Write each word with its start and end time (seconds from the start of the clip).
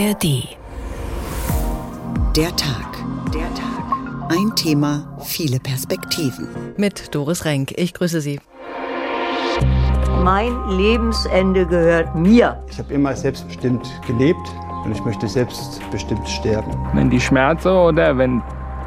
ARD. 0.00 0.56
Der 2.34 2.56
Tag. 2.56 3.04
Der 3.34 3.52
Tag. 3.54 4.30
Ein 4.30 4.56
Thema, 4.56 5.18
viele 5.22 5.60
Perspektiven. 5.60 6.48
Mit 6.78 7.14
Doris 7.14 7.44
Renk. 7.44 7.74
Ich 7.76 7.92
grüße 7.92 8.22
Sie. 8.22 8.40
Mein 10.24 10.54
Lebensende 10.70 11.66
gehört 11.66 12.14
mir. 12.14 12.64
Ich 12.70 12.78
habe 12.78 12.94
immer 12.94 13.14
selbstbestimmt 13.14 13.86
gelebt 14.06 14.40
und 14.84 14.92
ich 14.92 15.04
möchte 15.04 15.28
selbstbestimmt 15.28 16.26
sterben. 16.26 16.70
Wenn 16.94 17.10
die 17.10 17.20
Schmerzen 17.20 17.68
oder 17.68 18.16
wenn 18.16 18.42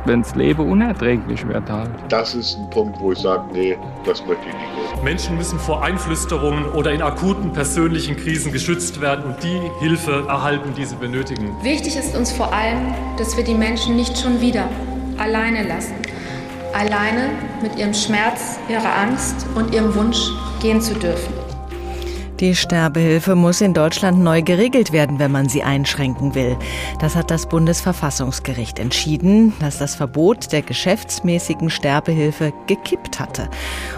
wenn 0.06 0.22
das 0.22 0.36
Leben 0.36 0.70
unerträglich 0.70 1.48
wird 1.48 1.70
halt. 1.70 1.90
Das 2.10 2.36
ist 2.36 2.58
ein 2.58 2.70
Punkt, 2.70 3.00
wo 3.00 3.12
ich 3.12 3.20
sage, 3.20 3.44
nee, 3.54 3.78
das 4.06 4.26
möchte 4.26 4.48
ich 4.48 4.54
nicht. 4.54 5.04
Menschen 5.04 5.38
müssen 5.38 5.60
vor 5.60 5.84
Einflüsterungen 5.84 6.66
oder 6.72 6.92
in 6.92 7.02
akuten 7.02 7.52
persönlichen 7.52 8.16
Krisen 8.16 8.52
geschützt 8.52 9.02
werden 9.02 9.26
und 9.26 9.44
die 9.44 9.60
Hilfe 9.80 10.26
erhalten, 10.28 10.74
die 10.76 10.86
sie 10.86 10.96
benötigen. 10.96 11.56
Wichtig 11.62 11.98
ist 11.98 12.16
uns 12.16 12.32
vor 12.32 12.54
allem, 12.54 12.94
dass 13.18 13.36
wir 13.36 13.44
die 13.44 13.56
Menschen 13.56 13.96
nicht 13.96 14.18
schon 14.18 14.40
wieder 14.42 14.70
alleine 15.18 15.64
lassen. 15.68 15.96
Alleine 16.74 17.30
mit 17.62 17.78
ihrem 17.78 17.94
Schmerz, 17.94 18.60
ihrer 18.68 18.96
Angst 18.96 19.46
und 19.56 19.74
ihrem 19.74 19.94
Wunsch 19.96 20.30
gehen 20.62 20.82
zu 20.82 20.96
dürfen. 20.96 21.34
Die 22.44 22.56
Sterbehilfe 22.56 23.36
muss 23.36 23.62
in 23.62 23.74
Deutschland 23.74 24.20
neu 24.20 24.42
geregelt 24.42 24.92
werden, 24.92 25.18
wenn 25.18 25.32
man 25.32 25.48
sie 25.48 25.64
einschränken 25.64 26.36
will. 26.36 26.58
Das 27.00 27.16
hat 27.16 27.32
das 27.32 27.48
Bundesverfassungsgericht 27.48 28.80
entschieden, 28.80 29.54
dass 29.62 29.78
das 29.78 29.96
Verbot 29.96 30.52
der 30.52 30.62
geschäftsmäßigen 30.62 31.70
Sterbehilfe 31.70 32.52
gekippt 32.68 33.22
hatte. 33.22 33.48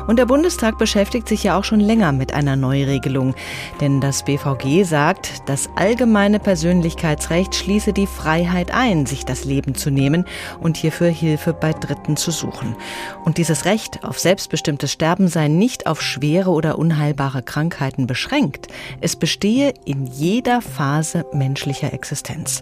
Und 0.06 0.20
der 0.20 0.28
Bundestag 0.28 0.78
beschäftigt 0.78 1.28
sich 1.28 1.44
ja 1.44 1.58
auch 1.58 1.64
schon 1.64 1.80
länger 1.80 2.12
mit 2.12 2.36
einer 2.36 2.56
Neuregelung. 2.56 3.34
Denn 3.82 4.00
das 4.00 4.22
BVG 4.22 4.84
sagt, 4.84 5.50
das 5.50 5.68
allgemeine 5.76 6.38
Persönlichkeitsrecht 6.38 7.56
schließe 7.56 7.94
die 7.94 8.06
Freiheit 8.06 8.72
ein, 8.72 9.08
sich 9.08 9.26
das 9.26 9.46
Leben 9.46 9.74
zu 9.74 9.90
nehmen 9.90 10.24
und 10.60 10.78
hierfür 10.78 11.10
Hilfe 11.10 11.54
bei 11.54 11.74
Dritten 11.74 12.16
zu 12.16 12.30
suchen. 12.30 12.76
Und 13.24 13.40
dieses 13.40 13.66
Recht 13.66 14.04
auf 14.04 14.20
selbstbestimmtes 14.20 14.92
Sterben 14.92 15.30
sei 15.30 15.48
nicht 15.48 15.88
auf 15.88 16.00
schwere 16.00 16.52
oder 16.52 16.78
unheilbare 16.78 17.42
Krankheiten 17.42 18.06
beschränkt 18.06 18.35
beschränkt. 18.36 18.68
Es 19.02 19.16
bestehe 19.16 19.74
in 19.86 20.06
jeder 20.06 20.62
Phase 20.62 21.26
menschlicher 21.34 21.94
Existenz. 21.94 22.62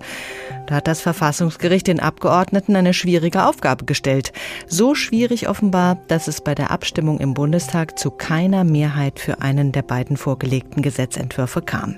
Da 0.68 0.76
hat 0.76 0.88
das 0.88 1.02
Verfassungsgericht 1.02 1.88
den 1.88 2.00
Abgeordneten 2.00 2.76
eine 2.76 2.94
schwierige 2.94 3.46
Aufgabe 3.46 3.86
gestellt. 3.86 4.32
So 4.68 4.96
schwierig 4.96 5.50
offenbar, 5.50 5.98
dass 6.08 6.28
es 6.28 6.42
bei 6.42 6.56
der 6.56 6.72
Abstimmung 6.72 7.20
im 7.20 7.34
Bundestag 7.34 7.98
zu 7.98 8.12
keiner 8.12 8.64
Mehrheit 8.64 9.20
für 9.20 9.42
einen 9.42 9.72
der 9.72 9.82
beiden 9.82 10.16
vorgelegten 10.16 10.82
Gesetzentwürfe 10.84 11.62
kam. 11.62 11.98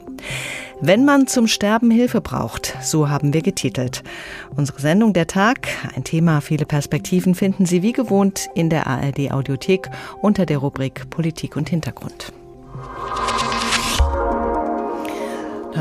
Wenn 0.82 1.06
man 1.06 1.28
zum 1.28 1.48
Sterben 1.48 1.92
Hilfe 1.92 2.22
braucht, 2.22 2.76
so 2.82 3.10
haben 3.10 3.34
wir 3.34 3.42
getitelt. 3.42 4.04
Unsere 4.56 4.82
Sendung 4.82 5.14
Der 5.14 5.28
Tag, 5.28 5.68
ein 5.96 6.04
Thema, 6.04 6.42
viele 6.42 6.66
Perspektiven 6.66 7.36
finden 7.36 7.66
Sie 7.66 7.82
wie 7.82 7.94
gewohnt 7.94 8.48
in 8.56 8.70
der 8.70 8.88
ARD 8.88 9.32
Audiothek 9.32 9.90
unter 10.22 10.46
der 10.46 10.58
Rubrik 10.58 11.10
Politik 11.10 11.56
und 11.56 11.70
Hintergrund. 11.70 12.34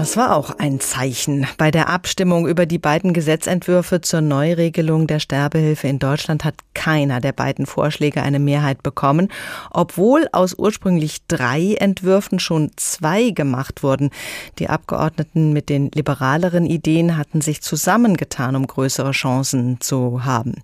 Das 0.04 0.18
war 0.18 0.36
auch 0.36 0.58
ein 0.58 0.80
Zeichen. 0.80 1.46
Bei 1.56 1.70
der 1.70 1.88
Abstimmung 1.88 2.46
über 2.46 2.66
die 2.66 2.78
beiden 2.78 3.14
Gesetzentwürfe 3.14 4.02
zur 4.02 4.20
Neuregelung 4.20 5.06
der 5.06 5.18
Sterbehilfe 5.18 5.88
in 5.88 5.98
Deutschland 5.98 6.44
hat 6.44 6.56
keiner 6.74 7.22
der 7.22 7.32
beiden 7.32 7.64
Vorschläge 7.64 8.22
eine 8.22 8.38
Mehrheit 8.38 8.82
bekommen, 8.82 9.28
obwohl 9.70 10.28
aus 10.32 10.52
ursprünglich 10.58 11.26
drei 11.26 11.76
Entwürfen 11.80 12.38
schon 12.38 12.70
zwei 12.76 13.30
gemacht 13.30 13.82
wurden. 13.82 14.10
Die 14.58 14.68
Abgeordneten 14.68 15.54
mit 15.54 15.70
den 15.70 15.90
liberaleren 15.94 16.66
Ideen 16.66 17.16
hatten 17.16 17.40
sich 17.40 17.62
zusammengetan, 17.62 18.56
um 18.56 18.66
größere 18.66 19.12
Chancen 19.12 19.80
zu 19.80 20.26
haben. 20.26 20.56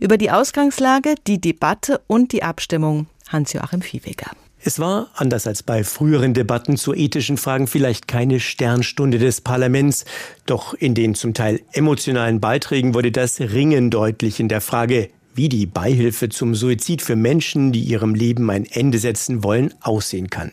Über 0.00 0.16
die 0.16 0.30
Ausgangslage, 0.30 1.16
die 1.26 1.38
Debatte 1.38 2.00
und 2.06 2.32
die 2.32 2.42
Abstimmung 2.42 3.08
Hans-Joachim 3.28 3.82
Viehweger. 3.82 4.30
Es 4.66 4.80
war, 4.80 5.10
anders 5.14 5.46
als 5.46 5.62
bei 5.62 5.84
früheren 5.84 6.34
Debatten 6.34 6.76
zu 6.76 6.92
ethischen 6.92 7.36
Fragen, 7.36 7.68
vielleicht 7.68 8.08
keine 8.08 8.40
Sternstunde 8.40 9.20
des 9.20 9.40
Parlaments, 9.40 10.04
doch 10.44 10.74
in 10.74 10.92
den 10.92 11.14
zum 11.14 11.34
Teil 11.34 11.60
emotionalen 11.70 12.40
Beiträgen 12.40 12.92
wurde 12.92 13.12
das 13.12 13.38
Ringen 13.38 13.90
deutlich 13.90 14.40
in 14.40 14.48
der 14.48 14.60
Frage, 14.60 15.10
wie 15.36 15.48
die 15.48 15.66
Beihilfe 15.66 16.30
zum 16.30 16.56
Suizid 16.56 17.00
für 17.00 17.14
Menschen, 17.14 17.70
die 17.70 17.82
ihrem 17.82 18.16
Leben 18.16 18.50
ein 18.50 18.66
Ende 18.66 18.98
setzen 18.98 19.44
wollen, 19.44 19.72
aussehen 19.82 20.30
kann. 20.30 20.50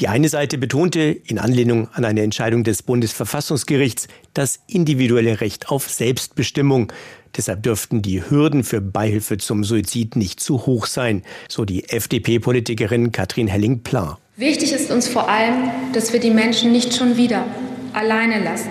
Die 0.00 0.08
eine 0.08 0.28
Seite 0.28 0.58
betonte, 0.58 1.02
in 1.02 1.38
Anlehnung 1.38 1.86
an 1.92 2.04
eine 2.04 2.22
Entscheidung 2.22 2.64
des 2.64 2.82
Bundesverfassungsgerichts, 2.82 4.08
das 4.34 4.58
individuelle 4.66 5.40
Recht 5.40 5.68
auf 5.68 5.88
Selbstbestimmung. 5.88 6.92
Deshalb 7.36 7.62
dürften 7.62 8.00
die 8.00 8.22
Hürden 8.28 8.62
für 8.62 8.80
Beihilfe 8.80 9.38
zum 9.38 9.64
Suizid 9.64 10.16
nicht 10.16 10.40
zu 10.40 10.66
hoch 10.66 10.86
sein, 10.86 11.22
so 11.48 11.64
die 11.64 11.88
FDP-Politikerin 11.88 13.10
Katrin 13.10 13.48
Helling-Pla. 13.48 14.18
Wichtig 14.36 14.72
ist 14.72 14.90
uns 14.90 15.08
vor 15.08 15.28
allem, 15.28 15.70
dass 15.92 16.12
wir 16.12 16.20
die 16.20 16.30
Menschen 16.30 16.72
nicht 16.72 16.94
schon 16.94 17.16
wieder 17.16 17.44
alleine 17.92 18.42
lassen. 18.42 18.70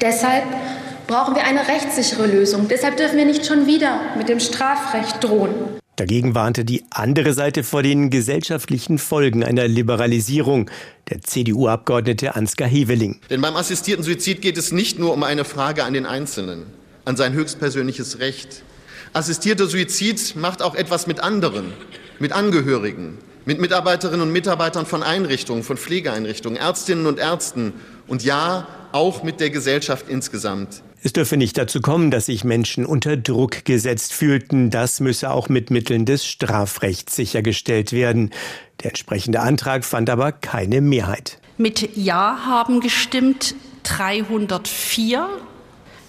Deshalb 0.00 0.44
brauchen 1.06 1.34
wir 1.34 1.44
eine 1.44 1.66
rechtssichere 1.68 2.26
Lösung. 2.26 2.68
Deshalb 2.68 2.96
dürfen 2.96 3.18
wir 3.18 3.26
nicht 3.26 3.46
schon 3.46 3.66
wieder 3.66 4.00
mit 4.16 4.28
dem 4.28 4.40
Strafrecht 4.40 5.22
drohen. 5.22 5.54
Dagegen 5.96 6.34
warnte 6.34 6.64
die 6.64 6.84
andere 6.90 7.32
Seite 7.34 7.62
vor 7.62 7.84
den 7.84 8.10
gesellschaftlichen 8.10 8.98
Folgen 8.98 9.44
einer 9.44 9.68
Liberalisierung, 9.68 10.68
der 11.08 11.20
CDU-Abgeordnete 11.20 12.34
Ansgar 12.34 12.68
Heveling. 12.68 13.20
Denn 13.30 13.40
beim 13.40 13.54
assistierten 13.54 14.02
Suizid 14.02 14.42
geht 14.42 14.58
es 14.58 14.72
nicht 14.72 14.98
nur 14.98 15.12
um 15.12 15.22
eine 15.22 15.44
Frage 15.44 15.84
an 15.84 15.94
den 15.94 16.04
Einzelnen 16.04 16.64
an 17.04 17.16
sein 17.16 17.32
höchstpersönliches 17.32 18.18
Recht. 18.18 18.62
Assistierter 19.12 19.66
Suizid 19.66 20.34
macht 20.36 20.62
auch 20.62 20.74
etwas 20.74 21.06
mit 21.06 21.20
anderen, 21.20 21.72
mit 22.18 22.32
Angehörigen, 22.32 23.18
mit 23.44 23.60
Mitarbeiterinnen 23.60 24.22
und 24.22 24.32
Mitarbeitern 24.32 24.86
von 24.86 25.02
Einrichtungen, 25.02 25.62
von 25.62 25.76
Pflegeeinrichtungen, 25.76 26.58
Ärztinnen 26.58 27.06
und 27.06 27.18
Ärzten 27.18 27.74
und 28.06 28.24
ja, 28.24 28.66
auch 28.92 29.22
mit 29.22 29.40
der 29.40 29.50
Gesellschaft 29.50 30.08
insgesamt. 30.08 30.82
Es 31.02 31.12
dürfe 31.12 31.36
nicht 31.36 31.58
dazu 31.58 31.82
kommen, 31.82 32.10
dass 32.10 32.26
sich 32.26 32.44
Menschen 32.44 32.86
unter 32.86 33.18
Druck 33.18 33.66
gesetzt 33.66 34.14
fühlten. 34.14 34.70
Das 34.70 35.00
müsse 35.00 35.30
auch 35.30 35.50
mit 35.50 35.70
Mitteln 35.70 36.06
des 36.06 36.24
Strafrechts 36.24 37.14
sichergestellt 37.14 37.92
werden. 37.92 38.30
Der 38.82 38.90
entsprechende 38.90 39.40
Antrag 39.40 39.84
fand 39.84 40.08
aber 40.08 40.32
keine 40.32 40.80
Mehrheit. 40.80 41.38
Mit 41.58 41.94
Ja 41.94 42.38
haben 42.46 42.80
gestimmt 42.80 43.54
304 43.82 45.28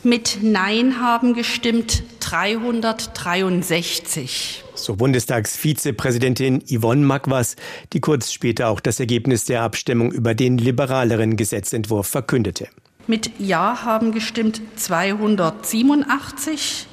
mit 0.05 0.39
Nein 0.41 1.01
haben 1.01 1.33
gestimmt 1.33 2.03
363. 2.19 4.63
So 4.75 4.95
Bundestagsvizepräsidentin 4.95 6.63
Yvonne 6.69 7.05
Magwas, 7.05 7.55
die 7.91 7.99
kurz 7.99 8.31
später 8.31 8.69
auch 8.69 8.79
das 8.79 8.99
Ergebnis 8.99 9.45
der 9.45 9.63
Abstimmung 9.63 10.11
über 10.11 10.35
den 10.35 10.57
liberaleren 10.57 11.35
Gesetzentwurf 11.35 12.07
verkündete. 12.07 12.67
Mit 13.07 13.31
Ja 13.39 13.83
haben 13.83 14.11
gestimmt 14.11 14.61
287, 14.75 16.87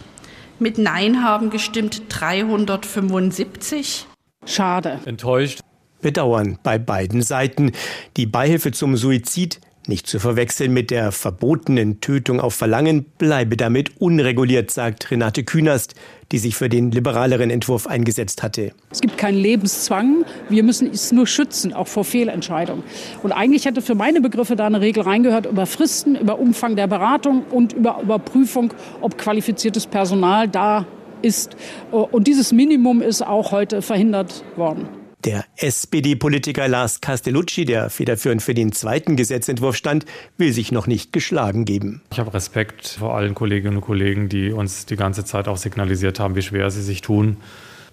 mit 0.59 0.79
Nein 0.79 1.23
haben 1.23 1.51
gestimmt 1.51 2.03
375. 2.09 4.07
Schade. 4.47 5.01
Enttäuscht. 5.05 5.61
Bedauern 6.01 6.59
bei 6.63 6.79
beiden 6.79 7.21
Seiten. 7.23 7.73
Die 8.17 8.27
Beihilfe 8.27 8.73
zum 8.73 8.97
Suizid 8.97 9.61
nicht 9.89 10.07
zu 10.07 10.19
verwechseln 10.19 10.73
mit 10.73 10.91
der 10.91 11.13
verbotenen 11.13 12.01
Tötung 12.01 12.41
auf 12.41 12.55
Verlangen, 12.55 13.05
bleibe 13.19 13.57
damit 13.57 14.01
unreguliert, 14.01 14.71
sagt 14.71 15.11
Renate 15.11 15.45
Künast, 15.45 15.95
die 16.31 16.39
sich 16.39 16.57
für 16.57 16.69
den 16.69 16.91
liberaleren 16.91 17.51
Entwurf 17.51 17.87
eingesetzt 17.87 18.43
hatte. 18.43 18.73
Es 18.91 19.01
gibt 19.01 19.19
keinen 19.19 19.39
Lebenszwang. 19.39 20.25
Wir 20.49 20.63
müssen 20.63 20.91
es 20.91 21.13
nur 21.13 21.27
schützen, 21.27 21.73
auch 21.73 21.89
vor 21.89 22.05
Fehlentscheidungen. 22.05 22.85
Und 23.23 23.33
eigentlich 23.33 23.65
hätte 23.65 23.83
für 23.83 23.95
meine 23.95 24.21
Begriffe 24.21 24.57
da 24.57 24.67
eine 24.67 24.81
Regel 24.81 25.03
reingehört 25.03 25.47
über 25.47 25.67
Fristen, 25.67 26.17
über 26.17 26.39
Umfang 26.39 26.77
der 26.77 26.87
Beratung 26.87 27.45
und 27.51 27.73
über 27.73 28.01
Überprüfung, 28.03 28.73
ob 29.01 29.19
qualifiziertes 29.19 29.87
Personal 29.87 30.49
da 30.49 30.87
ist. 31.23 31.57
Und 31.91 32.27
dieses 32.27 32.53
Minimum 32.53 33.03
ist 33.03 33.23
auch 33.23 33.53
heute 33.53 33.83
verhindert 33.83 34.45
worden. 34.57 35.02
Der 35.25 35.45
SPD-Politiker 35.57 36.67
Lars 36.67 37.01
Castellucci, 37.01 37.65
der 37.65 37.91
federführend 37.91 38.43
für 38.43 38.55
den 38.55 38.73
zweiten 38.73 39.15
Gesetzentwurf 39.15 39.77
stand, 39.77 40.05
will 40.37 40.53
sich 40.53 40.73
noch 40.73 40.89
nicht 40.89 41.13
geschlagen 41.13 41.65
geben. 41.65 42.03
Ich 42.11 42.19
habe 42.19 42.35
Respekt 42.35 42.89
vor 42.89 43.15
allen 43.15 43.37
Kolleginnen 43.37 43.77
und 43.77 43.83
Kollegen, 43.83 44.29
die 44.29 44.51
uns 44.51 44.85
die 44.85 44.97
ganze 44.97 45.25
Zeit 45.25 45.47
auch 45.47 45.59
signalisiert 45.59 46.19
haben, 46.19 46.35
wie 46.35 46.43
schwer 46.43 46.73
sie 46.73 46.83
sich 46.83 47.03
tun. 47.03 47.37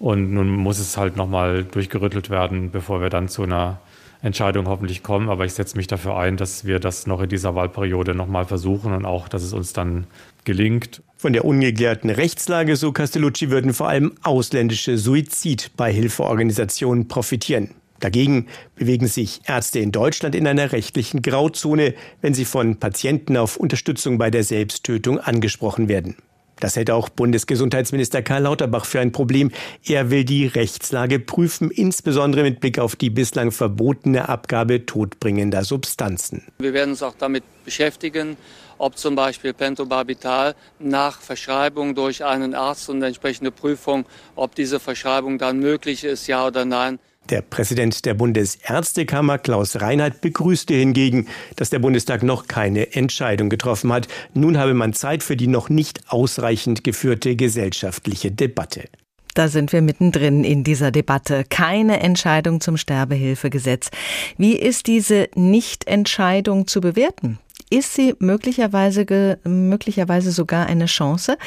Und 0.00 0.32
nun 0.32 0.50
muss 0.50 0.80
es 0.80 0.96
halt 0.96 1.16
nochmal 1.16 1.62
durchgerüttelt 1.62 2.30
werden, 2.30 2.72
bevor 2.72 3.00
wir 3.00 3.10
dann 3.10 3.28
zu 3.28 3.44
einer 3.44 3.80
Entscheidung 4.22 4.66
hoffentlich 4.66 5.04
kommen. 5.04 5.28
Aber 5.28 5.44
ich 5.44 5.54
setze 5.54 5.76
mich 5.76 5.86
dafür 5.86 6.16
ein, 6.16 6.36
dass 6.36 6.64
wir 6.64 6.80
das 6.80 7.06
noch 7.06 7.20
in 7.20 7.28
dieser 7.28 7.54
Wahlperiode 7.54 8.12
nochmal 8.12 8.44
versuchen 8.44 8.92
und 8.92 9.04
auch, 9.04 9.28
dass 9.28 9.44
es 9.44 9.52
uns 9.52 9.72
dann 9.72 10.08
gelingt. 10.44 11.00
Von 11.20 11.34
der 11.34 11.44
ungeklärten 11.44 12.08
Rechtslage, 12.08 12.76
so 12.76 12.92
Castellucci, 12.92 13.50
würden 13.50 13.74
vor 13.74 13.90
allem 13.90 14.14
ausländische 14.22 14.96
Suizidbeihilfeorganisationen 14.96 17.08
profitieren. 17.08 17.74
Dagegen 17.98 18.46
bewegen 18.74 19.06
sich 19.06 19.42
Ärzte 19.44 19.80
in 19.80 19.92
Deutschland 19.92 20.34
in 20.34 20.46
einer 20.46 20.72
rechtlichen 20.72 21.20
Grauzone, 21.20 21.92
wenn 22.22 22.32
sie 22.32 22.46
von 22.46 22.76
Patienten 22.76 23.36
auf 23.36 23.58
Unterstützung 23.58 24.16
bei 24.16 24.30
der 24.30 24.44
Selbsttötung 24.44 25.20
angesprochen 25.20 25.88
werden. 25.88 26.16
Das 26.60 26.76
hält 26.76 26.90
auch 26.90 27.08
Bundesgesundheitsminister 27.08 28.22
Karl 28.22 28.42
Lauterbach 28.42 28.84
für 28.84 29.00
ein 29.00 29.12
Problem. 29.12 29.50
Er 29.84 30.10
will 30.10 30.24
die 30.24 30.46
Rechtslage 30.46 31.18
prüfen, 31.18 31.70
insbesondere 31.70 32.42
mit 32.42 32.60
Blick 32.60 32.78
auf 32.78 32.96
die 32.96 33.10
bislang 33.10 33.50
verbotene 33.50 34.28
Abgabe 34.28 34.86
todbringender 34.86 35.64
Substanzen. 35.64 36.46
Wir 36.58 36.72
werden 36.74 36.90
uns 36.90 37.02
auch 37.02 37.14
damit 37.18 37.42
beschäftigen, 37.64 38.36
ob 38.78 38.96
zum 38.96 39.14
Beispiel 39.14 39.52
Pentobarbital 39.52 40.54
nach 40.78 41.20
Verschreibung 41.20 41.94
durch 41.94 42.24
einen 42.24 42.54
Arzt 42.54 42.88
und 42.88 43.02
entsprechende 43.02 43.50
Prüfung, 43.50 44.06
ob 44.36 44.54
diese 44.54 44.80
Verschreibung 44.80 45.38
dann 45.38 45.58
möglich 45.58 46.04
ist, 46.04 46.26
ja 46.26 46.46
oder 46.46 46.64
nein. 46.64 46.98
Der 47.30 47.42
Präsident 47.42 48.04
der 48.06 48.14
Bundesärztekammer 48.14 49.38
Klaus 49.38 49.80
Reinhardt 49.80 50.20
begrüßte 50.20 50.74
hingegen, 50.74 51.28
dass 51.54 51.70
der 51.70 51.78
Bundestag 51.78 52.24
noch 52.24 52.48
keine 52.48 52.94
Entscheidung 52.94 53.48
getroffen 53.48 53.92
hat. 53.92 54.08
Nun 54.34 54.58
habe 54.58 54.74
man 54.74 54.94
Zeit 54.94 55.22
für 55.22 55.36
die 55.36 55.46
noch 55.46 55.68
nicht 55.68 56.00
ausreichend 56.08 56.82
geführte 56.82 57.36
gesellschaftliche 57.36 58.32
Debatte. 58.32 58.88
Da 59.34 59.46
sind 59.46 59.72
wir 59.72 59.80
mittendrin 59.80 60.42
in 60.42 60.64
dieser 60.64 60.90
Debatte. 60.90 61.44
Keine 61.48 62.00
Entscheidung 62.00 62.60
zum 62.60 62.76
Sterbehilfegesetz. 62.76 63.90
Wie 64.36 64.56
ist 64.56 64.88
diese 64.88 65.28
Nichtentscheidung 65.36 66.66
zu 66.66 66.80
bewerten? 66.80 67.38
Ist 67.70 67.94
sie 67.94 68.16
möglicherweise, 68.18 69.38
möglicherweise 69.44 70.32
sogar 70.32 70.66
eine 70.66 70.86
Chance? 70.86 71.38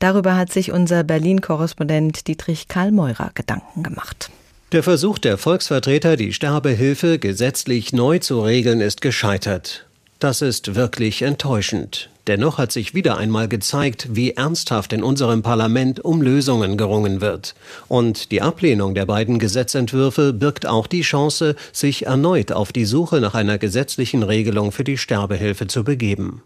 Darüber 0.00 0.34
hat 0.36 0.50
sich 0.52 0.72
unser 0.72 1.04
Berlin-Korrespondent 1.04 2.26
Dietrich 2.26 2.66
Karl 2.66 2.90
Meurer 2.90 3.30
Gedanken 3.34 3.84
gemacht. 3.84 4.32
Der 4.72 4.82
Versuch 4.82 5.16
der 5.16 5.38
Volksvertreter, 5.38 6.18
die 6.18 6.34
Sterbehilfe 6.34 7.18
gesetzlich 7.18 7.94
neu 7.94 8.18
zu 8.18 8.42
regeln, 8.42 8.82
ist 8.82 9.00
gescheitert. 9.00 9.86
Das 10.18 10.42
ist 10.42 10.74
wirklich 10.74 11.22
enttäuschend. 11.22 12.10
Dennoch 12.26 12.58
hat 12.58 12.70
sich 12.70 12.92
wieder 12.92 13.16
einmal 13.16 13.48
gezeigt, 13.48 14.08
wie 14.10 14.32
ernsthaft 14.32 14.92
in 14.92 15.02
unserem 15.02 15.40
Parlament 15.40 16.04
um 16.04 16.20
Lösungen 16.20 16.76
gerungen 16.76 17.22
wird. 17.22 17.54
Und 17.88 18.30
die 18.30 18.42
Ablehnung 18.42 18.94
der 18.94 19.06
beiden 19.06 19.38
Gesetzentwürfe 19.38 20.34
birgt 20.34 20.66
auch 20.66 20.86
die 20.86 21.00
Chance, 21.00 21.56
sich 21.72 22.04
erneut 22.04 22.52
auf 22.52 22.70
die 22.70 22.84
Suche 22.84 23.22
nach 23.22 23.32
einer 23.32 23.56
gesetzlichen 23.56 24.22
Regelung 24.22 24.70
für 24.70 24.84
die 24.84 24.98
Sterbehilfe 24.98 25.66
zu 25.66 25.82
begeben. 25.82 26.42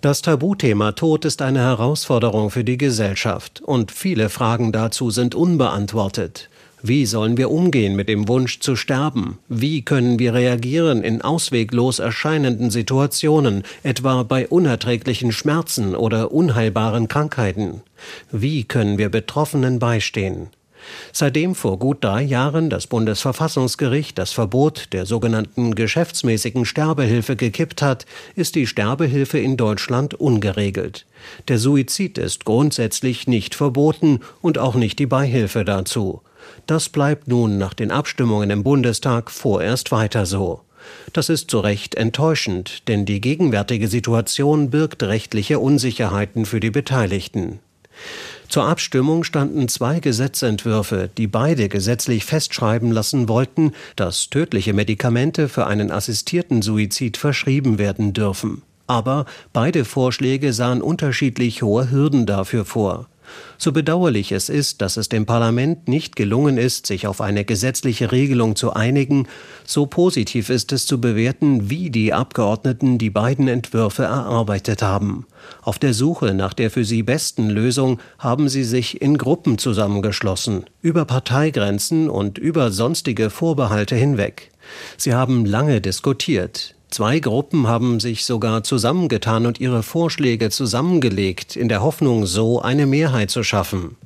Das 0.00 0.20
Tabuthema 0.20 0.92
Tod 0.92 1.24
ist 1.24 1.40
eine 1.40 1.60
Herausforderung 1.60 2.50
für 2.50 2.64
die 2.64 2.76
Gesellschaft, 2.76 3.60
und 3.60 3.92
viele 3.92 4.30
Fragen 4.30 4.72
dazu 4.72 5.10
sind 5.10 5.36
unbeantwortet. 5.36 6.50
Wie 6.88 7.04
sollen 7.04 7.36
wir 7.36 7.50
umgehen 7.50 7.96
mit 7.96 8.08
dem 8.08 8.28
Wunsch 8.28 8.60
zu 8.60 8.76
sterben? 8.76 9.38
Wie 9.48 9.82
können 9.82 10.20
wir 10.20 10.34
reagieren 10.34 11.02
in 11.02 11.20
ausweglos 11.20 11.98
erscheinenden 11.98 12.70
Situationen, 12.70 13.64
etwa 13.82 14.22
bei 14.22 14.46
unerträglichen 14.46 15.32
Schmerzen 15.32 15.96
oder 15.96 16.30
unheilbaren 16.30 17.08
Krankheiten? 17.08 17.80
Wie 18.30 18.62
können 18.62 18.98
wir 18.98 19.08
Betroffenen 19.08 19.80
beistehen? 19.80 20.46
Seitdem 21.10 21.56
vor 21.56 21.80
gut 21.80 22.04
drei 22.04 22.22
Jahren 22.22 22.70
das 22.70 22.86
Bundesverfassungsgericht 22.86 24.16
das 24.16 24.30
Verbot 24.30 24.92
der 24.92 25.06
sogenannten 25.06 25.74
geschäftsmäßigen 25.74 26.66
Sterbehilfe 26.66 27.34
gekippt 27.34 27.82
hat, 27.82 28.06
ist 28.36 28.54
die 28.54 28.68
Sterbehilfe 28.68 29.40
in 29.40 29.56
Deutschland 29.56 30.14
ungeregelt. 30.14 31.04
Der 31.48 31.58
Suizid 31.58 32.16
ist 32.16 32.44
grundsätzlich 32.44 33.26
nicht 33.26 33.56
verboten 33.56 34.20
und 34.40 34.58
auch 34.58 34.76
nicht 34.76 35.00
die 35.00 35.06
Beihilfe 35.06 35.64
dazu. 35.64 36.22
Das 36.66 36.88
bleibt 36.88 37.28
nun 37.28 37.58
nach 37.58 37.74
den 37.74 37.92
Abstimmungen 37.92 38.50
im 38.50 38.64
Bundestag 38.64 39.30
vorerst 39.30 39.92
weiter 39.92 40.26
so. 40.26 40.62
Das 41.12 41.28
ist 41.28 41.50
zu 41.50 41.60
Recht 41.60 41.94
enttäuschend, 41.94 42.88
denn 42.88 43.04
die 43.04 43.20
gegenwärtige 43.20 43.88
Situation 43.88 44.70
birgt 44.70 45.02
rechtliche 45.02 45.58
Unsicherheiten 45.58 46.44
für 46.44 46.60
die 46.60 46.70
Beteiligten. 46.70 47.60
Zur 48.48 48.64
Abstimmung 48.64 49.24
standen 49.24 49.68
zwei 49.68 50.00
Gesetzentwürfe, 50.00 51.08
die 51.16 51.26
beide 51.26 51.68
gesetzlich 51.68 52.24
festschreiben 52.24 52.92
lassen 52.92 53.28
wollten, 53.28 53.72
dass 53.96 54.28
tödliche 54.28 54.72
Medikamente 54.72 55.48
für 55.48 55.66
einen 55.66 55.90
assistierten 55.90 56.62
Suizid 56.62 57.16
verschrieben 57.16 57.78
werden 57.78 58.12
dürfen. 58.12 58.62
Aber 58.86 59.26
beide 59.52 59.84
Vorschläge 59.84 60.52
sahen 60.52 60.82
unterschiedlich 60.82 61.62
hohe 61.62 61.90
Hürden 61.90 62.26
dafür 62.26 62.64
vor. 62.64 63.08
So 63.58 63.72
bedauerlich 63.72 64.32
es 64.32 64.48
ist, 64.48 64.82
dass 64.82 64.96
es 64.96 65.08
dem 65.08 65.26
Parlament 65.26 65.88
nicht 65.88 66.14
gelungen 66.14 66.58
ist, 66.58 66.86
sich 66.86 67.06
auf 67.06 67.20
eine 67.20 67.44
gesetzliche 67.44 68.12
Regelung 68.12 68.54
zu 68.54 68.72
einigen, 68.72 69.26
so 69.64 69.86
positiv 69.86 70.50
ist 70.50 70.72
es 70.72 70.86
zu 70.86 71.00
bewerten, 71.00 71.68
wie 71.70 71.90
die 71.90 72.12
Abgeordneten 72.12 72.98
die 72.98 73.10
beiden 73.10 73.48
Entwürfe 73.48 74.04
erarbeitet 74.04 74.82
haben. 74.82 75.26
Auf 75.62 75.78
der 75.78 75.94
Suche 75.94 76.34
nach 76.34 76.54
der 76.54 76.70
für 76.70 76.84
sie 76.84 77.02
besten 77.02 77.50
Lösung 77.50 77.98
haben 78.18 78.48
sie 78.48 78.64
sich 78.64 79.02
in 79.02 79.18
Gruppen 79.18 79.58
zusammengeschlossen, 79.58 80.66
über 80.82 81.04
Parteigrenzen 81.04 82.08
und 82.08 82.38
über 82.38 82.70
sonstige 82.70 83.30
Vorbehalte 83.30 83.96
hinweg. 83.96 84.50
Sie 84.96 85.14
haben 85.14 85.44
lange 85.44 85.80
diskutiert, 85.80 86.75
Zwei 86.90 87.18
Gruppen 87.18 87.66
haben 87.66 88.00
sich 88.00 88.24
sogar 88.24 88.62
zusammengetan 88.62 89.44
und 89.44 89.60
ihre 89.60 89.82
Vorschläge 89.82 90.50
zusammengelegt, 90.50 91.56
in 91.56 91.68
der 91.68 91.82
Hoffnung, 91.82 92.26
so 92.26 92.62
eine 92.62 92.86
Mehrheit 92.86 93.30
zu 93.30 93.42
schaffen. 93.42 93.96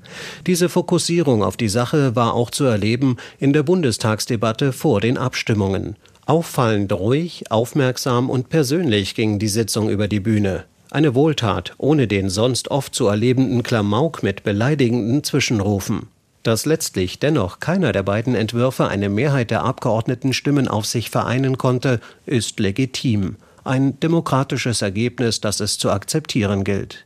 Diese 0.47 0.69
Fokussierung 0.69 1.43
auf 1.45 1.57
die 1.57 1.69
Sache 1.69 2.17
war 2.17 2.35
auch 2.35 2.51
zu 2.51 2.65
erleben 2.65 3.19
in 3.39 3.53
der 3.53 3.63
Bundestagsdebatte 3.63 4.73
vor 4.73 5.01
den 5.01 5.19
Abstimmungen. 5.19 5.97
Auffallend 6.27 6.93
ruhig, 6.93 7.51
aufmerksam 7.51 8.31
und 8.31 8.49
persönlich 8.49 9.15
ging 9.15 9.39
die 9.39 9.49
Sitzung 9.49 9.91
über 9.91 10.09
die 10.09 10.21
Bühne. 10.21 10.65
Eine 10.91 11.15
Wohltat, 11.15 11.75
ohne 11.79 12.09
den 12.09 12.31
sonst 12.31 12.71
oft 12.71 12.95
zu 12.95 13.07
erlebenden 13.07 13.63
Klamauk 13.63 14.23
mit 14.23 14.43
beleidigenden 14.43 15.23
Zwischenrufen. 15.23 16.09
Dass 16.43 16.65
letztlich 16.65 17.19
dennoch 17.19 17.61
keiner 17.61 17.93
der 17.93 18.03
beiden 18.03 18.35
Entwürfe 18.35 18.89
eine 18.89 19.09
Mehrheit 19.11 19.51
der 19.51 19.63
Abgeordnetenstimmen 19.63 20.69
auf 20.69 20.87
sich 20.87 21.11
vereinen 21.11 21.59
konnte, 21.59 22.01
ist 22.25 22.61
legitim, 22.61 23.37
ein 23.63 24.01
demokratisches 24.01 24.81
Ergebnis, 24.81 25.41
das 25.41 25.61
es 25.61 25.77
zu 25.77 25.91
akzeptieren 25.91 26.65
gilt. 26.65 27.05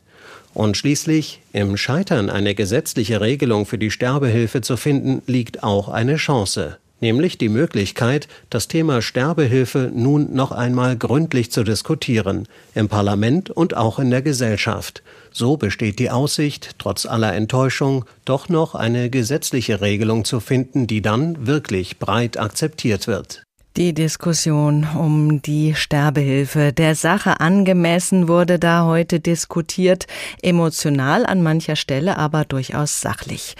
Und 0.54 0.76
schließlich, 0.76 1.40
im 1.52 1.76
Scheitern 1.76 2.30
eine 2.30 2.54
gesetzliche 2.54 3.20
Regelung 3.20 3.66
für 3.66 3.78
die 3.78 3.90
Sterbehilfe 3.90 4.60
zu 4.60 4.76
finden, 4.76 5.20
liegt 5.26 5.64
auch 5.64 5.88
eine 5.88 6.14
Chance 6.14 6.78
nämlich 7.04 7.36
die 7.36 7.50
Möglichkeit, 7.50 8.28
das 8.48 8.66
Thema 8.66 9.02
Sterbehilfe 9.02 9.92
nun 9.94 10.34
noch 10.34 10.52
einmal 10.52 10.96
gründlich 10.96 11.52
zu 11.52 11.62
diskutieren, 11.62 12.48
im 12.74 12.88
Parlament 12.88 13.50
und 13.50 13.76
auch 13.76 13.98
in 13.98 14.10
der 14.10 14.22
Gesellschaft. 14.22 15.02
So 15.30 15.58
besteht 15.58 15.98
die 15.98 16.10
Aussicht, 16.10 16.76
trotz 16.78 17.04
aller 17.04 17.34
Enttäuschung, 17.34 18.06
doch 18.24 18.48
noch 18.48 18.74
eine 18.74 19.10
gesetzliche 19.10 19.82
Regelung 19.82 20.24
zu 20.24 20.40
finden, 20.40 20.86
die 20.86 21.02
dann 21.02 21.46
wirklich 21.46 21.98
breit 21.98 22.38
akzeptiert 22.38 23.06
wird. 23.06 23.42
Die 23.76 23.92
Diskussion 23.92 24.86
um 24.96 25.42
die 25.42 25.74
Sterbehilfe 25.74 26.72
der 26.72 26.94
Sache 26.94 27.40
angemessen 27.40 28.28
wurde 28.28 28.60
da 28.60 28.84
heute 28.84 29.18
diskutiert, 29.18 30.06
emotional 30.42 31.26
an 31.26 31.42
mancher 31.42 31.74
Stelle, 31.74 32.16
aber 32.16 32.44
durchaus 32.44 33.00
sachlich. 33.00 33.56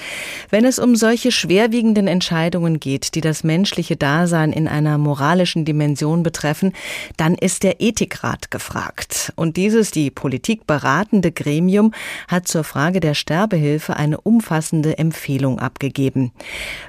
Wenn 0.51 0.67
es 0.67 0.79
um 0.79 0.95
solche 0.95 1.33
schwerwiegenden 1.33 2.07
Entscheidungen 2.07 2.79
geht, 2.79 3.17
die 3.17 3.23
das 3.23 3.43
menschliche 3.43 3.97
Dasein 3.97 4.53
in 4.53 4.69
einer 4.69 4.99
moralischen 4.99 5.65
Dimension 5.65 6.23
betreffen, 6.23 6.75
dann 7.17 7.35
ist 7.35 7.65
der 7.65 7.81
Ethikrat 7.81 8.53
gefragt. 8.53 9.33
Und 9.35 9.57
dieses, 9.57 9.91
die 9.91 10.13
Politik 10.13 10.65
beratende 10.65 11.33
Gremium, 11.33 11.93
hat 12.29 12.47
zur 12.47 12.63
Frage 12.63 13.01
der 13.01 13.15
Sterbehilfe 13.15 13.97
eine 13.97 14.21
umfassende 14.21 14.97
Empfehlung 14.97 15.59
abgegeben. 15.59 16.31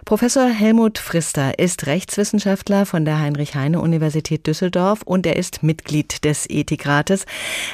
Professor 0.06 0.48
Helmut 0.48 1.00
Frister 1.00 1.58
ist 1.58 1.88
Rechtswissenschaftler 1.88 2.86
von 2.86 3.04
der 3.04 3.15
der 3.16 3.22
Heinrich-Heine-Universität 3.22 4.46
Düsseldorf 4.46 5.02
und 5.04 5.26
er 5.26 5.38
ist 5.38 5.64
Mitglied 5.64 6.26
des 6.26 6.50
Ethikrates. 6.50 7.26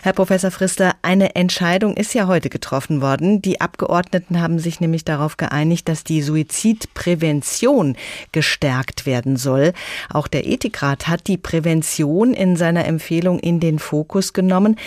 Herr 0.03 0.13
Professor 0.13 0.51
Frister, 0.51 0.93
eine 1.01 1.36
Entscheidung 1.36 1.98
ist 1.98 2.13
ja 2.13 2.27
heute 2.27 2.50
getroffen 2.50 3.01
worden. 3.01 3.41
Die 3.41 3.60
Abgeordneten 3.60 4.39
haben 4.39 4.60
sich 4.60 4.79
nämlich 4.79 5.03
darauf 5.03 5.38
geeinigt, 5.38 5.89
dass 5.89 6.03
die 6.03 6.21
Suizidprävention 6.21 7.95
gestärkt 8.31 9.07
werden 9.07 9.36
soll. 9.36 9.74
Auch 10.10 10.27
der 10.27 10.45
Ethikrat 10.45 11.07
hat 11.07 11.25
die 11.27 11.38
Prävention 11.38 12.36
in 12.36 12.55
seiner 12.55 12.86
Empfehlung 12.86 13.39
in 13.39 13.60
den 13.60 13.79
Fokus 13.79 14.33
genommen. 14.33 14.77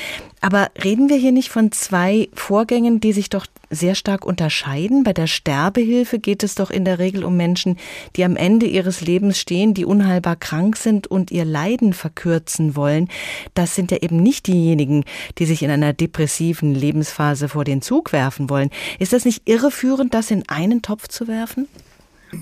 Aber 0.45 0.71
reden 0.85 1.09
wir 1.09 1.17
hier 1.17 1.33
nicht 1.33 1.49
von 1.49 1.73
zwei 1.73 2.29
Vorgängen, 2.35 3.01
die 3.01 3.15
sich 3.15 3.31
doch 3.31 3.47
sehr 3.71 3.95
stark 3.95 4.27
unterscheiden? 4.27 5.03
Bei 5.03 5.15
der 5.15 5.27
Sterbehilfe 5.27 6.19
geht 6.19 6.43
es 6.43 6.55
doch 6.55 6.71
in 6.71 6.85
der 6.85 6.99
Regel 6.99 7.25
um 7.25 7.35
Menschen, 7.35 7.79
die 8.15 8.25
am 8.25 8.37
Ende 8.37 8.67
ihres 8.67 9.01
Lebens 9.01 9.39
stehen, 9.39 9.73
die 9.73 9.87
unheilbar 9.87 10.37
krank 10.37 10.77
sind 10.77 11.07
und 11.07 11.31
ihr 11.31 11.47
Leiden 11.47 11.95
verkürzen 11.95 12.77
wollen. 12.77 13.09
Das 13.55 13.75
sind 13.75 13.91
ja 13.91 14.03
eben 14.03 14.19
nicht 14.19 14.47
diejenigen, 14.47 15.05
die 15.39 15.47
sich 15.47 15.63
in 15.63 15.71
einer 15.71 15.95
depressiven 15.95 16.75
Lebensphase 16.75 17.49
vor 17.49 17.65
den 17.65 17.81
Zug 17.81 18.13
werfen 18.13 18.51
wollen. 18.51 18.69
Ist 18.99 19.15
das 19.15 19.25
nicht 19.25 19.49
irreführend, 19.49 20.13
das 20.13 20.31
in 20.31 20.47
einen 20.47 20.83
Topf 20.83 21.09
zu 21.09 21.27
werfen? 21.27 21.69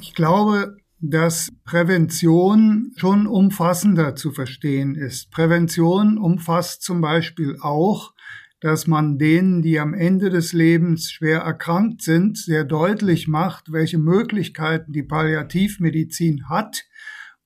Ich 0.01 0.17
glaube, 0.17 0.77
dass 1.05 1.51
Prävention 1.65 2.93
schon 2.97 3.27
umfassender 3.27 4.15
zu 4.15 4.31
verstehen 4.31 4.95
ist. 4.95 5.33
Prävention 5.33 6.17
umfasst 6.17 6.83
zum 6.83 7.01
Beispiel 7.01 7.57
auch, 7.61 8.15
dass 8.61 8.87
man 8.87 9.19
denen, 9.19 9.63
die 9.63 9.81
am 9.81 9.95
Ende 9.95 10.31
des 10.31 10.53
Lebens 10.53 11.11
schwer 11.11 11.41
erkrankt 11.41 12.03
sind, 12.03 12.39
sehr 12.39 12.65
deutlich 12.65 13.27
macht, 13.27 13.73
welche 13.73 13.99
Möglichkeiten 13.99 14.93
die 14.93 15.03
Palliativmedizin 15.03 16.49
hat 16.49 16.85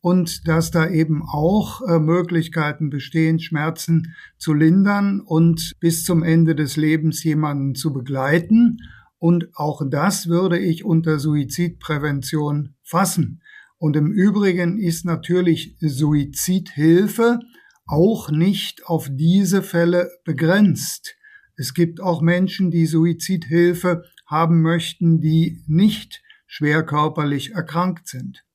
und 0.02 0.46
dass 0.46 0.70
da 0.70 0.90
eben 0.90 1.22
auch 1.22 1.80
äh, 1.80 1.98
Möglichkeiten 1.98 2.90
bestehen, 2.90 3.40
Schmerzen 3.40 4.14
zu 4.36 4.52
lindern 4.52 5.20
und 5.20 5.72
bis 5.80 6.04
zum 6.04 6.22
Ende 6.22 6.54
des 6.54 6.76
Lebens 6.76 7.24
jemanden 7.24 7.74
zu 7.74 7.94
begleiten. 7.94 8.76
Und 9.18 9.48
auch 9.54 9.80
das 9.88 10.28
würde 10.28 10.58
ich 10.58 10.84
unter 10.84 11.18
Suizidprävention 11.18 12.74
fassen. 12.82 13.40
Und 13.78 13.96
im 13.96 14.10
Übrigen 14.10 14.78
ist 14.78 15.04
natürlich 15.04 15.76
Suizidhilfe 15.80 17.40
auch 17.86 18.30
nicht 18.30 18.86
auf 18.86 19.08
diese 19.10 19.62
Fälle 19.62 20.10
begrenzt. 20.24 21.14
Es 21.56 21.74
gibt 21.74 22.00
auch 22.00 22.20
Menschen, 22.20 22.70
die 22.70 22.86
Suizidhilfe 22.86 24.04
haben 24.26 24.62
möchten, 24.62 25.20
die 25.20 25.62
nicht 25.66 26.22
schwer 26.46 26.84
körperlich 26.84 27.52
erkrankt 27.52 28.08
sind. 28.08 28.45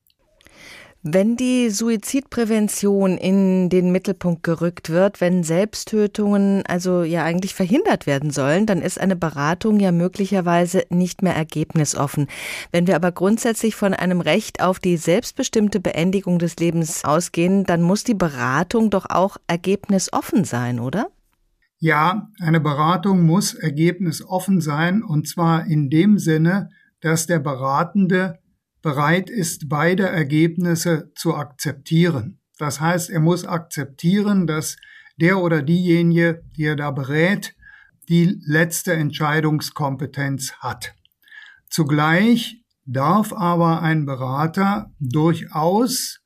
Wenn 1.04 1.36
die 1.36 1.72
Suizidprävention 1.72 3.18
in 3.18 3.70
den 3.70 3.92
Mittelpunkt 3.92 4.44
gerückt 4.44 4.92
wird, 4.92 5.20
wenn 5.20 5.44
Selbsttötungen 5.44 6.64
also 6.68 7.02
ja 7.02 7.24
eigentlich 7.24 7.56
verhindert 7.56 8.06
werden 8.06 8.30
sollen, 8.30 8.68
dann 8.68 8.84
ist 8.84 9.02
eine 9.02 9.16
Beratung 9.16 9.80
ja 9.80 9.92
möglicherweise 9.92 10.84
nicht 10.92 11.24
mehr 11.24 11.36
ergebnisoffen. 11.36 12.28
Wenn 12.72 12.86
wir 12.86 12.96
aber 12.96 13.12
grundsätzlich 13.12 13.76
von 13.76 13.96
einem 13.96 14.22
Recht 14.22 14.62
auf 14.62 14.78
die 14.78 14.96
selbstbestimmte 14.96 15.80
Beendigung 15.80 16.38
des 16.38 16.58
Lebens 16.58 17.04
ausgehen, 17.04 17.64
dann 17.64 17.82
muss 17.82 18.04
die 18.04 18.14
Beratung 18.14 18.92
doch 18.92 19.08
auch 19.10 19.38
ergebnisoffen 19.48 20.44
sein, 20.44 20.80
oder? 20.80 21.08
Ja, 21.80 22.30
eine 22.40 22.60
Beratung 22.60 23.26
muss 23.26 23.56
ergebnisoffen 23.56 24.62
sein, 24.62 25.02
und 25.02 25.28
zwar 25.28 25.66
in 25.66 25.90
dem 25.90 26.20
Sinne, 26.20 26.70
dass 27.02 27.26
der 27.26 27.40
Beratende 27.40 28.38
bereit 28.82 29.30
ist, 29.30 29.70
beide 29.70 30.08
Ergebnisse 30.08 31.12
zu 31.16 31.36
akzeptieren. 31.36 32.40
Das 32.58 32.80
heißt, 32.80 33.10
er 33.10 33.20
muss 33.20 33.46
akzeptieren, 33.46 34.48
dass 34.48 34.78
der 35.18 35.40
oder 35.40 35.62
diejenige, 35.62 36.44
die 36.56 36.66
er 36.66 36.76
da 36.76 36.92
berät, 36.92 37.56
die 38.10 38.40
letzte 38.46 38.94
Entscheidungskompetenz 38.94 40.54
hat. 40.60 40.94
Zugleich 41.70 42.64
darf 42.86 43.32
aber 43.34 43.82
ein 43.82 44.06
Berater 44.06 44.92
durchaus 45.00 46.22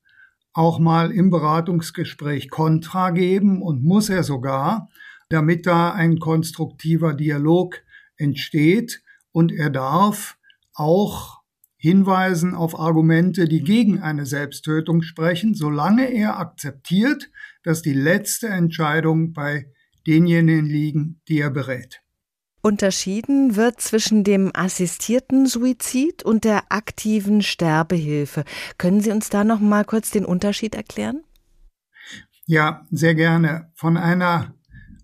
auch 0.54 0.80
mal 0.80 1.12
im 1.12 1.30
Beratungsgespräch 1.30 2.50
Kontra 2.50 3.10
geben 3.12 3.62
und 3.62 3.84
muss 3.84 4.10
er 4.10 4.24
sogar, 4.24 4.90
damit 5.30 5.66
da 5.66 5.92
ein 5.92 6.20
konstruktiver 6.20 7.14
Dialog 7.14 7.82
entsteht 8.16 9.02
und 9.32 9.52
er 9.52 9.70
darf 9.70 10.38
auch 10.74 11.35
hinweisen 11.86 12.56
auf 12.56 12.80
Argumente, 12.80 13.48
die 13.48 13.62
gegen 13.62 14.02
eine 14.02 14.26
Selbsttötung 14.26 15.04
sprechen, 15.04 15.54
solange 15.54 16.12
er 16.12 16.40
akzeptiert, 16.40 17.30
dass 17.62 17.84
die 17.84 17.94
letzte 17.94 18.48
Entscheidung 18.48 19.34
bei 19.34 19.68
denjenigen 20.08 20.66
liegen, 20.66 21.22
die 21.28 21.38
er 21.38 21.52
berät. 21.52 22.02
Unterschieden 22.64 23.56
wird 23.56 23.82
zwischen 23.82 24.24
dem 24.24 24.50
assistierten 24.56 25.46
Suizid 25.46 26.24
und 26.24 26.44
der 26.44 26.64
aktiven 26.70 27.44
Sterbehilfe. 27.44 28.46
Können 28.80 29.02
Sie 29.02 29.12
uns 29.12 29.30
da 29.30 29.44
noch 29.44 29.60
mal 29.60 29.86
kurz 29.86 30.10
den 30.10 30.26
Unterschied 30.26 30.74
erklären? 30.74 31.22
Ja, 32.48 32.88
sehr 32.90 33.14
gerne. 33.14 33.70
Von 33.76 33.96
einer 33.96 34.56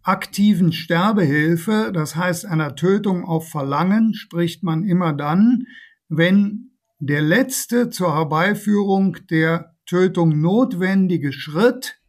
aktiven 0.02 0.74
Sterbehilfe, 0.74 1.92
das 1.94 2.16
heißt 2.16 2.48
einer 2.48 2.76
Tötung 2.76 3.24
auf 3.24 3.50
Verlangen, 3.50 4.16
spricht 4.16 4.64
man 4.64 4.84
immer 4.84 5.14
dann, 5.14 5.68
wenn 6.10 6.71
der 7.02 7.24
letzte 7.24 7.90
zur 7.90 8.14
Herbeiführung 8.14 9.18
der 9.32 9.76
Tötung 9.88 10.40
notwendige 10.40 11.34
Schritt 11.34 12.00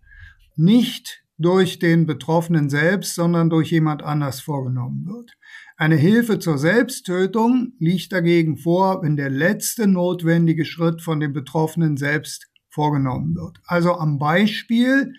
nicht 0.55 1.25
durch 1.39 1.79
den 1.79 2.05
Betroffenen 2.05 2.69
selbst, 2.69 3.15
sondern 3.15 3.49
durch 3.49 3.71
jemand 3.71 4.03
anders 4.03 4.43
vorgenommen 4.43 5.07
wird. 5.07 5.33
Eine 5.79 5.97
Hilfe 5.97 6.39
zur 6.39 6.59
Selbsttötung 6.59 7.73
liegt 7.79 8.13
dagegen 8.13 8.59
vor, 8.59 9.03
wenn 9.03 9.17
der 9.17 9.31
letzte 9.31 9.87
notwendige 9.87 10.67
Schritt 10.67 11.01
von 11.01 11.21
dem 11.21 11.33
Betroffenen 11.33 11.97
selbst 11.97 12.49
vorgenommen 12.69 13.35
wird. 13.35 13.61
Also 13.65 13.95
am 13.95 14.19
Beispiel, 14.19 15.15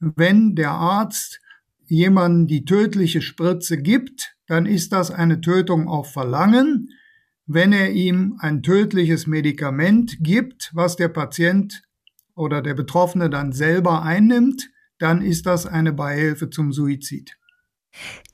wenn 0.00 0.54
der 0.54 0.70
Arzt 0.70 1.38
jemanden 1.84 2.46
die 2.46 2.64
tödliche 2.64 3.20
Spritze 3.20 3.76
gibt, 3.76 4.36
dann 4.46 4.64
ist 4.64 4.92
das 4.92 5.10
eine 5.10 5.42
Tötung 5.42 5.86
auf 5.86 6.12
Verlangen 6.12 6.88
wenn 7.48 7.72
er 7.72 7.90
ihm 7.92 8.36
ein 8.40 8.62
tödliches 8.62 9.26
Medikament 9.26 10.18
gibt, 10.20 10.70
was 10.74 10.96
der 10.96 11.08
Patient 11.08 11.82
oder 12.34 12.60
der 12.60 12.74
Betroffene 12.74 13.30
dann 13.30 13.52
selber 13.52 14.02
einnimmt, 14.02 14.70
dann 14.98 15.22
ist 15.22 15.46
das 15.46 15.66
eine 15.66 15.92
Beihilfe 15.94 16.50
zum 16.50 16.72
Suizid. 16.72 17.38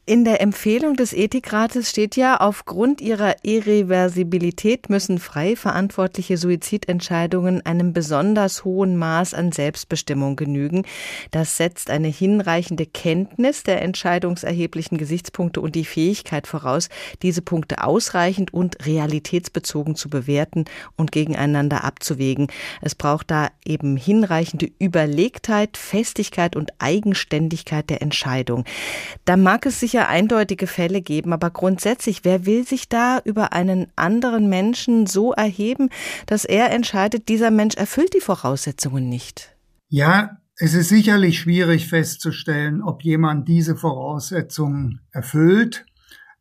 In 0.07 0.27
der 0.27 0.43
Empfehlung 0.43 0.97
des 0.97 1.15
Ethikrates 1.15 1.89
steht 1.89 2.15
ja, 2.15 2.37
aufgrund 2.37 3.01
ihrer 3.01 3.37
Irreversibilität 3.43 4.91
müssen 4.91 5.19
frei 5.19 5.57
verantwortliche 5.57 6.37
Suizidentscheidungen 6.37 7.65
einem 7.65 7.95
besonders 7.95 8.67
hohen 8.67 8.99
Maß 8.99 9.33
an 9.33 9.51
Selbstbestimmung 9.51 10.37
genügen. 10.37 10.85
Das 11.31 11.57
setzt 11.57 11.89
eine 11.89 12.09
hinreichende 12.09 12.85
Kenntnis 12.85 13.63
der 13.63 13.81
entscheidungserheblichen 13.81 14.99
Gesichtspunkte 14.99 15.63
und 15.63 15.75
die 15.75 15.87
Fähigkeit 15.87 16.47
voraus, 16.47 16.91
diese 17.23 17.41
Punkte 17.41 17.83
ausreichend 17.83 18.53
und 18.53 18.85
realitätsbezogen 18.85 19.97
zu 19.97 20.11
bewerten 20.11 20.67
und 20.99 21.13
gegeneinander 21.13 21.83
abzuwägen. 21.83 22.49
Es 22.83 22.95
braucht 22.95 23.31
da 23.31 23.49
eben 23.65 23.97
hinreichende 23.97 24.71
Überlegtheit, 24.79 25.79
Festigkeit 25.79 26.57
und 26.57 26.75
Eigenständigkeit 26.79 27.89
der 27.89 28.03
Entscheidung. 28.03 28.67
Da 29.25 29.39
mag 29.39 29.65
es 29.65 29.81
sich 29.81 29.94
sicher 29.95 30.09
eindeutige 30.09 30.67
Fälle 30.67 31.03
geben, 31.03 31.33
aber 31.33 31.51
grundsätzlich, 31.51 32.25
wer 32.25 32.47
will 32.47 32.67
sich 32.67 32.89
da 32.89 33.21
über 33.25 33.53
einen 33.53 33.87
anderen 33.95 34.49
Menschen 34.49 35.07
so 35.07 35.33
erheben, 35.33 35.89
dass 36.27 36.45
er 36.45 36.73
entscheidet, 36.73 37.29
dieser 37.29 37.53
Mensch 37.53 37.77
erfüllt 37.77 38.13
die 38.13 38.21
Voraussetzungen 38.21 39.09
nicht? 39.09 39.55
Ja, 39.89 40.39
es 40.57 40.75
ist 40.75 40.89
sicherlich 40.89 41.39
schwierig 41.39 41.87
festzustellen, 41.87 42.83
ob 42.83 43.05
jemand 43.05 43.47
diese 43.47 43.77
Voraussetzungen 43.77 45.01
erfüllt, 45.13 45.87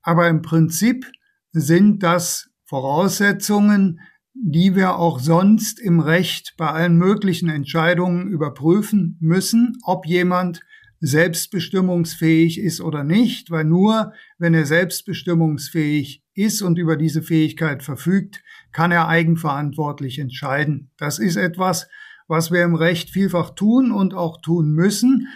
aber 0.02 0.30
im 0.30 0.42
Prinzip 0.42 1.06
sind 1.52 2.02
das 2.02 2.50
Voraussetzungen, 2.66 4.00
die 4.34 4.76
wir 4.76 4.96
auch 4.96 5.20
sonst 5.20 5.80
im 5.80 6.00
Recht 6.00 6.56
bei 6.58 6.70
allen 6.70 6.98
möglichen 6.98 7.50
Entscheidungen 7.50 8.30
überprüfen 8.30 9.16
müssen, 9.20 9.78
ob 9.84 10.08
jemand 10.08 10.62
selbstbestimmungsfähig 11.06 12.58
ist 12.62 12.80
oder 12.80 13.04
nicht, 13.04 13.52
weil 13.52 13.66
nur 13.66 14.14
wenn 14.38 14.54
er 14.54 14.66
selbstbestimmungsfähig 14.66 16.24
ist 16.34 16.62
und 16.62 16.78
über 16.78 16.96
diese 16.96 17.22
Fähigkeit 17.22 17.84
verfügt, 17.84 18.42
kann 18.72 18.94
er 18.94 19.10
eigenverantwortlich 19.10 20.18
entscheiden. 20.20 20.92
Das 20.98 21.20
ist 21.20 21.36
etwas, 21.36 21.90
was 22.30 22.52
wir 22.52 22.64
im 22.64 22.74
Recht 22.74 23.10
vielfach 23.10 23.50
tun 23.50 23.92
und 23.92 24.14
auch 24.14 24.40
tun 24.42 24.72
müssen. 24.72 25.28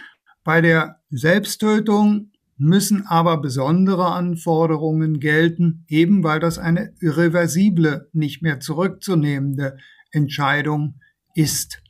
Bei 0.42 0.62
der 0.62 1.02
Selbsttötung 1.10 2.30
müssen 2.56 3.06
aber 3.06 3.36
besondere 3.36 4.06
Anforderungen 4.06 5.20
gelten, 5.20 5.84
eben 5.86 6.24
weil 6.24 6.40
das 6.40 6.58
eine 6.58 6.94
irreversible, 7.00 8.08
nicht 8.14 8.40
mehr 8.40 8.58
zurückzunehmende 8.58 9.76
Entscheidung 10.12 10.98
ist. 11.34 11.82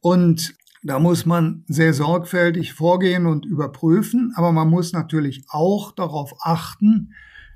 Und 0.00 0.52
da 0.82 0.98
muss 0.98 1.26
man 1.26 1.64
sehr 1.68 1.92
sorgfältig 1.92 2.72
vorgehen 2.72 3.26
und 3.26 3.44
überprüfen, 3.44 4.32
aber 4.36 4.52
man 4.52 4.68
muss 4.68 4.92
natürlich 4.92 5.44
auch 5.48 5.92
darauf 5.92 6.34
achten, 6.42 7.12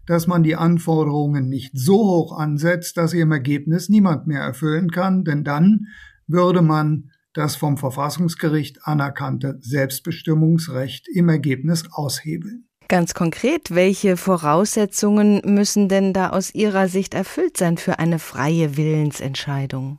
dass 0.06 0.26
man 0.26 0.42
die 0.42 0.56
Anforderungen 0.56 1.48
nicht 1.48 1.72
so 1.74 1.96
hoch 1.96 2.38
ansetzt, 2.38 2.96
dass 2.98 3.12
sie 3.12 3.20
im 3.20 3.32
Ergebnis 3.32 3.88
niemand 3.88 4.26
mehr 4.26 4.42
erfüllen 4.42 4.90
kann, 4.90 5.24
denn 5.24 5.44
dann 5.44 5.86
würde 6.26 6.60
man 6.60 7.10
das 7.32 7.56
vom 7.56 7.78
Verfassungsgericht 7.78 8.86
anerkannte 8.86 9.58
Selbstbestimmungsrecht 9.60 11.08
im 11.08 11.28
Ergebnis 11.28 11.84
aushebeln. 11.90 12.66
Ganz 12.88 13.14
konkret, 13.14 13.74
welche 13.74 14.18
Voraussetzungen 14.18 15.40
müssen 15.44 15.88
denn 15.88 16.12
da 16.12 16.30
aus 16.30 16.54
Ihrer 16.54 16.86
Sicht 16.88 17.14
erfüllt 17.14 17.56
sein 17.56 17.78
für 17.78 17.98
eine 17.98 18.18
freie 18.18 18.76
Willensentscheidung? 18.76 19.98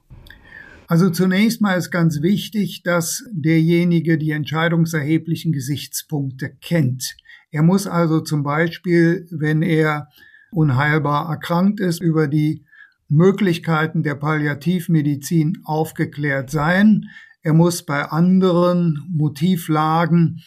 Also 0.88 1.10
zunächst 1.10 1.62
mal 1.62 1.74
ist 1.74 1.90
ganz 1.90 2.22
wichtig, 2.22 2.84
dass 2.84 3.24
derjenige 3.32 4.18
die 4.20 4.32
entscheidungserheblichen 4.32 5.52
Gesichtspunkte 5.52 6.50
kennt. 6.62 7.18
Er 7.50 7.64
muss 7.64 7.88
also 7.88 8.20
zum 8.20 8.44
Beispiel, 8.44 9.28
wenn 9.32 9.64
er 9.64 10.10
unheilbar 10.52 11.30
erkrankt 11.30 11.80
ist, 11.80 12.02
über 12.02 12.28
die 12.28 12.66
Möglichkeiten 13.08 14.04
der 14.04 14.16
Palliativmedizin 14.16 15.60
aufgeklärt 15.64 16.52
sein. 16.52 17.10
Er 17.42 17.54
muss 17.54 17.84
bei 17.84 18.04
anderen 18.04 19.04
Motivlagen, 19.10 20.44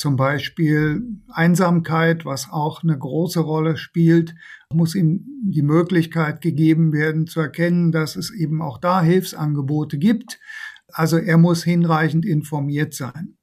zum 0.00 0.16
Beispiel 0.16 1.02
Einsamkeit, 1.28 2.24
was 2.24 2.48
auch 2.50 2.82
eine 2.82 2.98
große 2.98 3.40
Rolle 3.40 3.76
spielt, 3.76 4.34
muss 4.72 4.94
ihm 4.94 5.26
die 5.44 5.62
Möglichkeit 5.62 6.40
gegeben 6.40 6.92
werden 6.92 7.26
zu 7.26 7.40
erkennen, 7.40 7.92
dass 7.92 8.16
es 8.16 8.30
eben 8.32 8.62
auch 8.62 8.78
da 8.78 9.02
Hilfsangebote 9.02 9.98
gibt. 9.98 10.40
Also 10.88 11.18
er 11.18 11.38
muss 11.38 11.62
hinreichend 11.62 12.24
informiert 12.24 12.94
sein. 12.94 13.36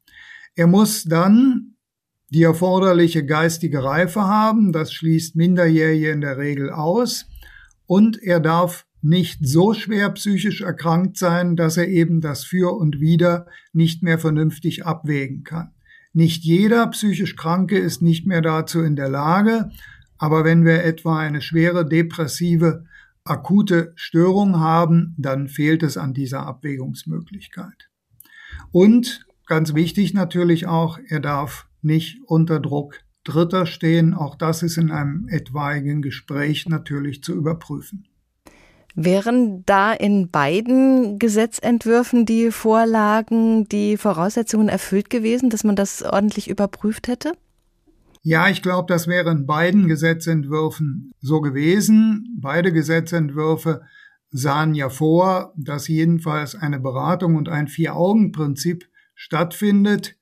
Er 0.55 0.67
muss 0.67 1.03
dann 1.03 1.75
die 2.29 2.43
erforderliche 2.43 3.25
geistige 3.25 3.83
Reife 3.83 4.21
haben, 4.21 4.73
das 4.73 4.91
schließt 4.91 5.35
Minderjährige 5.35 6.11
in 6.11 6.21
der 6.21 6.37
Regel 6.37 6.71
aus, 6.71 7.27
und 7.85 8.21
er 8.21 8.41
darf 8.41 8.85
nicht 9.01 9.47
so 9.47 9.73
schwer 9.73 10.09
psychisch 10.09 10.61
erkrankt 10.61 11.17
sein, 11.17 11.55
dass 11.55 11.77
er 11.77 11.87
eben 11.87 12.19
das 12.19 12.43
Für 12.43 12.75
und 12.75 12.99
Wider 12.99 13.45
nicht 13.71 14.03
mehr 14.03 14.19
vernünftig 14.19 14.85
abwägen 14.85 15.43
kann. 15.43 15.71
Nicht 16.13 16.43
jeder 16.43 16.87
psychisch 16.87 17.35
Kranke 17.35 17.77
ist 17.77 18.01
nicht 18.01 18.25
mehr 18.25 18.41
dazu 18.41 18.81
in 18.81 18.95
der 18.95 19.09
Lage, 19.09 19.69
aber 20.17 20.43
wenn 20.43 20.65
wir 20.65 20.83
etwa 20.83 21.19
eine 21.19 21.41
schwere 21.41 21.87
depressive 21.87 22.85
akute 23.23 23.93
Störung 23.95 24.59
haben, 24.59 25.13
dann 25.17 25.47
fehlt 25.47 25.83
es 25.83 25.97
an 25.97 26.13
dieser 26.13 26.45
Abwägungsmöglichkeit. 26.45 27.89
Und 28.71 29.25
ganz 29.45 29.75
wichtig 29.75 30.13
natürlich 30.13 30.65
auch, 30.65 30.97
er 31.07 31.19
darf 31.19 31.67
nicht 31.81 32.19
unter 32.25 32.59
Druck 32.59 33.01
Dritter 33.27 33.65
stehen. 33.65 34.13
Auch 34.13 34.35
das 34.35 34.63
ist 34.63 34.77
in 34.77 34.89
einem 34.89 35.27
etwaigen 35.27 36.01
Gespräch 36.01 36.67
natürlich 36.67 37.21
zu 37.23 37.33
überprüfen. 37.33 38.07
Wären 38.99 39.63
da 39.67 39.93
in 39.93 40.31
beiden 40.31 41.19
Gesetzentwürfen 41.19 42.25
die 42.25 42.49
Vorlagen, 42.49 43.69
die 43.69 43.95
Voraussetzungen 43.95 44.69
erfüllt 44.69 45.11
gewesen, 45.11 45.51
dass 45.51 45.63
man 45.63 45.75
das 45.75 46.01
ordentlich 46.01 46.49
überprüft 46.49 47.07
hätte? 47.07 47.33
Ja, 48.23 48.49
ich 48.49 48.63
glaube, 48.63 48.91
das 48.91 49.07
wäre 49.07 49.29
in 49.29 49.45
beiden 49.45 49.87
Gesetzentwürfen 49.87 51.11
so 51.21 51.41
gewesen. 51.41 52.39
Beide 52.41 52.73
Gesetzentwürfe 52.73 53.81
sahen 54.31 54.73
ja 54.73 54.89
vor, 54.89 55.53
dass 55.55 55.87
jedenfalls 55.87 56.55
eine 56.55 56.79
Beratung 56.79 57.35
und 57.35 57.49
ein 57.49 57.67
Vier-Augen-Prinzip 57.67 58.89
stattfindet. 59.13 60.15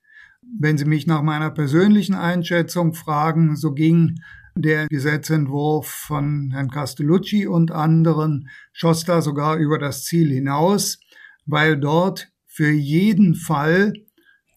Wenn 0.60 0.76
Sie 0.76 0.84
mich 0.84 1.06
nach 1.06 1.22
meiner 1.22 1.50
persönlichen 1.50 2.14
Einschätzung 2.14 2.92
fragen, 2.92 3.56
so 3.56 3.72
ging 3.72 4.20
der 4.56 4.88
Gesetzentwurf 4.88 5.86
von 5.86 6.50
Herrn 6.52 6.70
Castellucci 6.70 7.46
und 7.46 7.70
anderen 7.70 8.48
schoss 8.72 9.04
da 9.04 9.20
sogar 9.20 9.56
über 9.56 9.78
das 9.78 10.04
Ziel 10.04 10.32
hinaus, 10.32 10.98
weil 11.44 11.76
dort 11.76 12.28
für 12.46 12.70
jeden 12.70 13.34
Fall, 13.34 13.92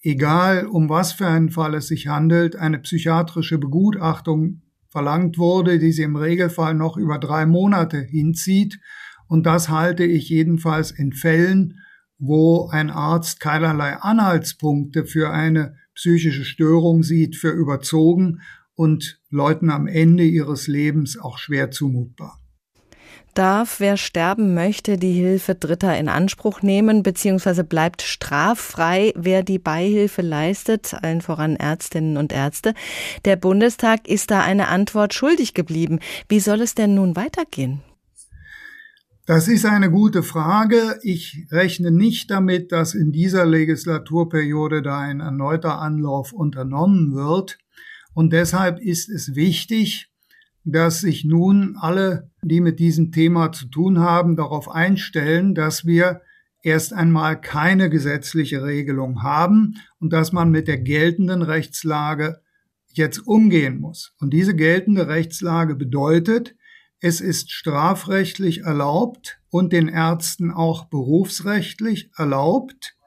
egal 0.01 0.68
um 0.68 0.89
was 0.89 1.12
für 1.12 1.27
einen 1.27 1.50
Fall 1.50 1.74
es 1.75 1.88
sich 1.88 2.08
handelt, 2.08 2.56
eine 2.56 2.79
psychiatrische 2.79 3.58
Begutachtung 3.58 4.62
verlangt 4.88 5.38
wurde, 5.38 5.79
die 5.79 5.91
sie 5.91 6.03
im 6.03 6.15
Regelfall 6.15 6.74
noch 6.74 6.96
über 6.96 7.20
drei 7.20 7.46
Monate 7.46 8.00
hinzieht. 8.00 8.79
Und 9.27 9.46
das 9.46 9.70
halte 9.70 10.06
ich 10.06 10.29
jedenfalls 10.29 10.91
in 10.91 11.12
Fällen, 11.12 11.79
wo 12.18 12.70
ein 12.70 12.89
Arzt 12.89 13.41
keinerlei 13.41 13.98
Anhaltspunkte 13.98 15.06
für 15.06 15.29
eine 15.29 15.75
psychische 15.94 16.46
Störung 16.46 17.03
sieht, 17.03 17.36
für 17.36 17.51
überzogen 17.51 18.39
und 18.79 19.19
Leuten 19.29 19.71
am 19.71 19.88
Ende 19.88 20.24
ihres 20.24 20.67
Lebens 20.67 21.19
auch 21.19 21.38
schwer 21.38 21.69
zumutbar. 21.69 22.39
Darf, 23.33 23.81
wer 23.81 23.98
sterben 23.98 24.53
möchte, 24.53 24.95
die 24.95 25.12
Hilfe 25.12 25.53
Dritter 25.53 25.98
in 25.98 26.07
Anspruch 26.07 26.62
nehmen, 26.62 27.03
beziehungsweise 27.03 27.65
bleibt 27.65 28.01
straffrei, 28.01 29.12
wer 29.17 29.43
die 29.43 29.59
Beihilfe 29.59 30.21
leistet, 30.21 30.93
allen 30.93 31.19
voran 31.19 31.57
Ärztinnen 31.57 32.15
und 32.15 32.31
Ärzte. 32.31 32.74
Der 33.25 33.36
Bundestag 33.36 34.07
ist 34.07 34.31
da 34.31 34.43
eine 34.43 34.69
Antwort 34.69 35.13
schuldig 35.13 35.54
geblieben. 35.54 35.99
Wie 36.30 36.39
soll 36.39 36.62
es 36.62 36.73
denn 36.73 36.95
nun 36.95 37.17
weitergehen? 37.17 37.82
Das 39.25 39.49
ist 39.49 39.65
eine 39.65 39.91
gute 39.91 40.23
Frage. 40.23 40.99
Ich 41.04 41.45
rechne 41.51 41.91
nicht 41.91 42.32
damit, 42.32 42.71
dass 42.71 42.95
in 42.95 43.12
dieser 43.12 43.45
Legislaturperiode 43.45 44.82
da 44.82 44.99
ein 44.99 45.19
erneuter 45.19 45.80
Anlauf 45.82 46.32
unternommen 46.32 47.13
wird. 47.13 47.60
Und 48.19 48.34
deshalb 48.34 48.82
ist 48.82 49.08
es 49.08 49.36
wichtig, 49.36 50.12
dass 50.65 50.99
sich 50.99 51.23
nun 51.23 51.77
alle, 51.79 52.29
die 52.41 52.60
mit 52.60 52.77
diesem 52.77 53.13
Thema 53.13 53.53
zu 53.53 53.67
tun 53.67 53.99
haben, 53.99 54.36
darauf 54.36 54.69
einstellen, 54.69 55.55
dass 55.55 55.86
wir 55.86 56.19
erst 56.62 56.91
einmal 56.91 57.39
keine 57.39 57.89
gesetzliche 57.89 58.62
Regelung 58.62 59.23
haben 59.23 59.75
und 60.01 60.12
dass 60.12 60.34
man 60.34 60.51
mit 60.51 60.67
der 60.67 60.79
geltenden 60.79 61.41
Rechtslage 61.41 62.41
jetzt 62.89 63.25
umgehen 63.25 63.79
muss. 63.79 64.13
Und 64.19 64.34
diese 64.34 64.53
geltende 64.53 65.08
Rechtslage 65.08 65.75
bedeutet, 65.75 66.58
es 66.99 67.21
ist 67.21 67.51
strafrechtlich 67.51 68.63
erlaubt 68.63 69.39
und 69.49 69.71
den 69.71 69.88
Ärzten 69.88 70.51
auch 70.51 70.89
berufsrechtlich 70.89 72.12
erlaubt, 72.17 72.97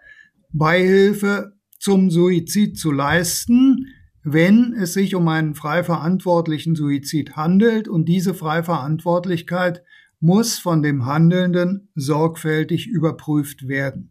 Beihilfe 0.54 1.52
zum 1.78 2.10
Suizid 2.10 2.78
zu 2.78 2.92
leisten, 2.92 3.81
wenn 4.24 4.74
es 4.74 4.92
sich 4.92 5.14
um 5.14 5.26
einen 5.28 5.54
frei 5.54 5.82
verantwortlichen 5.82 6.76
Suizid 6.76 7.36
handelt 7.36 7.88
und 7.88 8.06
diese 8.06 8.34
Freiverantwortlichkeit 8.34 9.82
muss 10.20 10.58
von 10.58 10.82
dem 10.82 11.06
Handelnden 11.06 11.88
sorgfältig 11.94 12.86
überprüft 12.86 13.66
werden. 13.66 14.10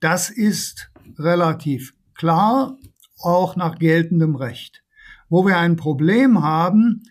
Das 0.00 0.30
ist 0.30 0.90
relativ 1.18 1.94
klar, 2.14 2.76
auch 3.20 3.54
nach 3.54 3.78
geltendem 3.78 4.34
Recht. 4.34 4.82
Wo 5.28 5.46
wir 5.46 5.58
ein 5.58 5.76
Problem 5.76 6.42
haben, 6.42 7.04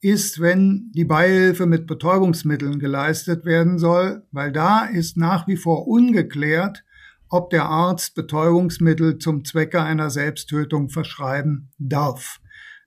ist, 0.00 0.40
wenn 0.40 0.90
die 0.94 1.04
Beihilfe 1.04 1.66
mit 1.66 1.86
Betäubungsmitteln 1.86 2.78
geleistet 2.78 3.44
werden 3.44 3.78
soll, 3.78 4.22
weil 4.30 4.52
da 4.52 4.84
ist 4.84 5.16
nach 5.16 5.46
wie 5.46 5.56
vor 5.56 5.86
ungeklärt, 5.86 6.84
ob 7.30 7.50
der 7.50 7.66
Arzt 7.66 8.14
Betäubungsmittel 8.14 9.18
zum 9.18 9.44
Zwecke 9.44 9.82
einer 9.82 10.10
Selbsttötung 10.10 10.88
verschreiben 10.88 11.70
darf. 11.78 12.40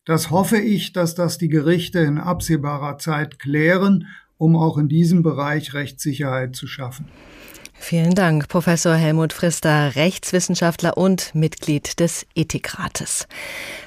Das 0.06 0.32
hoffe 0.32 0.58
ich, 0.58 0.94
dass 0.94 1.16
das 1.16 1.38
die 1.38 1.50
Gerichte 1.50 2.00
in 2.00 2.18
absehbarer 2.18 2.98
Zeit 2.98 3.40
klären, 3.40 4.08
um 4.38 4.56
auch 4.56 4.78
in 4.78 4.90
diesem 4.90 5.22
Bereich 5.22 5.74
Rechtssicherheit 5.74 6.56
zu 6.56 6.66
schaffen. 6.66 7.06
Vielen 7.84 8.14
Dank, 8.14 8.48
Professor 8.48 8.94
Helmut 8.94 9.34
Frister, 9.34 9.96
Rechtswissenschaftler 9.96 10.98
und 10.98 11.34
Mitglied 11.34 12.00
des 12.00 12.28
Ethikrates. 12.36 13.28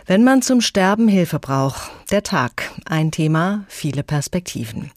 Wenn 0.05 0.25
man 0.25 0.43
zum 0.43 0.61
Sterben 0.61 1.07
Hilfe 1.07 1.39
braucht, 1.39 1.93
der 2.11 2.25
Tag, 2.25 2.73
ein 2.87 3.13
Thema, 3.13 3.65
viele 3.69 4.03
Perspektiven. 4.03 4.91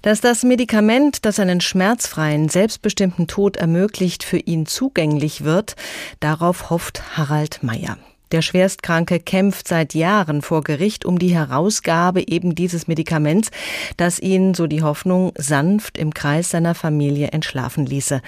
Dass 0.00 0.22
das 0.22 0.42
Medikament, 0.42 1.26
das 1.26 1.38
einen 1.38 1.60
schmerzfreien, 1.60 2.48
selbstbestimmten 2.48 3.28
Tod 3.28 3.58
ermöglicht, 3.58 4.24
für 4.24 4.38
ihn 4.38 4.64
zugänglich 4.64 5.44
wird, 5.44 5.76
darauf 6.18 6.70
hofft 6.70 7.16
Harald 7.18 7.62
Meyer. 7.62 7.98
Der 8.34 8.42
Schwerstkranke 8.42 9.20
kämpft 9.20 9.68
seit 9.68 9.94
Jahren 9.94 10.42
vor 10.42 10.64
Gericht 10.64 11.04
um 11.04 11.20
die 11.20 11.32
Herausgabe 11.32 12.26
eben 12.26 12.56
dieses 12.56 12.88
Medikaments, 12.88 13.52
das 13.96 14.18
ihn, 14.18 14.54
so 14.54 14.66
die 14.66 14.82
Hoffnung, 14.82 15.32
sanft 15.38 15.96
im 15.96 16.12
Kreis 16.12 16.50
seiner 16.50 16.74
Familie 16.74 17.28
entschlafen 17.28 17.86
ließe. 17.86 18.20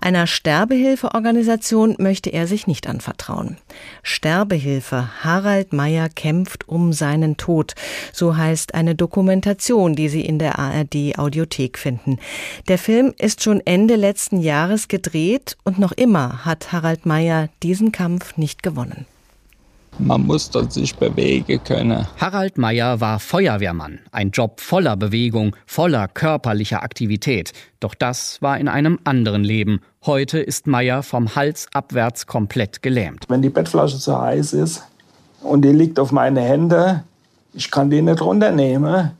Einer 0.00 0.28
Sterbehilfeorganisation 0.28 1.96
möchte 1.98 2.30
er 2.30 2.46
sich 2.46 2.68
nicht 2.68 2.86
anvertrauen. 2.86 3.56
Sterbehilfe 4.04 5.24
Harald 5.24 5.72
Meyer 5.72 6.08
kämpft 6.10 6.68
um 6.68 6.92
seinen 6.92 7.36
Tod. 7.36 7.74
So 8.12 8.36
heißt 8.36 8.74
eine 8.74 8.94
Dokumentation, 8.94 9.96
die 9.96 10.08
Sie 10.08 10.24
in 10.24 10.38
der 10.38 10.60
ARD 10.60 11.18
Audiothek 11.18 11.76
finden. 11.76 12.20
Der 12.68 12.78
Film 12.78 13.14
ist 13.18 13.42
schon 13.42 13.60
Ende 13.64 13.96
letzten 13.96 14.40
Jahres 14.42 14.86
gedreht 14.86 15.56
und 15.64 15.80
noch 15.80 15.90
immer 15.90 16.44
hat 16.44 16.70
Harald 16.70 17.04
Meyer 17.04 17.48
diesen 17.64 17.90
Kampf 17.90 18.36
nicht 18.36 18.62
gewonnen. 18.62 19.06
Man 20.02 20.26
muss 20.26 20.48
dort 20.48 20.72
sich 20.72 20.96
bewegen 20.96 21.62
können. 21.62 22.06
Harald 22.18 22.56
Meyer 22.56 23.00
war 23.00 23.20
Feuerwehrmann. 23.20 23.98
Ein 24.12 24.30
Job 24.30 24.60
voller 24.60 24.96
Bewegung, 24.96 25.54
voller 25.66 26.08
körperlicher 26.08 26.82
Aktivität. 26.82 27.52
Doch 27.80 27.94
das 27.94 28.40
war 28.40 28.58
in 28.58 28.68
einem 28.68 28.98
anderen 29.04 29.44
Leben. 29.44 29.80
Heute 30.06 30.38
ist 30.38 30.66
Meyer 30.66 31.02
vom 31.02 31.34
Hals 31.34 31.68
abwärts 31.74 32.26
komplett 32.26 32.82
gelähmt. 32.82 33.24
Wenn 33.28 33.42
die 33.42 33.50
Bettflasche 33.50 33.98
zu 33.98 34.18
heiß 34.18 34.54
ist 34.54 34.82
und 35.42 35.62
die 35.62 35.72
liegt 35.72 35.98
auf 35.98 36.12
meine 36.12 36.40
Hände, 36.40 37.04
ich 37.52 37.70
kann 37.70 37.90
die 37.90 38.00
nicht 38.00 38.22
runternehmen. 38.22 39.10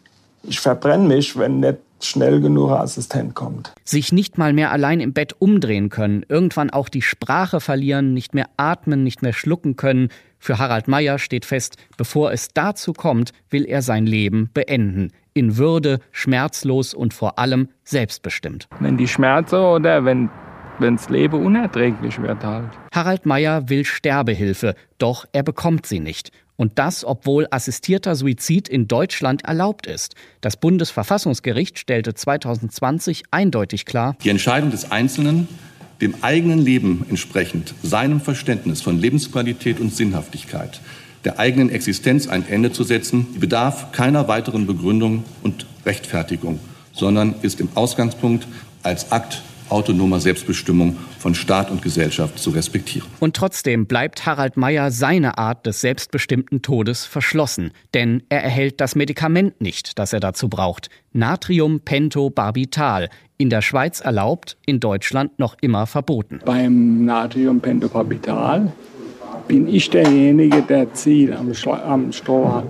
Ich 0.45 0.61
verbrenne 0.61 1.07
mich, 1.07 1.39
wenn 1.39 1.61
nicht 1.61 1.79
schnell 2.03 2.41
genug 2.41 2.71
Assistent 2.71 3.35
kommt. 3.35 3.73
Sich 3.85 4.13
nicht 4.13 4.39
mal 4.39 4.53
mehr 4.53 4.73
allein 4.73 5.01
im 5.01 5.13
Bett 5.13 5.35
umdrehen 5.39 5.91
können, 5.91 6.25
irgendwann 6.29 6.71
auch 6.71 6.89
die 6.89 7.03
Sprache 7.03 7.61
verlieren, 7.61 8.15
nicht 8.15 8.35
mehr 8.35 8.47
atmen, 8.57 9.03
nicht 9.03 9.23
mehr 9.23 9.33
schlucken 9.33 9.77
können. 9.77 10.09
Für 10.41 10.59
Harald 10.59 10.89
Meyer 10.89 11.19
steht 11.19 11.45
fest, 11.45 11.77
bevor 11.99 12.33
es 12.33 12.49
dazu 12.49 12.95
kommt, 12.95 13.33
will 13.51 13.67
er 13.67 13.83
sein 13.83 14.07
Leben 14.07 14.51
beenden. 14.53 15.13
In 15.35 15.59
Würde, 15.59 16.01
schmerzlos 16.11 16.95
und 16.95 17.15
vor 17.15 17.39
allem 17.39 17.69
selbstbestimmt. 17.85 18.67
Wenn 18.81 18.97
die 18.97 19.07
Schmerzen 19.07 19.57
oder 19.57 20.05
wenn 20.05 20.31
wenns 20.79 21.11
Leben 21.11 21.45
unerträglich 21.45 22.21
wird 22.21 22.43
halt. 22.43 22.71
Harald 22.93 23.27
Meyer 23.27 23.69
will 23.69 23.85
Sterbehilfe, 23.85 24.75
doch 24.99 25.27
er 25.33 25.43
bekommt 25.43 25.85
sie 25.85 26.01
nicht. 26.01 26.33
Und 26.57 26.79
das, 26.79 27.05
obwohl 27.05 27.47
assistierter 27.51 28.15
Suizid 28.17 28.69
in 28.69 28.89
Deutschland 28.89 29.45
erlaubt 29.45 29.87
ist. 29.87 30.15
Das 30.41 30.57
Bundesverfassungsgericht 30.57 31.79
stellte 31.79 32.15
2020 32.15 33.25
eindeutig 33.31 33.87
klar, 33.87 34.17
die 34.23 34.31
Entscheidung 34.31 34.71
des 34.71 34.91
Einzelnen, 34.91 35.49
dem 36.01 36.15
eigenen 36.23 36.59
Leben 36.59 37.05
entsprechend, 37.09 37.75
seinem 37.83 38.21
Verständnis 38.21 38.81
von 38.81 38.99
Lebensqualität 38.99 39.81
und 39.81 39.95
Sinnhaftigkeit, 39.95 40.81
der 41.25 41.39
eigenen 41.39 41.71
Existenz 41.71 42.27
ein 42.27 42.47
Ende 42.49 42.73
zu 42.73 42.85
setzen, 42.85 43.27
bedarf 43.39 43.93
keiner 43.93 44.27
weiteren 44.29 44.67
Begründung 44.67 45.25
und 45.43 45.67
Rechtfertigung, 45.85 46.59
sondern 46.93 47.35
ist 47.43 47.61
im 47.61 47.69
Ausgangspunkt 47.75 48.47
als 48.83 49.13
Akt 49.13 49.43
autonomer 49.71 50.21
Selbstbestimmung 50.21 50.97
von 51.19 51.35
Staat 51.35 51.71
und 51.71 51.83
Gesellschaft 51.83 52.39
zu 52.39 52.51
respektieren. 52.51 53.09
Und 53.21 53.37
trotzdem 53.37 53.87
bleibt 53.87 54.27
Harald 54.27 54.57
Meyer 54.57 54.91
seine 54.91 55.39
Art 55.39 55.67
des 55.67 55.81
selbstbestimmten 55.81 56.63
Todes 56.63 57.05
verschlossen, 57.05 57.73
denn 57.95 58.23
er 58.29 58.43
erhält 58.43 58.81
das 58.81 58.95
Medikament 58.95 59.61
nicht, 59.61 59.99
das 59.99 60.13
er 60.13 60.21
dazu 60.21 60.49
braucht. 60.49 60.91
Natriumpentobarbital, 61.13 63.09
in 63.37 63.51
der 63.51 63.63
Schweiz 63.63 64.01
erlaubt, 64.01 64.57
in 64.67 64.81
Deutschland 64.81 65.39
noch 65.39 65.57
immer 65.61 65.87
verboten. 65.87 66.41
Beim 66.45 67.05
Natriumpentobarbital 67.05 68.73
bin 69.51 69.67
ich 69.67 69.91
derjenige, 69.91 70.63
der 70.63 70.95
Ziel 70.95 71.35
am, 71.35 71.51
am 71.85 72.13
Stroh 72.13 72.53
hat. 72.53 72.65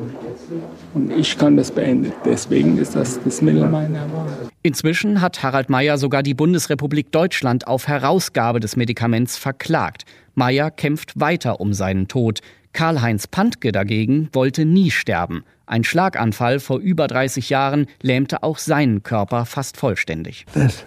Und 0.94 1.10
ich 1.10 1.36
kann 1.36 1.58
das 1.58 1.70
beenden. 1.70 2.10
Deswegen 2.24 2.78
ist 2.78 2.96
das 2.96 3.20
das 3.22 3.42
Mittel 3.42 3.68
meiner 3.68 4.10
Wahl. 4.14 4.48
Inzwischen 4.62 5.20
hat 5.20 5.42
Harald 5.42 5.68
Meyer 5.68 5.98
sogar 5.98 6.22
die 6.22 6.32
Bundesrepublik 6.32 7.12
Deutschland 7.12 7.66
auf 7.66 7.86
Herausgabe 7.86 8.60
des 8.60 8.76
Medikaments 8.76 9.36
verklagt. 9.36 10.06
Meyer 10.34 10.70
kämpft 10.70 11.20
weiter 11.20 11.60
um 11.60 11.74
seinen 11.74 12.08
Tod. 12.08 12.40
Karl-Heinz 12.72 13.26
Pantke 13.26 13.72
dagegen 13.72 14.30
wollte 14.32 14.64
nie 14.64 14.90
sterben. 14.90 15.44
Ein 15.66 15.84
Schlaganfall 15.84 16.60
vor 16.60 16.78
über 16.78 17.08
30 17.08 17.50
Jahren 17.50 17.88
lähmte 18.00 18.42
auch 18.42 18.56
seinen 18.56 19.02
Körper 19.02 19.44
fast 19.44 19.76
vollständig. 19.76 20.46
Das 20.54 20.86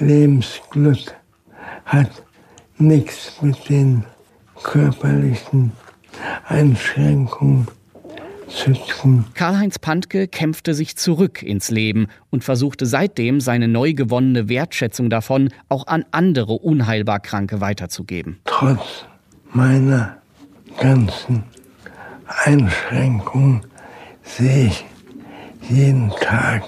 Lebensglück 0.00 1.14
hat 1.84 2.24
nichts 2.76 3.40
mit 3.40 3.68
den 3.68 4.02
körperlichen 4.62 5.72
Einschränkungen 6.46 7.68
zu 8.48 8.72
tun. 8.72 9.24
Karl-Heinz 9.34 9.78
Pantke 9.78 10.26
kämpfte 10.26 10.74
sich 10.74 10.96
zurück 10.96 11.42
ins 11.42 11.70
Leben 11.70 12.06
und 12.30 12.44
versuchte 12.44 12.86
seitdem 12.86 13.40
seine 13.40 13.68
neu 13.68 13.92
gewonnene 13.92 14.48
Wertschätzung 14.48 15.10
davon 15.10 15.50
auch 15.68 15.86
an 15.86 16.04
andere 16.10 16.54
unheilbar 16.54 17.20
Kranke 17.20 17.60
weiterzugeben. 17.60 18.40
Trotz 18.44 19.04
meiner 19.52 20.16
ganzen 20.80 21.44
Einschränkungen 22.44 23.62
sehe 24.22 24.66
ich 24.66 24.84
jeden 25.68 26.10
Tag 26.20 26.64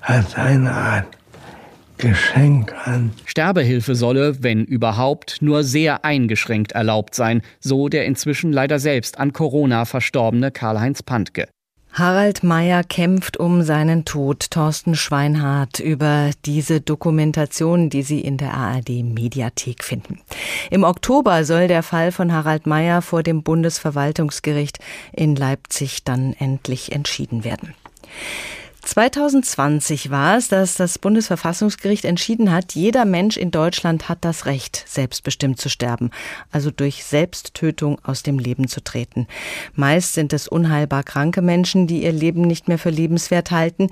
als 0.00 0.34
eine 0.34 0.72
Art 0.72 1.06
Geschenk 2.04 2.74
an. 2.86 3.12
Sterbehilfe 3.24 3.94
solle, 3.94 4.42
wenn 4.42 4.66
überhaupt, 4.66 5.40
nur 5.40 5.64
sehr 5.64 6.04
eingeschränkt 6.04 6.72
erlaubt 6.72 7.14
sein, 7.14 7.40
so 7.60 7.88
der 7.88 8.04
inzwischen 8.04 8.52
leider 8.52 8.78
selbst 8.78 9.18
an 9.18 9.32
Corona 9.32 9.86
verstorbene 9.86 10.50
Karl-Heinz 10.50 11.02
Pantke. 11.02 11.48
Harald 11.94 12.42
Meyer 12.42 12.84
kämpft 12.84 13.38
um 13.38 13.62
seinen 13.62 14.04
Tod. 14.04 14.50
Thorsten 14.50 14.96
Schweinhardt 14.96 15.78
über 15.78 16.32
diese 16.44 16.82
Dokumentation, 16.82 17.88
die 17.88 18.02
Sie 18.02 18.20
in 18.20 18.36
der 18.36 18.52
ARD 18.52 19.02
Mediathek 19.02 19.82
finden. 19.82 20.20
Im 20.70 20.84
Oktober 20.84 21.44
soll 21.44 21.68
der 21.68 21.82
Fall 21.82 22.12
von 22.12 22.32
Harald 22.32 22.66
Meyer 22.66 23.00
vor 23.00 23.22
dem 23.22 23.42
Bundesverwaltungsgericht 23.42 24.78
in 25.12 25.36
Leipzig 25.36 26.04
dann 26.04 26.34
endlich 26.34 26.92
entschieden 26.92 27.44
werden. 27.44 27.74
2020 28.84 30.10
war 30.10 30.36
es, 30.36 30.48
dass 30.48 30.74
das 30.74 30.98
Bundesverfassungsgericht 30.98 32.04
entschieden 32.04 32.52
hat, 32.52 32.74
jeder 32.74 33.06
Mensch 33.06 33.36
in 33.38 33.50
Deutschland 33.50 34.08
hat 34.08 34.18
das 34.20 34.44
Recht, 34.44 34.84
selbstbestimmt 34.86 35.58
zu 35.58 35.70
sterben, 35.70 36.10
also 36.52 36.70
durch 36.70 37.04
Selbsttötung 37.04 37.98
aus 38.04 38.22
dem 38.22 38.38
Leben 38.38 38.68
zu 38.68 38.84
treten. 38.84 39.26
Meist 39.74 40.12
sind 40.12 40.32
es 40.34 40.48
unheilbar 40.48 41.02
kranke 41.02 41.40
Menschen, 41.40 41.86
die 41.86 42.02
ihr 42.02 42.12
Leben 42.12 42.42
nicht 42.42 42.68
mehr 42.68 42.78
für 42.78 42.90
lebenswert 42.90 43.50
halten. 43.50 43.88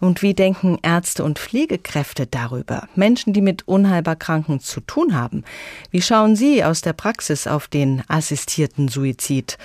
Und 0.00 0.22
wie 0.22 0.32
denken 0.32 0.78
Ärzte 0.82 1.22
und 1.22 1.38
Pflegekräfte 1.38 2.26
darüber? 2.26 2.88
Menschen, 2.94 3.34
die 3.34 3.42
mit 3.42 3.68
unheilbar 3.68 4.16
Kranken 4.16 4.60
zu 4.60 4.80
tun 4.80 5.14
haben. 5.14 5.44
Wie 5.90 6.02
schauen 6.02 6.34
Sie 6.34 6.64
aus 6.64 6.80
der 6.80 6.94
Praxis 6.94 7.46
auf 7.46 7.68
den 7.68 8.02
assistierten 8.08 8.88
Suizid? 8.88 9.58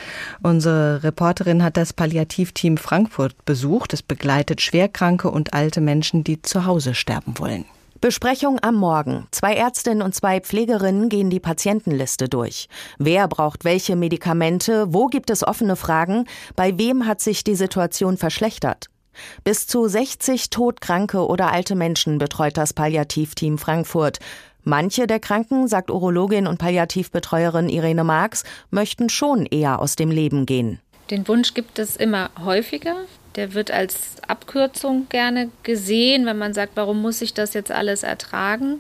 Unsere 0.44 1.04
Reporterin 1.04 1.64
hat 1.64 1.78
das 1.78 1.94
Palliativteam 1.94 2.78
Frankfurt 2.78 3.46
besucht. 3.46 3.94
Es 3.94 4.02
begleitet 4.02 4.62
schwerkranke 4.66 5.30
und 5.30 5.54
alte 5.54 5.82
Menschen, 5.82 6.24
die 6.24 6.42
zu 6.42 6.66
Hause 6.66 6.94
sterben 6.94 7.40
wollen. 7.40 7.66
Besprechung 8.02 8.60
am 8.62 8.76
Morgen. 8.76 9.26
Zwei 9.32 9.56
Ärztinnen 9.56 10.02
und 10.02 10.14
zwei 10.14 10.40
Pflegerinnen 10.42 11.10
gehen 11.10 11.30
die 11.30 11.40
Patientenliste 11.40 12.28
durch. 12.28 12.68
Wer 13.00 13.28
braucht 13.28 13.64
welche 13.64 13.96
Medikamente? 13.96 14.94
Wo 14.94 15.08
gibt 15.08 15.30
es 15.30 15.48
offene 15.48 15.76
Fragen? 15.76 16.26
Bei 16.56 16.78
wem 16.78 17.08
hat 17.08 17.22
sich 17.22 17.44
die 17.44 17.56
Situation 17.56 18.18
verschlechtert? 18.18 18.88
Bis 19.44 19.66
zu 19.66 19.88
60 19.88 20.50
todkranke 20.50 21.26
oder 21.26 21.52
alte 21.52 21.76
Menschen 21.76 22.18
betreut 22.18 22.58
das 22.58 22.74
Palliativteam 22.74 23.58
Frankfurt. 23.58 24.20
Manche 24.64 25.08
der 25.08 25.20
Kranken, 25.20 25.68
sagt 25.68 25.90
Urologin 25.90 26.48
und 26.48 26.58
Palliativbetreuerin 26.60 27.70
Irene 27.70 28.04
Marx, 28.04 28.44
möchten 28.72 29.10
schon 29.10 29.46
eher 29.46 29.80
aus 29.80 29.96
dem 29.96 30.12
Leben 30.12 30.46
gehen. 30.46 30.80
Den 31.10 31.28
Wunsch 31.28 31.54
gibt 31.54 31.80
es 31.80 31.96
immer 31.96 32.30
häufiger. 32.44 32.96
Der 33.36 33.54
wird 33.54 33.72
als 33.72 33.96
Abkürzung 34.28 35.08
gerne 35.10 35.50
gesehen, 35.64 36.26
wenn 36.26 36.38
man 36.38 36.54
sagt, 36.54 36.74
warum 36.76 37.02
muss 37.02 37.22
ich 37.22 37.34
das 37.34 37.54
jetzt 37.54 37.72
alles 37.72 38.04
ertragen? 38.04 38.80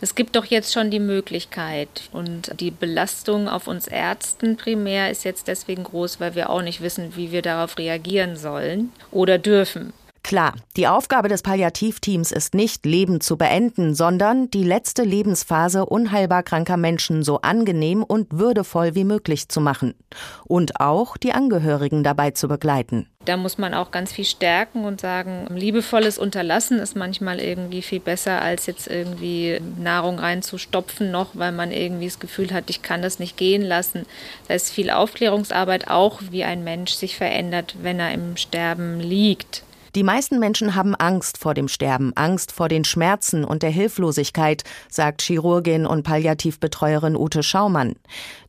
Es 0.00 0.14
gibt 0.14 0.36
doch 0.36 0.44
jetzt 0.44 0.72
schon 0.72 0.90
die 0.90 1.00
Möglichkeit 1.00 2.10
und 2.12 2.60
die 2.60 2.70
Belastung 2.70 3.48
auf 3.48 3.66
uns 3.66 3.86
Ärzten 3.86 4.56
primär 4.56 5.10
ist 5.10 5.24
jetzt 5.24 5.48
deswegen 5.48 5.84
groß, 5.84 6.20
weil 6.20 6.34
wir 6.34 6.50
auch 6.50 6.62
nicht 6.62 6.82
wissen, 6.82 7.16
wie 7.16 7.32
wir 7.32 7.42
darauf 7.42 7.78
reagieren 7.78 8.36
sollen 8.36 8.92
oder 9.10 9.38
dürfen. 9.38 9.92
Klar, 10.24 10.54
die 10.78 10.88
Aufgabe 10.88 11.28
des 11.28 11.42
Palliativteams 11.42 12.32
ist 12.32 12.54
nicht, 12.54 12.86
Leben 12.86 13.20
zu 13.20 13.36
beenden, 13.36 13.94
sondern 13.94 14.50
die 14.50 14.64
letzte 14.64 15.02
Lebensphase 15.02 15.84
unheilbar 15.84 16.42
kranker 16.42 16.78
Menschen 16.78 17.22
so 17.22 17.42
angenehm 17.42 18.02
und 18.02 18.38
würdevoll 18.38 18.94
wie 18.94 19.04
möglich 19.04 19.50
zu 19.50 19.60
machen. 19.60 19.94
Und 20.46 20.80
auch 20.80 21.18
die 21.18 21.32
Angehörigen 21.34 22.02
dabei 22.02 22.30
zu 22.30 22.48
begleiten. 22.48 23.06
Da 23.26 23.36
muss 23.36 23.58
man 23.58 23.74
auch 23.74 23.90
ganz 23.90 24.12
viel 24.12 24.24
stärken 24.24 24.86
und 24.86 25.02
sagen, 25.02 25.46
liebevolles 25.54 26.16
Unterlassen 26.16 26.78
ist 26.78 26.96
manchmal 26.96 27.38
irgendwie 27.38 27.82
viel 27.82 28.00
besser, 28.00 28.40
als 28.40 28.64
jetzt 28.64 28.86
irgendwie 28.86 29.60
Nahrung 29.78 30.18
reinzustopfen 30.18 31.10
noch, 31.10 31.32
weil 31.34 31.52
man 31.52 31.70
irgendwie 31.70 32.06
das 32.06 32.18
Gefühl 32.18 32.50
hat, 32.54 32.70
ich 32.70 32.80
kann 32.80 33.02
das 33.02 33.18
nicht 33.18 33.36
gehen 33.36 33.62
lassen. 33.62 34.06
Da 34.48 34.54
ist 34.54 34.70
viel 34.70 34.88
Aufklärungsarbeit 34.88 35.88
auch, 35.88 36.22
wie 36.30 36.44
ein 36.44 36.64
Mensch 36.64 36.92
sich 36.92 37.14
verändert, 37.14 37.76
wenn 37.82 38.00
er 38.00 38.12
im 38.14 38.38
Sterben 38.38 39.00
liegt. 39.00 39.64
Die 39.94 40.02
meisten 40.02 40.40
Menschen 40.40 40.74
haben 40.74 40.96
Angst 40.96 41.38
vor 41.38 41.54
dem 41.54 41.68
Sterben, 41.68 42.12
Angst 42.16 42.50
vor 42.50 42.68
den 42.68 42.84
Schmerzen 42.84 43.44
und 43.44 43.62
der 43.62 43.70
Hilflosigkeit, 43.70 44.64
sagt 44.90 45.22
Chirurgin 45.22 45.86
und 45.86 46.02
Palliativbetreuerin 46.02 47.14
Ute 47.14 47.44
Schaumann. 47.44 47.94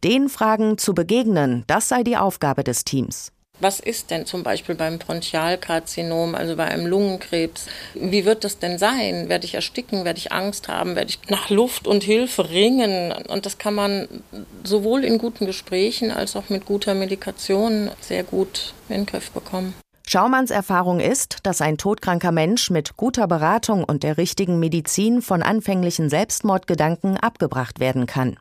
Den 0.04 0.28
Fragen 0.28 0.80
zu 0.80 0.96
begegnen, 0.96 1.64
das 1.68 1.88
sei 1.88 2.02
die 2.02 2.18
Aufgabe 2.18 2.64
des 2.64 2.84
Teams. 2.84 3.32
Was 3.60 3.80
ist 3.80 4.10
denn 4.10 4.26
zum 4.26 4.42
Beispiel 4.42 4.74
beim 4.74 4.98
Bronchialkarzinom, 4.98 6.34
also 6.34 6.56
bei 6.56 6.66
einem 6.66 6.88
Lungenkrebs? 6.88 7.68
Wie 7.94 8.26
wird 8.26 8.44
das 8.44 8.58
denn 8.58 8.80
sein? 8.80 9.30
Werde 9.30 9.46
ich 9.46 9.54
ersticken? 9.54 10.04
Werde 10.04 10.18
ich 10.18 10.32
Angst 10.32 10.68
haben? 10.68 10.96
Werde 10.96 11.12
ich 11.12 11.20
nach 11.30 11.52
Luft 11.52 11.88
und 11.88 12.04
Hilfe 12.04 12.50
ringen? 12.50 13.14
Und 13.30 13.46
das 13.46 13.60
kann 13.60 13.76
man 13.76 14.08
sowohl 14.64 15.06
in 15.06 15.20
guten 15.20 15.46
Gesprächen 15.46 16.10
als 16.10 16.36
auch 16.36 16.50
mit 16.50 16.66
guter 16.66 16.96
Medikation 16.96 17.92
sehr 18.02 18.24
gut 18.24 18.74
in 18.90 18.96
den 18.96 19.06
Griff 19.06 19.30
bekommen. 19.32 19.76
Schaumanns 20.08 20.52
Erfahrung 20.52 21.00
ist, 21.00 21.40
dass 21.44 21.62
ein 21.62 21.78
todkranker 21.78 22.32
Mensch 22.32 22.70
mit 22.70 22.96
guter 22.96 23.28
Beratung 23.28 23.84
und 23.84 24.04
der 24.04 24.18
richtigen 24.18 24.60
Medizin 24.60 25.24
von 25.24 25.42
anfänglichen 25.42 26.10
Selbstmordgedanken 26.10 27.18
abgebracht 27.18 27.80
werden 27.80 28.06
kann. 28.06 28.38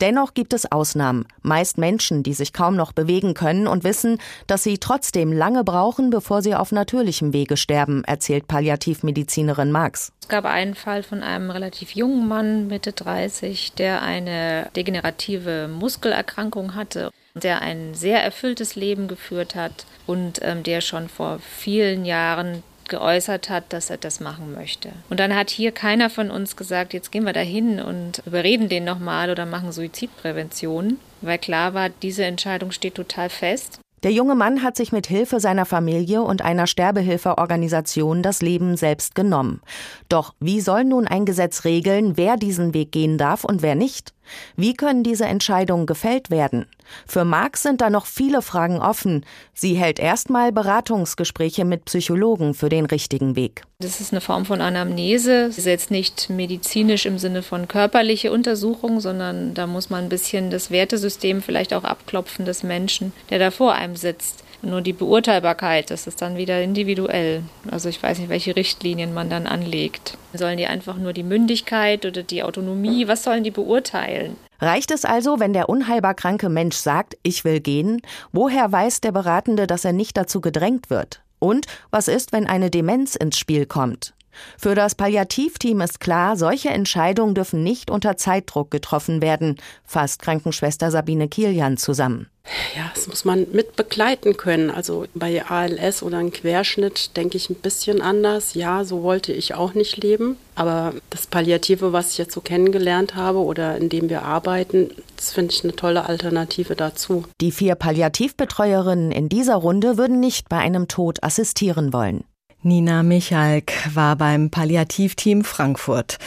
Dennoch 0.00 0.34
gibt 0.34 0.52
es 0.52 0.70
Ausnahmen, 0.70 1.26
meist 1.42 1.76
Menschen, 1.76 2.22
die 2.22 2.32
sich 2.32 2.52
kaum 2.52 2.76
noch 2.76 2.92
bewegen 2.92 3.34
können 3.34 3.66
und 3.66 3.82
wissen, 3.82 4.18
dass 4.46 4.62
sie 4.62 4.78
trotzdem 4.78 5.32
lange 5.32 5.64
brauchen, 5.64 6.10
bevor 6.10 6.40
sie 6.40 6.54
auf 6.54 6.70
natürlichem 6.70 7.32
Wege 7.32 7.56
sterben, 7.56 8.04
erzählt 8.04 8.46
Palliativmedizinerin 8.46 9.72
Marx. 9.72 10.12
Es 10.22 10.28
gab 10.28 10.44
einen 10.44 10.76
Fall 10.76 11.02
von 11.02 11.24
einem 11.24 11.50
relativ 11.50 11.96
jungen 11.96 12.28
Mann, 12.28 12.68
Mitte 12.68 12.92
30, 12.92 13.72
der 13.72 14.02
eine 14.02 14.70
degenerative 14.76 15.66
Muskelerkrankung 15.66 16.76
hatte, 16.76 17.10
der 17.34 17.62
ein 17.62 17.94
sehr 17.94 18.22
erfülltes 18.22 18.76
Leben 18.76 19.08
geführt 19.08 19.54
hat 19.54 19.86
und 20.06 20.40
ähm, 20.42 20.62
der 20.62 20.80
schon 20.80 21.08
vor 21.08 21.38
vielen 21.40 22.04
Jahren 22.04 22.62
geäußert 22.88 23.50
hat, 23.50 23.72
dass 23.72 23.90
er 23.90 23.98
das 23.98 24.18
machen 24.18 24.54
möchte. 24.54 24.90
Und 25.10 25.20
dann 25.20 25.36
hat 25.36 25.50
hier 25.50 25.72
keiner 25.72 26.10
von 26.10 26.30
uns 26.30 26.56
gesagt, 26.56 26.94
jetzt 26.94 27.12
gehen 27.12 27.24
wir 27.24 27.32
da 27.32 27.40
hin 27.40 27.80
und 27.80 28.22
überreden 28.26 28.68
den 28.68 28.84
nochmal 28.84 29.30
oder 29.30 29.46
machen 29.46 29.72
Suizidprävention, 29.72 30.98
weil 31.20 31.38
klar 31.38 31.74
war, 31.74 31.90
diese 31.90 32.24
Entscheidung 32.24 32.72
steht 32.72 32.94
total 32.94 33.28
fest. 33.28 33.80
Der 34.04 34.12
junge 34.12 34.36
Mann 34.36 34.62
hat 34.62 34.76
sich 34.76 34.92
mit 34.92 35.08
Hilfe 35.08 35.40
seiner 35.40 35.66
Familie 35.66 36.22
und 36.22 36.40
einer 36.40 36.68
Sterbehilfeorganisation 36.68 38.22
das 38.22 38.42
Leben 38.42 38.76
selbst 38.76 39.16
genommen. 39.16 39.60
Doch 40.08 40.34
wie 40.38 40.60
soll 40.60 40.84
nun 40.84 41.08
ein 41.08 41.24
Gesetz 41.24 41.64
regeln, 41.64 42.16
wer 42.16 42.36
diesen 42.36 42.74
Weg 42.74 42.92
gehen 42.92 43.18
darf 43.18 43.42
und 43.42 43.60
wer 43.60 43.74
nicht? 43.74 44.14
Wie 44.56 44.74
können 44.74 45.02
diese 45.02 45.24
Entscheidungen 45.24 45.86
gefällt 45.86 46.30
werden? 46.30 46.66
Für 47.06 47.24
Marx 47.24 47.62
sind 47.62 47.80
da 47.80 47.90
noch 47.90 48.06
viele 48.06 48.42
Fragen 48.42 48.78
offen. 48.78 49.24
Sie 49.54 49.74
hält 49.74 49.98
erstmal 49.98 50.52
Beratungsgespräche 50.52 51.64
mit 51.64 51.84
Psychologen 51.84 52.54
für 52.54 52.68
den 52.68 52.86
richtigen 52.86 53.36
Weg. 53.36 53.62
Das 53.80 54.00
ist 54.00 54.12
eine 54.12 54.20
Form 54.20 54.44
von 54.44 54.60
Anamnese. 54.60 55.46
Das 55.46 55.58
ist 55.58 55.66
jetzt 55.66 55.90
nicht 55.90 56.30
medizinisch 56.30 57.06
im 57.06 57.18
Sinne 57.18 57.42
von 57.42 57.68
körperliche 57.68 58.32
Untersuchung, 58.32 59.00
sondern 59.00 59.54
da 59.54 59.66
muss 59.66 59.90
man 59.90 60.04
ein 60.04 60.08
bisschen 60.08 60.50
das 60.50 60.70
Wertesystem 60.70 61.42
vielleicht 61.42 61.72
auch 61.74 61.84
abklopfen 61.84 62.44
des 62.44 62.62
Menschen, 62.62 63.12
der 63.30 63.38
da 63.38 63.50
vor 63.50 63.74
einem 63.74 63.96
sitzt. 63.96 64.44
Nur 64.60 64.80
die 64.80 64.92
Beurteilbarkeit, 64.92 65.90
das 65.90 66.08
ist 66.08 66.20
dann 66.20 66.36
wieder 66.36 66.60
individuell. 66.60 67.42
Also 67.70 67.88
ich 67.88 68.02
weiß 68.02 68.18
nicht, 68.18 68.28
welche 68.28 68.56
Richtlinien 68.56 69.14
man 69.14 69.30
dann 69.30 69.46
anlegt. 69.46 70.18
Sollen 70.34 70.58
die 70.58 70.66
einfach 70.66 70.96
nur 70.96 71.12
die 71.12 71.22
Mündigkeit 71.22 72.04
oder 72.04 72.24
die 72.24 72.42
Autonomie, 72.42 73.06
was 73.06 73.22
sollen 73.22 73.44
die 73.44 73.52
beurteilen? 73.52 74.36
Reicht 74.60 74.90
es 74.90 75.04
also, 75.04 75.38
wenn 75.38 75.52
der 75.52 75.68
unheilbar 75.68 76.14
kranke 76.14 76.48
Mensch 76.48 76.76
sagt, 76.76 77.16
ich 77.22 77.44
will 77.44 77.60
gehen? 77.60 78.02
Woher 78.32 78.70
weiß 78.72 79.00
der 79.00 79.12
Beratende, 79.12 79.66
dass 79.66 79.84
er 79.84 79.92
nicht 79.92 80.16
dazu 80.16 80.40
gedrängt 80.40 80.90
wird? 80.90 81.22
Und 81.38 81.66
was 81.90 82.08
ist, 82.08 82.32
wenn 82.32 82.46
eine 82.48 82.70
Demenz 82.70 83.14
ins 83.14 83.38
Spiel 83.38 83.66
kommt? 83.66 84.14
Für 84.56 84.74
das 84.74 84.94
Palliativteam 84.94 85.80
ist 85.80 86.00
klar, 86.00 86.36
solche 86.36 86.70
Entscheidungen 86.70 87.34
dürfen 87.34 87.62
nicht 87.62 87.90
unter 87.90 88.16
Zeitdruck 88.16 88.70
getroffen 88.70 89.22
werden, 89.22 89.56
fasst 89.84 90.22
Krankenschwester 90.22 90.90
Sabine 90.90 91.28
Kilian 91.28 91.76
zusammen. 91.76 92.28
Ja, 92.76 92.90
das 92.94 93.06
muss 93.06 93.24
man 93.24 93.46
mit 93.52 93.76
begleiten 93.76 94.36
können. 94.36 94.70
Also 94.70 95.06
bei 95.14 95.44
ALS 95.44 96.02
oder 96.02 96.18
einem 96.18 96.32
Querschnitt 96.32 97.16
denke 97.16 97.36
ich 97.36 97.50
ein 97.50 97.56
bisschen 97.56 98.00
anders. 98.00 98.54
Ja, 98.54 98.84
so 98.84 99.02
wollte 99.02 99.32
ich 99.32 99.54
auch 99.54 99.74
nicht 99.74 99.96
leben. 99.98 100.36
Aber 100.54 100.94
das 101.10 101.26
Palliative, 101.26 101.92
was 101.92 102.12
ich 102.12 102.18
jetzt 102.18 102.32
so 102.32 102.40
kennengelernt 102.40 103.14
habe 103.14 103.38
oder 103.38 103.76
in 103.76 103.88
dem 103.88 104.08
wir 104.08 104.22
arbeiten, 104.22 104.90
das 105.16 105.32
finde 105.32 105.54
ich 105.54 105.62
eine 105.62 105.76
tolle 105.76 106.06
Alternative 106.06 106.74
dazu. 106.74 107.24
Die 107.40 107.52
vier 107.52 107.74
Palliativbetreuerinnen 107.74 109.12
in 109.12 109.28
dieser 109.28 109.56
Runde 109.56 109.98
würden 109.98 110.20
nicht 110.20 110.48
bei 110.48 110.58
einem 110.58 110.88
Tod 110.88 111.22
assistieren 111.22 111.92
wollen. 111.92 112.24
Nina 112.64 113.04
Michalk 113.04 113.72
war 113.94 114.16
beim 114.16 114.50
Palliativteam 114.50 115.44
Frankfurt. 115.44 116.18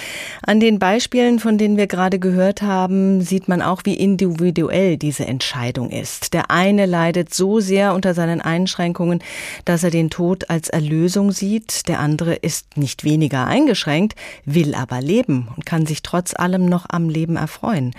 An 0.41 0.61
den 0.61 0.79
Beispielen, 0.79 1.39
von 1.39 1.57
denen 1.57 1.75
wir 1.75 1.87
gerade 1.87 2.19
gehört 2.19 2.61
haben, 2.61 3.19
sieht 3.19 3.49
man 3.49 3.61
auch, 3.61 3.81
wie 3.83 3.95
individuell 3.95 4.95
diese 4.95 5.25
Entscheidung 5.25 5.89
ist. 5.89 6.33
Der 6.33 6.49
eine 6.49 6.85
leidet 6.85 7.33
so 7.33 7.59
sehr 7.59 7.93
unter 7.93 8.13
seinen 8.13 8.39
Einschränkungen, 8.39 9.19
dass 9.65 9.83
er 9.83 9.91
den 9.91 10.09
Tod 10.09 10.49
als 10.49 10.69
Erlösung 10.69 11.33
sieht. 11.33 11.89
Der 11.89 11.99
andere 11.99 12.35
ist 12.35 12.77
nicht 12.77 13.03
weniger 13.03 13.45
eingeschränkt, 13.47 14.15
will 14.45 14.73
aber 14.73 15.01
leben 15.01 15.49
und 15.53 15.65
kann 15.65 15.85
sich 15.85 16.01
trotz 16.01 16.33
allem 16.33 16.65
noch 16.65 16.85
am 16.87 17.09
Leben 17.09 17.35
erfreuen. 17.35 17.91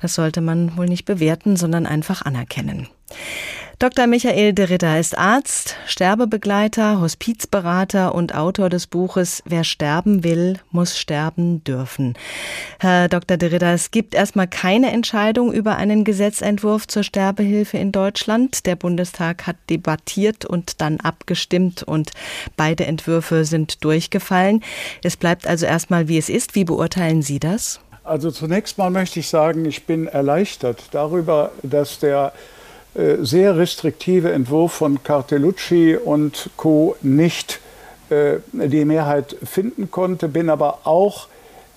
Das 0.00 0.14
sollte 0.14 0.40
man 0.40 0.76
wohl 0.76 0.86
nicht 0.86 1.04
bewerten, 1.04 1.56
sondern 1.56 1.86
einfach 1.86 2.22
anerkennen. 2.22 2.86
Dr. 3.82 4.06
Michael 4.06 4.52
de 4.52 4.66
Ritter 4.66 5.00
ist 5.00 5.18
Arzt, 5.18 5.74
Sterbebegleiter, 5.86 7.00
Hospizberater 7.00 8.14
und 8.14 8.32
Autor 8.32 8.68
des 8.68 8.86
Buches 8.86 9.42
Wer 9.44 9.64
sterben 9.64 10.22
will, 10.22 10.60
muss 10.70 10.96
sterben 10.96 11.64
dürfen. 11.64 12.14
Herr 12.78 13.08
Dr. 13.08 13.36
de 13.36 13.48
Ritter, 13.48 13.72
es 13.72 13.90
gibt 13.90 14.14
erstmal 14.14 14.46
keine 14.46 14.92
Entscheidung 14.92 15.52
über 15.52 15.78
einen 15.78 16.04
Gesetzentwurf 16.04 16.86
zur 16.86 17.02
Sterbehilfe 17.02 17.76
in 17.76 17.90
Deutschland. 17.90 18.66
Der 18.66 18.76
Bundestag 18.76 19.48
hat 19.48 19.56
debattiert 19.68 20.44
und 20.44 20.80
dann 20.80 21.00
abgestimmt 21.00 21.82
und 21.82 22.12
beide 22.56 22.86
Entwürfe 22.86 23.44
sind 23.44 23.82
durchgefallen. 23.82 24.62
Es 25.02 25.16
bleibt 25.16 25.48
also 25.48 25.66
erstmal, 25.66 26.06
wie 26.06 26.18
es 26.18 26.28
ist. 26.28 26.54
Wie 26.54 26.64
beurteilen 26.64 27.22
Sie 27.22 27.40
das? 27.40 27.80
Also 28.04 28.30
zunächst 28.30 28.78
mal 28.78 28.90
möchte 28.90 29.18
ich 29.18 29.26
sagen, 29.26 29.64
ich 29.64 29.86
bin 29.86 30.06
erleichtert 30.06 30.84
darüber, 30.92 31.50
dass 31.64 31.98
der 31.98 32.32
sehr 32.94 33.56
restriktive 33.56 34.32
Entwurf 34.32 34.72
von 34.72 35.02
Cartellucci 35.02 35.96
und 35.96 36.50
Co. 36.56 36.96
nicht 37.00 37.60
äh, 38.12 38.40
die 38.52 38.84
Mehrheit 38.84 39.36
finden 39.42 39.90
konnte, 39.90 40.28
bin 40.28 40.50
aber 40.50 40.80
auch 40.84 41.28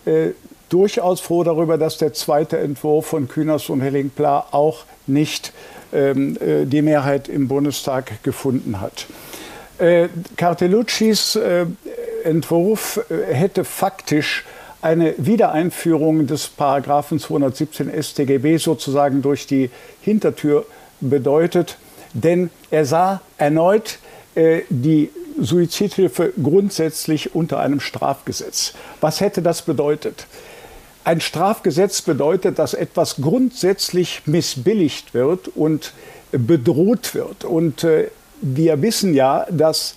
äh, 0.05 0.31
durchaus 0.69 1.21
froh 1.21 1.43
darüber, 1.43 1.77
dass 1.77 1.97
der 1.97 2.13
zweite 2.13 2.57
Entwurf 2.57 3.05
von 3.05 3.27
Kühners 3.27 3.69
und 3.69 3.81
Helling-Pla 3.81 4.47
auch 4.51 4.83
nicht 5.07 5.53
ähm, 5.93 6.37
äh, 6.41 6.65
die 6.65 6.81
Mehrheit 6.81 7.29
im 7.29 7.47
Bundestag 7.47 8.21
gefunden 8.23 8.81
hat. 8.81 9.05
Äh, 9.77 10.09
Cartelluccis 10.35 11.35
äh, 11.35 11.65
Entwurf 12.23 12.99
hätte 13.29 13.63
faktisch 13.63 14.45
eine 14.81 15.13
Wiedereinführung 15.17 16.27
des 16.27 16.47
Paragraphen 16.47 17.19
217 17.19 17.91
StGB 18.03 18.57
sozusagen 18.57 19.21
durch 19.21 19.47
die 19.47 19.69
Hintertür 20.01 20.65
bedeutet, 21.01 21.77
denn 22.13 22.49
er 22.71 22.85
sah 22.85 23.21
erneut 23.37 23.99
äh, 24.35 24.61
die 24.69 25.09
Suizidhilfe 25.39 26.33
grundsätzlich 26.41 27.35
unter 27.35 27.59
einem 27.59 27.79
Strafgesetz. 27.79 28.73
Was 29.01 29.19
hätte 29.19 29.41
das 29.41 29.63
bedeutet? 29.63 30.27
Ein 31.03 31.21
Strafgesetz 31.21 32.01
bedeutet, 32.01 32.57
dass 32.57 32.73
etwas 32.73 33.17
grundsätzlich 33.17 34.23
missbilligt 34.25 35.13
wird 35.13 35.49
und 35.49 35.93
bedroht 36.31 37.13
wird. 37.13 37.43
Und 37.43 37.83
äh, 37.83 38.09
wir 38.41 38.81
wissen 38.81 39.13
ja, 39.13 39.45
dass 39.51 39.95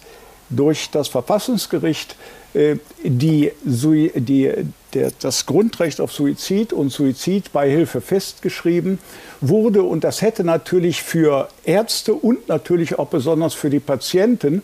durch 0.50 0.90
das 0.90 1.08
Verfassungsgericht 1.08 2.16
äh, 2.54 2.76
die, 3.02 3.52
die, 3.64 4.52
der, 4.94 5.12
das 5.20 5.46
Grundrecht 5.46 6.00
auf 6.00 6.12
Suizid 6.12 6.72
und 6.72 6.90
Suizidbeihilfe 6.90 8.00
festgeschrieben 8.00 8.98
wurde. 9.40 9.82
Und 9.82 10.04
das 10.04 10.22
hätte 10.22 10.44
natürlich 10.44 11.02
für 11.02 11.48
Ärzte 11.64 12.14
und 12.14 12.48
natürlich 12.48 12.98
auch 12.98 13.08
besonders 13.08 13.54
für 13.54 13.70
die 13.70 13.80
Patienten 13.80 14.62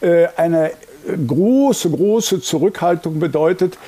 äh, 0.00 0.28
eine 0.36 0.72
große, 1.26 1.90
große 1.90 2.40
Zurückhaltung 2.40 3.18
bedeutet, 3.18 3.78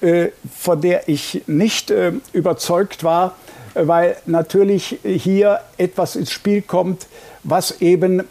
äh, 0.00 0.28
von 0.56 0.80
der 0.80 1.08
ich 1.08 1.42
nicht 1.46 1.90
äh, 1.90 2.12
überzeugt 2.32 3.04
war, 3.04 3.36
weil 3.74 4.16
natürlich 4.26 4.98
hier 5.04 5.60
etwas 5.76 6.16
ins 6.16 6.30
Spiel 6.30 6.62
kommt, 6.62 7.06
was 7.44 7.80
eben 7.80 8.24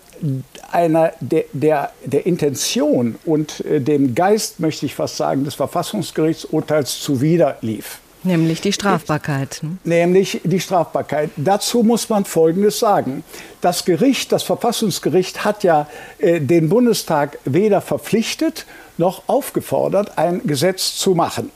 einer 0.74 1.14
der, 1.20 1.46
der, 1.54 1.92
der 2.06 2.26
Intention 2.26 3.16
und 3.26 3.64
äh, 3.66 3.80
dem 3.82 4.16
Geist, 4.16 4.60
möchte 4.60 4.86
ich 4.86 4.96
fast 4.96 5.18
sagen, 5.18 5.44
des 5.44 5.56
Verfassungsgerichtsurteils 5.56 7.00
zuwiderlief. 7.00 8.00
Nämlich 8.24 8.60
die 8.60 8.74
Strafbarkeit. 8.74 9.62
Ne? 9.62 9.78
Nämlich 9.86 10.42
die 10.44 10.60
Strafbarkeit. 10.60 11.30
Dazu 11.38 11.84
muss 11.84 12.10
man 12.10 12.26
Folgendes 12.26 12.80
sagen. 12.80 13.24
Das 13.62 13.86
Gericht, 13.86 14.32
das 14.34 14.44
Verfassungsgericht 14.44 15.46
hat 15.46 15.64
ja 15.64 15.88
äh, 16.18 16.42
den 16.42 16.68
Bundestag 16.68 17.40
weder 17.46 17.80
verpflichtet 17.80 18.66
noch 18.98 19.24
aufgefordert, 19.28 20.18
ein 20.18 20.42
Gesetz 20.46 20.98
zu 20.98 21.16
machen. 21.16 21.52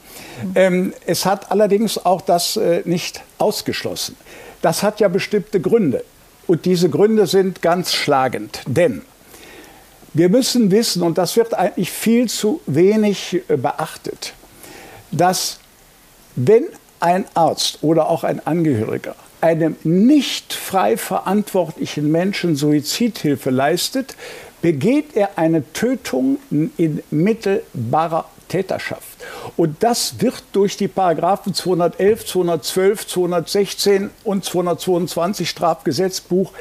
Ähm, 0.56 0.93
es 1.06 1.26
hat 1.26 1.52
allerdings 1.52 2.04
auch 2.04 2.21
das 2.21 2.56
äh, 2.56 2.82
nicht 2.86 3.21
ausgeschlossen. 3.38 4.15
Das 4.62 4.82
hat 4.82 5.02
ja 5.02 5.10
bestimmte 5.10 5.60
Gründe. 5.60 6.06
Und 6.47 6.65
diese 6.65 6.89
Gründe 6.89 7.27
sind 7.27 7.62
ganz 7.62 7.93
schlagend. 7.93 8.62
Denn 8.67 9.01
wir 10.13 10.29
müssen 10.29 10.71
wissen, 10.71 11.01
und 11.01 11.17
das 11.17 11.36
wird 11.36 11.53
eigentlich 11.53 11.91
viel 11.91 12.29
zu 12.29 12.62
wenig 12.65 13.41
äh, 13.47 13.58
beachtet, 13.58 14.34
dass 15.12 15.60
wenn 16.36 16.65
ein 16.99 17.25
Arzt 17.34 17.79
oder 17.82 18.10
auch 18.10 18.23
ein 18.23 18.45
Angehöriger 18.45 19.15
einem 19.41 19.75
nicht 19.84 20.53
frei 20.53 20.95
verantwortlichen 20.95 22.10
Menschen 22.10 22.56
Suizidhilfe 22.56 23.49
leistet, 23.49 24.15
begeht 24.62 25.15
er 25.17 25.38
eine 25.38 25.73
Tötung 25.73 26.38
in 26.49 27.03
mittelbarer 27.12 28.25
Täterschaft. 28.47 29.12
Und 29.58 29.77
das 29.82 30.21
wird 30.21 30.43
durch 30.53 30.77
die 30.77 30.88
Paragraphen 30.88 31.53
211, 31.53 32.25
212, 32.25 33.08
216 33.08 34.10
und 34.23 34.45
222 34.45 35.49
Strafgesetzbuch 35.49 36.51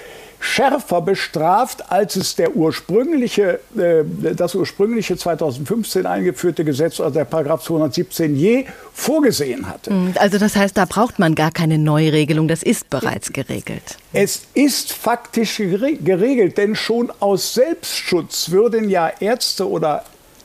schärfer 0.42 1.01
bestraft, 1.01 1.92
als 1.92 2.16
es 2.16 2.35
der 2.35 2.57
ursprüngliche, 2.57 3.61
äh, 3.77 4.35
das 4.35 4.57
ursprüngliche 4.57 5.16
2015 5.16 6.05
eingeführte 6.05 6.64
Gesetz, 6.64 7.01
also 7.01 7.14
der 7.14 7.25
Paragraph 7.25 7.62
217 7.62 8.35
je 8.37 8.64
vorgesehen 8.92 9.68
hatte. 9.68 9.90
Hm, 9.90 10.14
also 10.18 10.38
das 10.38 10.57
heißt, 10.57 10.77
da 10.77 10.85
braucht 10.85 11.21
man 11.21 11.37
gar 11.37 11.53
keine 11.53 11.79
Neuregelung, 11.79 12.49
das 12.49 12.64
ist 12.64 12.90
bereits 12.90 13.33
geregelt. 13.33 13.99
Es 14.12 14.42
ist 14.55 14.92
faktisch 14.92 15.59
geregelt, 15.59 16.59
denn 16.59 16.75
schon 16.75 17.12
aus 17.21 17.55
Selbstschutz 17.55 18.51
würden 18.51 18.88
ja 18.88 19.12
Ärzte 19.21 19.68
oder 19.68 20.05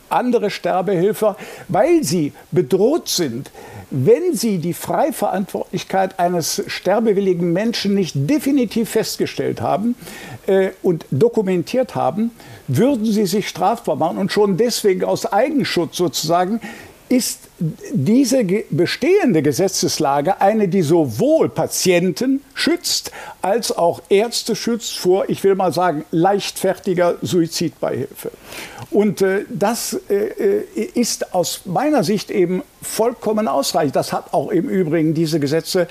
andere 0.10 0.50
Sterbehilfer, 0.50 1.36
weil 1.67 2.04
sie 2.04 2.34
bedroht 2.52 3.08
sind, 3.08 3.52
wenn 3.89 4.34
sie 4.34 4.58
die 4.58 4.74
Freiverantwortlichkeit 4.74 6.20
eines 6.20 6.63
sterbewilligen 6.67 7.54
Menschen 7.54 7.93
nicht 7.93 8.13
definitiv 8.15 8.89
festgestellt 8.89 9.62
haben 9.62 9.96
äh, 10.46 10.72
und 10.84 11.06
dokumentiert 11.10 11.96
haben, 11.96 12.32
würden 12.67 13.06
sie 13.06 13.26
sich 13.26 13.48
strafbar 13.48 13.96
machen 13.96 14.17
und 14.17 14.32
schon 14.32 14.58
deswegen 14.58 15.06
aus 15.06 15.26
Eigenschutz 15.26 15.96
sozusagen 15.96 16.60
ist 17.10 17.39
diese 17.91 18.43
bestehende 18.70 19.41
Gesetzeslage 19.41 20.41
eine, 20.41 20.67
die 20.67 20.82
sowohl 20.82 21.50
Patienten 21.50 22.41
schützt, 22.54 23.12
als 23.41 23.72
auch 23.72 24.02
Ärzte 24.10 24.56
schützt 24.56 24.98
vor, 24.98 25.30
ich 25.30 25.43
will 25.43 25.56
mal 25.56 25.74
sagen, 25.74 26.06
leichtfertiger 26.12 27.15
Suizidbeihilfe. 27.22 28.32
Und 28.91 29.22
äh, 29.22 29.46
das 29.50 30.00
äh, 30.10 30.62
ist 30.93 31.34
aus 31.34 31.62
meiner 31.65 32.04
Sicht 32.04 32.32
eben 32.32 32.63
vollkommen 32.82 33.48
ausreichend. 33.48 33.96
Das 33.96 34.13
hat 34.13 34.34
auch 34.34 34.50
im 34.50 34.70
Übrigen 34.70 35.13
diese 35.13 35.39
Gesetze, 35.39 35.88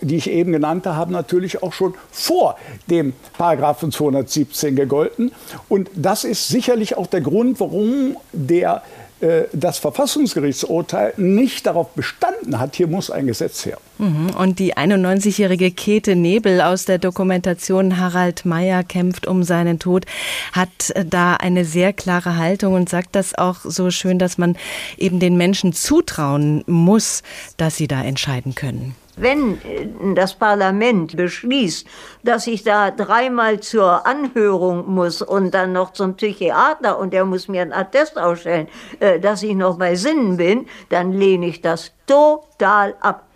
die 0.00 0.16
ich 0.16 0.28
eben 0.28 0.52
genannte 0.52 0.96
habe, 0.96 1.12
natürlich 1.12 1.62
auch 1.62 1.72
schon 1.72 1.94
vor 2.10 2.56
dem 2.88 3.14
Paragraphen 3.38 3.92
217 3.92 4.76
gegolten. 4.76 5.32
Und 5.68 5.90
das 5.94 6.24
ist 6.24 6.48
sicherlich 6.48 6.96
auch 6.96 7.06
der 7.06 7.22
Grund, 7.22 7.60
warum 7.60 8.16
der 8.32 8.76
äh, 8.76 9.03
das 9.52 9.78
Verfassungsgerichtsurteil 9.78 11.14
nicht 11.16 11.66
darauf 11.66 11.90
bestanden 11.90 12.58
hat, 12.58 12.76
hier 12.76 12.86
muss 12.86 13.10
ein 13.10 13.26
Gesetz 13.26 13.64
her. 13.66 13.78
Mhm. 13.98 14.30
Und 14.36 14.58
die 14.58 14.74
91-jährige 14.76 15.70
Käthe 15.70 16.16
Nebel 16.16 16.60
aus 16.60 16.84
der 16.84 16.98
Dokumentation 16.98 17.98
Harald 17.98 18.44
Meyer 18.44 18.82
kämpft 18.82 19.26
um 19.26 19.42
seinen 19.42 19.78
Tod 19.78 20.06
hat 20.52 20.90
äh, 20.90 21.04
da 21.04 21.34
eine 21.34 21.64
sehr 21.64 21.92
klare 21.92 22.36
Haltung 22.36 22.74
und 22.74 22.88
sagt 22.88 23.14
das 23.14 23.34
auch 23.34 23.58
so 23.62 23.90
schön, 23.90 24.18
dass 24.18 24.38
man 24.38 24.56
eben 24.96 25.20
den 25.20 25.36
Menschen 25.36 25.72
zutrauen 25.72 26.64
muss, 26.66 27.22
dass 27.56 27.76
sie 27.76 27.88
da 27.88 28.02
entscheiden 28.02 28.54
können. 28.54 28.94
Wenn 29.16 29.54
äh, 29.62 29.86
das 30.14 30.34
Parlament 30.34 31.16
beschließt, 31.16 31.86
dass 32.22 32.46
ich 32.46 32.64
da 32.64 32.90
dreimal 32.90 33.60
zur 33.60 34.06
Anhörung 34.06 34.88
muss 34.92 35.22
und 35.22 35.52
dann 35.52 35.72
noch 35.72 35.92
zum 35.92 36.14
Psychiater 36.16 36.98
und 36.98 37.12
der 37.12 37.24
muss 37.24 37.48
mir 37.48 37.62
einen 37.62 37.72
Attest 37.72 38.18
ausstellen, 38.18 38.68
äh, 39.00 39.20
dass 39.20 39.42
ich 39.42 39.54
noch 39.54 39.78
bei 39.78 39.94
Sinnen 39.94 40.36
bin, 40.36 40.66
dann 40.88 41.12
lehne 41.12 41.46
ich 41.46 41.60
das 41.60 41.92
total 42.06 42.94
ab. 43.00 43.26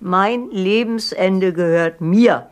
Mein 0.00 0.50
Lebensende 0.50 1.52
gehört 1.52 2.00
mir. 2.00 2.50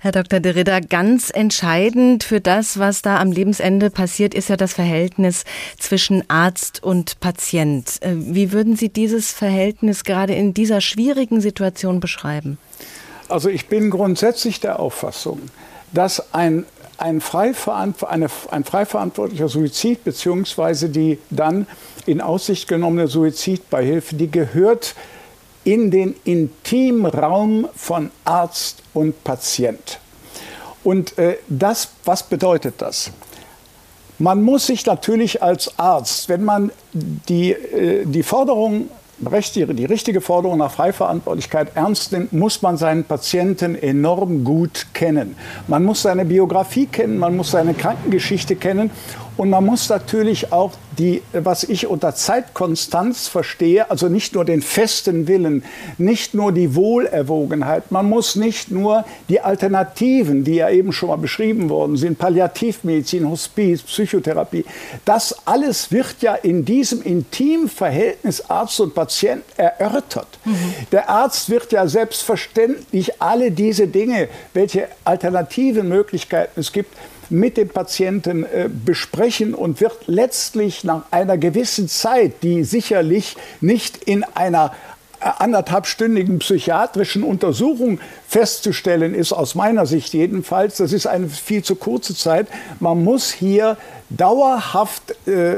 Herr 0.00 0.12
Dr. 0.12 0.38
de 0.38 0.52
Ritter, 0.52 0.80
ganz 0.80 1.28
entscheidend 1.34 2.22
für 2.22 2.40
das, 2.40 2.78
was 2.78 3.02
da 3.02 3.18
am 3.18 3.32
Lebensende 3.32 3.90
passiert, 3.90 4.32
ist 4.32 4.48
ja 4.48 4.56
das 4.56 4.72
Verhältnis 4.72 5.44
zwischen 5.76 6.22
Arzt 6.30 6.80
und 6.82 7.18
Patient. 7.18 8.00
Äh, 8.00 8.12
wie 8.14 8.52
würden 8.52 8.76
Sie 8.76 8.90
dieses 8.90 9.32
Verhältnis 9.32 10.04
gerade 10.04 10.34
in 10.34 10.54
dieser 10.54 10.80
schwierigen 10.80 11.40
Situation 11.40 11.98
beschreiben? 11.98 12.58
Also 13.28 13.48
ich 13.48 13.66
bin 13.66 13.90
grundsätzlich 13.90 14.60
der 14.60 14.78
Auffassung, 14.78 15.40
dass 15.92 16.32
ein 16.32 16.64
ein 16.98 17.20
frei, 17.20 17.52
eine, 18.08 18.26
ein 18.50 18.64
frei 18.64 18.84
verantwortlicher 18.84 19.48
Suizid 19.48 20.02
beziehungsweise 20.02 20.88
die 20.88 21.18
dann 21.30 21.68
in 22.06 22.20
Aussicht 22.20 22.66
genommene 22.66 23.06
Suizidbeihilfe, 23.06 24.16
die 24.16 24.30
gehört 24.30 24.96
in 25.68 25.90
den 25.90 26.14
Intimraum 26.24 27.68
von 27.76 28.10
Arzt 28.24 28.82
und 28.94 29.22
Patient. 29.22 30.00
Und 30.82 31.18
äh, 31.18 31.36
das, 31.46 31.90
was 32.06 32.22
bedeutet 32.22 32.76
das? 32.78 33.10
Man 34.18 34.42
muss 34.42 34.66
sich 34.66 34.86
natürlich 34.86 35.42
als 35.42 35.78
Arzt, 35.78 36.30
wenn 36.30 36.42
man 36.42 36.72
die, 36.94 37.52
äh, 37.52 38.06
die 38.06 38.22
Forderung, 38.22 38.88
die 39.18 39.84
richtige 39.84 40.22
Forderung 40.22 40.56
nach 40.56 40.72
Freiverantwortlichkeit 40.72 41.72
ernst 41.74 42.12
nimmt, 42.12 42.32
muss 42.32 42.62
man 42.62 42.78
seinen 42.78 43.04
Patienten 43.04 43.74
enorm 43.74 44.44
gut 44.44 44.86
kennen. 44.94 45.36
Man 45.66 45.84
muss 45.84 46.00
seine 46.00 46.24
Biografie 46.24 46.86
kennen, 46.86 47.18
man 47.18 47.36
muss 47.36 47.50
seine 47.50 47.74
Krankengeschichte 47.74 48.56
kennen 48.56 48.90
und 49.38 49.50
man 49.50 49.64
muss 49.64 49.88
natürlich 49.88 50.52
auch 50.52 50.72
die, 50.98 51.22
was 51.32 51.62
ich 51.62 51.86
unter 51.86 52.12
Zeitkonstanz 52.12 53.28
verstehe, 53.28 53.88
also 53.88 54.08
nicht 54.08 54.34
nur 54.34 54.44
den 54.44 54.62
festen 54.62 55.28
Willen, 55.28 55.62
nicht 55.96 56.34
nur 56.34 56.50
die 56.50 56.74
Wohlerwogenheit, 56.74 57.92
man 57.92 58.08
muss 58.08 58.34
nicht 58.34 58.72
nur 58.72 59.04
die 59.28 59.40
Alternativen, 59.40 60.42
die 60.42 60.56
ja 60.56 60.68
eben 60.70 60.92
schon 60.92 61.08
mal 61.08 61.16
beschrieben 61.16 61.70
worden 61.70 61.96
sind, 61.96 62.18
Palliativmedizin, 62.18 63.30
Hospiz, 63.30 63.82
Psychotherapie, 63.82 64.64
das 65.04 65.46
alles 65.46 65.92
wird 65.92 66.16
ja 66.20 66.34
in 66.34 66.64
diesem 66.64 67.00
intimen 67.02 67.68
Verhältnis 67.68 68.50
Arzt 68.50 68.80
und 68.80 68.92
Patient 68.92 69.44
erörtert. 69.56 70.26
Mhm. 70.44 70.56
Der 70.90 71.08
Arzt 71.08 71.48
wird 71.48 71.70
ja 71.70 71.86
selbstverständlich 71.86 73.22
alle 73.22 73.52
diese 73.52 73.86
Dinge, 73.86 74.28
welche 74.52 74.88
alternativen 75.04 75.88
Möglichkeiten 75.88 76.58
es 76.58 76.72
gibt, 76.72 76.92
mit 77.30 77.56
dem 77.56 77.68
Patienten 77.68 78.44
äh, 78.44 78.68
besprechen 78.68 79.54
und 79.54 79.80
wird 79.80 80.06
letztlich 80.06 80.84
nach 80.84 81.02
einer 81.10 81.38
gewissen 81.38 81.88
Zeit, 81.88 82.42
die 82.42 82.64
sicherlich 82.64 83.36
nicht 83.60 83.98
in 84.04 84.24
einer 84.24 84.72
äh, 85.20 85.30
anderthalbstündigen 85.38 86.38
psychiatrischen 86.38 87.22
Untersuchung 87.22 88.00
festzustellen 88.26 89.14
ist, 89.14 89.32
aus 89.32 89.54
meiner 89.54 89.86
Sicht 89.86 90.14
jedenfalls. 90.14 90.76
Das 90.76 90.92
ist 90.92 91.06
eine 91.06 91.28
viel 91.28 91.62
zu 91.62 91.76
kurze 91.76 92.14
Zeit. 92.14 92.46
Man 92.80 93.04
muss 93.04 93.32
hier 93.32 93.76
dauerhaft 94.10 95.14
äh, 95.26 95.56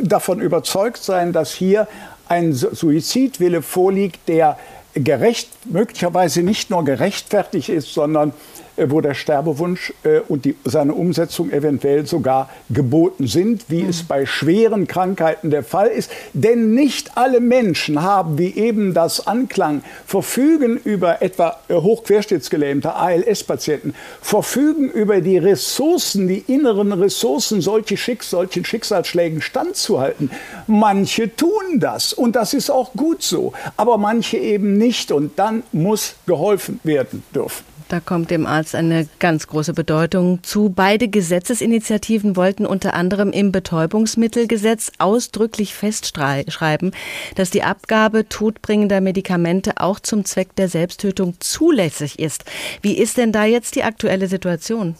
davon 0.00 0.40
überzeugt 0.40 1.02
sein, 1.02 1.32
dass 1.32 1.52
hier 1.52 1.88
ein 2.28 2.52
Suizidwille 2.52 3.62
vorliegt, 3.62 4.28
der 4.28 4.56
gerecht, 4.94 5.48
möglicherweise 5.66 6.42
nicht 6.42 6.70
nur 6.70 6.84
gerechtfertigt 6.84 7.68
ist, 7.68 7.92
sondern 7.92 8.32
wo 8.76 9.00
der 9.00 9.14
Sterbewunsch 9.14 9.92
äh, 10.04 10.20
und 10.28 10.44
die, 10.44 10.56
seine 10.64 10.94
Umsetzung 10.94 11.50
eventuell 11.50 12.06
sogar 12.06 12.50
geboten 12.68 13.26
sind, 13.26 13.64
wie 13.68 13.82
mhm. 13.82 13.88
es 13.90 14.02
bei 14.02 14.26
schweren 14.26 14.86
Krankheiten 14.86 15.50
der 15.50 15.62
Fall 15.62 15.88
ist. 15.88 16.10
Denn 16.32 16.74
nicht 16.74 17.16
alle 17.16 17.40
Menschen 17.40 18.02
haben, 18.02 18.38
wie 18.38 18.54
eben 18.54 18.94
das 18.94 19.26
anklang, 19.26 19.82
verfügen 20.06 20.80
über 20.82 21.22
etwa 21.22 21.56
äh, 21.68 21.74
hochquerschnittsgelähmte 21.74 22.94
ALS-Patienten, 22.94 23.94
verfügen 24.20 24.90
über 24.90 25.20
die 25.20 25.38
Ressourcen, 25.38 26.28
die 26.28 26.44
inneren 26.46 26.92
Ressourcen, 26.92 27.60
solche 27.60 27.96
Schicks, 27.96 28.30
solchen 28.30 28.64
Schicksalsschlägen 28.64 29.42
standzuhalten. 29.42 30.30
Manche 30.66 31.34
tun 31.34 31.78
das 31.78 32.12
und 32.12 32.36
das 32.36 32.54
ist 32.54 32.70
auch 32.70 32.92
gut 32.92 33.22
so, 33.22 33.52
aber 33.76 33.98
manche 33.98 34.36
eben 34.36 34.74
nicht 34.74 35.12
und 35.12 35.38
dann 35.38 35.62
muss 35.72 36.14
geholfen 36.26 36.80
werden 36.82 37.22
dürfen. 37.34 37.69
Da 37.90 37.98
kommt 37.98 38.30
dem 38.30 38.46
Arzt 38.46 38.76
eine 38.76 39.08
ganz 39.18 39.48
große 39.48 39.72
Bedeutung 39.72 40.44
zu. 40.44 40.68
Beide 40.70 41.08
Gesetzesinitiativen 41.08 42.36
wollten 42.36 42.64
unter 42.64 42.94
anderem 42.94 43.32
im 43.32 43.50
Betäubungsmittelgesetz 43.50 44.92
ausdrücklich 44.98 45.74
festschreiben, 45.74 46.92
dass 47.34 47.50
die 47.50 47.64
Abgabe 47.64 48.28
todbringender 48.28 49.00
Medikamente 49.00 49.72
auch 49.78 49.98
zum 49.98 50.24
Zweck 50.24 50.54
der 50.54 50.68
Selbsttötung 50.68 51.34
zulässig 51.40 52.20
ist. 52.20 52.44
Wie 52.80 52.96
ist 52.96 53.16
denn 53.16 53.32
da 53.32 53.44
jetzt 53.44 53.74
die 53.74 53.82
aktuelle 53.82 54.28
Situation? 54.28 54.94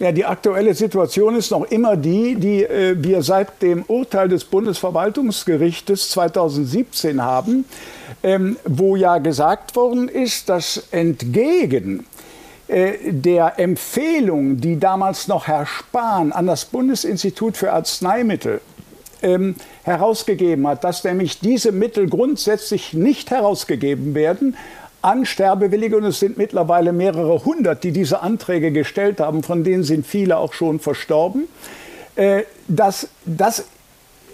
Ja, 0.00 0.10
die 0.10 0.24
aktuelle 0.24 0.74
Situation 0.74 1.36
ist 1.36 1.52
noch 1.52 1.70
immer 1.70 1.96
die, 1.96 2.34
die 2.34 2.64
äh, 2.64 2.96
wir 2.98 3.22
seit 3.22 3.62
dem 3.62 3.84
Urteil 3.86 4.28
des 4.28 4.42
Bundesverwaltungsgerichtes 4.42 6.10
2017 6.10 7.22
haben, 7.22 7.66
ähm, 8.24 8.56
wo 8.64 8.96
ja 8.96 9.18
gesagt 9.18 9.76
worden 9.76 10.08
ist, 10.08 10.48
dass 10.48 10.88
entgegen 10.90 12.04
der 12.72 13.58
Empfehlung, 13.58 14.56
die 14.58 14.80
damals 14.80 15.28
noch 15.28 15.46
Herr 15.46 15.66
Spahn 15.66 16.32
an 16.32 16.46
das 16.46 16.64
Bundesinstitut 16.64 17.56
für 17.56 17.72
Arzneimittel 17.72 18.60
ähm, 19.22 19.56
herausgegeben 19.82 20.66
hat, 20.66 20.84
dass 20.84 21.04
nämlich 21.04 21.40
diese 21.40 21.72
Mittel 21.72 22.08
grundsätzlich 22.08 22.94
nicht 22.94 23.30
herausgegeben 23.30 24.14
werden 24.14 24.56
an 25.00 25.26
Sterbewillige. 25.26 25.96
Und 25.96 26.04
es 26.04 26.20
sind 26.20 26.38
mittlerweile 26.38 26.92
mehrere 26.92 27.44
hundert, 27.44 27.84
die 27.84 27.92
diese 27.92 28.20
Anträge 28.22 28.72
gestellt 28.72 29.20
haben, 29.20 29.42
von 29.42 29.64
denen 29.64 29.84
sind 29.84 30.06
viele 30.06 30.38
auch 30.38 30.52
schon 30.52 30.80
verstorben. 30.80 31.48
Äh, 32.16 32.42
dass 32.68 33.08
das 33.24 33.64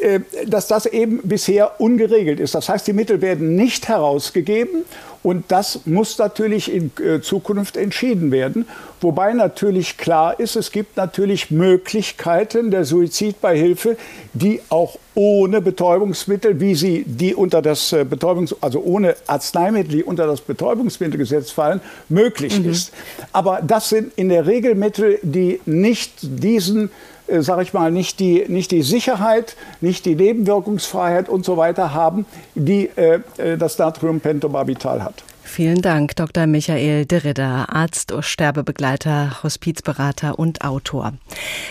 äh, 0.01 0.21
dass 0.47 0.69
das 0.69 0.87
eben 0.87 1.21
bisher 1.25 1.81
ungeregelt 1.81 2.39
ist. 2.39 2.55
Das 2.55 2.69
heißt, 2.69 2.87
die 2.87 2.93
Mittel 2.93 3.21
werden 3.21 3.57
nicht 3.57 3.89
herausgegeben 3.89 4.85
und 5.23 5.47
das 5.49 5.81
muss 5.85 6.17
natürlich 6.19 6.73
in 6.73 6.91
äh, 7.05 7.21
Zukunft 7.21 7.77
entschieden 7.77 8.31
werden. 8.31 8.67
Wobei 9.01 9.33
natürlich 9.33 9.97
klar 9.97 10.39
ist, 10.39 10.57
es 10.57 10.73
gibt 10.73 10.97
natürlich 10.97 11.51
Möglichkeiten 11.51 12.71
der 12.71 12.85
Suizidbeihilfe, 12.85 13.97
die 14.33 14.61
auch 14.69 14.99
ohne 15.15 15.61
Betäubungsmittel, 15.61 16.61
wie 16.61 16.75
sie 16.75 17.05
die 17.07 17.35
unter 17.35 17.63
das 17.63 17.93
äh, 17.93 18.05
Betäubungs 18.05 18.55
also 18.61 18.81
ohne 18.81 19.17
Arzneimittel, 19.27 19.97
die 19.97 20.05
unter 20.05 20.27
das 20.27 20.41
Betäubungsmittelgesetz 20.41 21.51
fallen, 21.51 21.81
möglich 22.09 22.61
mhm. 22.61 22.71
ist. 22.71 22.93
Aber 23.33 23.61
das 23.63 23.89
sind 23.89 24.13
in 24.17 24.29
der 24.29 24.47
Regel 24.47 24.75
Mittel, 24.75 25.19
die 25.23 25.61
nicht 25.67 26.13
diesen 26.23 26.91
äh, 27.29 27.43
sage 27.43 27.63
ich 27.63 27.73
mal, 27.73 27.91
nicht 27.91 28.21
die, 28.21 28.45
nicht 28.49 28.71
die 28.71 28.83
Sicherheit, 28.83 29.57
nicht 29.81 30.05
die 30.07 30.15
Nebenwirkungsfreiheit 30.15 31.29
und 31.29 31.45
so 31.45 31.57
weiter 31.57 31.95
haben, 31.95 32.27
die 32.55 32.91
äh, 32.97 33.21
äh 33.37 33.57
das 33.57 33.79
Natriumpentobarbital 33.79 35.05
hat. 35.05 35.23
Vielen 35.49 35.83
Dank, 35.83 36.15
Dr. 36.15 36.47
Michael 36.47 37.07
Derrida, 37.07 37.65
Arzt, 37.65 38.13
Sterbebegleiter, 38.21 39.43
Hospizberater 39.43 40.39
und 40.39 40.63
Autor. 40.63 41.15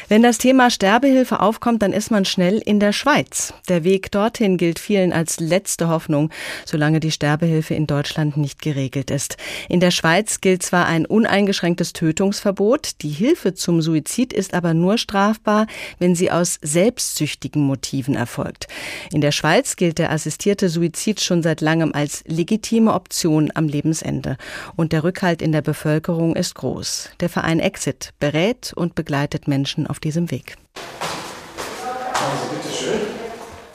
Wenn 0.10 0.24
das 0.24 0.40
Thema 0.40 0.70
Sterbehilfe 0.72 1.40
aufkommt, 1.40 1.82
dann 1.82 1.94
ist 1.94 2.12
man 2.12 2.26
schnell 2.26 2.58
in 2.58 2.80
der 2.82 2.92
Schweiz. 2.92 3.54
Der 3.70 3.84
Weg 3.86 4.12
dorthin 4.12 4.58
gilt 4.58 4.80
vielen 4.80 5.14
als 5.14 5.40
letzte 5.40 5.88
Hoffnung, 5.88 6.32
solange 6.66 7.00
die 7.00 7.12
Sterbehilfe 7.12 7.76
in 7.76 7.88
Deutschland 7.88 8.36
nicht 8.36 8.62
geregelt 8.62 9.12
ist. 9.12 9.38
In 9.70 9.80
der 9.80 9.92
Schweiz 9.92 10.42
gilt 10.42 10.64
zwar 10.64 10.88
ein 10.88 11.06
uneingeschränktes 11.06 11.94
Tötungsverbot, 11.94 13.02
die 13.04 13.10
Hilfe 13.10 13.54
zum 13.54 13.82
Suizid 13.82 14.34
ist 14.34 14.54
aber 14.54 14.74
nur 14.74 14.98
strafbar, 14.98 15.68
wenn 16.00 16.16
sie 16.16 16.32
aus 16.32 16.58
selbstsüchtigen 16.62 17.62
Motiven 17.62 18.16
erfolgt. 18.16 18.68
In 19.14 19.22
der 19.22 19.32
Schweiz 19.32 19.76
gilt 19.76 20.00
der 20.00 20.12
assistierte 20.12 20.68
Suizid 20.68 21.22
schon 21.22 21.44
seit 21.44 21.62
langem 21.62 21.94
als 21.94 22.24
legitime 22.28 22.94
Option 22.94 23.52
am 23.54 23.67
Lebensende. 23.68 24.38
Und 24.76 24.92
der 24.92 25.04
Rückhalt 25.04 25.42
in 25.42 25.52
der 25.52 25.62
Bevölkerung 25.62 26.36
ist 26.36 26.56
groß. 26.56 27.10
Der 27.20 27.30
Verein 27.30 27.60
Exit 27.60 28.14
berät 28.20 28.74
und 28.76 28.96
begleitet 28.96 29.48
Menschen 29.48 29.88
auf 29.88 30.00
diesem 30.00 30.32
Weg. 30.32 30.58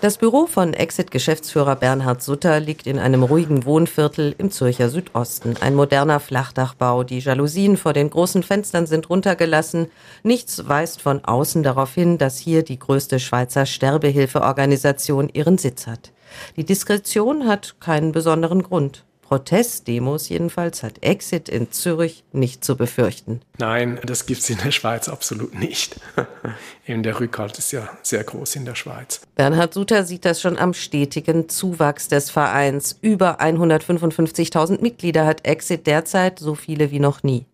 Das 0.03 0.19
Büro 0.19 0.47
von 0.47 0.75
Exit-Geschäftsführer 0.75 1.77
Bernhard 1.77 2.25
Sutter 2.25 2.59
liegt 2.59 2.89
in 2.89 2.99
einem 2.99 3.23
ruhigen 3.23 3.65
Wohnviertel 3.65 4.35
im 4.37 4.51
Zürcher 4.51 4.89
Südosten. 4.89 5.55
Ein 5.61 5.77
moderner 5.77 6.19
Flachdachbau. 6.19 7.05
Die 7.05 7.21
Jalousien 7.21 7.77
vor 7.77 7.93
den 7.93 8.11
großen 8.11 8.43
Fenstern 8.43 8.87
sind 8.87 9.11
runtergelassen. 9.11 9.93
Nichts 10.25 10.67
weist 10.69 11.01
von 11.01 11.25
außen 11.25 11.63
darauf 11.63 11.95
hin, 11.95 12.19
dass 12.19 12.37
hier 12.39 12.65
die 12.65 12.81
größte 12.81 13.21
Schweizer 13.21 13.65
Sterbehilfeorganisation 13.65 15.29
ihren 15.33 15.57
Sitz 15.57 15.87
hat. 15.87 16.11
Die 16.57 16.65
Diskretion 16.65 17.47
hat 17.47 17.77
keinen 17.79 18.11
besonderen 18.11 18.65
Grund. 18.65 19.05
Protestdemos 19.33 20.29
jedenfalls 20.29 20.83
hat 20.83 21.03
Exit 21.03 21.49
in 21.49 21.73
Zürich 21.73 22.23
nicht 22.33 22.63
zu 22.63 22.77
befürchten. 22.77 23.41
Nein, 23.57 23.99
das 24.05 24.27
gibt 24.27 24.43
es 24.43 24.51
in 24.51 24.59
der 24.59 24.73
Schweiz 24.73 25.09
absolut 25.09 25.59
nicht. 25.59 25.99
Eben 26.87 27.03
der 27.03 27.19
Rückhalt 27.19 27.57
ist 27.57 27.73
ja 27.73 27.89
sehr 28.03 28.25
groß 28.25 28.57
in 28.57 28.67
der 28.67 28.75
Schweiz. 28.75 29.23
Bernhard 29.35 29.73
Suter 29.73 30.05
sieht 30.05 30.27
das 30.27 30.43
schon 30.43 30.59
am 30.59 30.75
stetigen 30.75 31.49
Zuwachs 31.49 32.09
des 32.09 32.29
Vereins. 32.29 32.99
Über 33.01 33.41
155.000 33.41 34.83
Mitglieder 34.83 35.25
hat 35.25 35.47
Exit 35.47 35.87
derzeit, 35.87 36.39
so 36.39 36.55
viele 36.55 36.91
wie 36.91 37.01
noch 37.01 37.23
nie. 37.23 37.47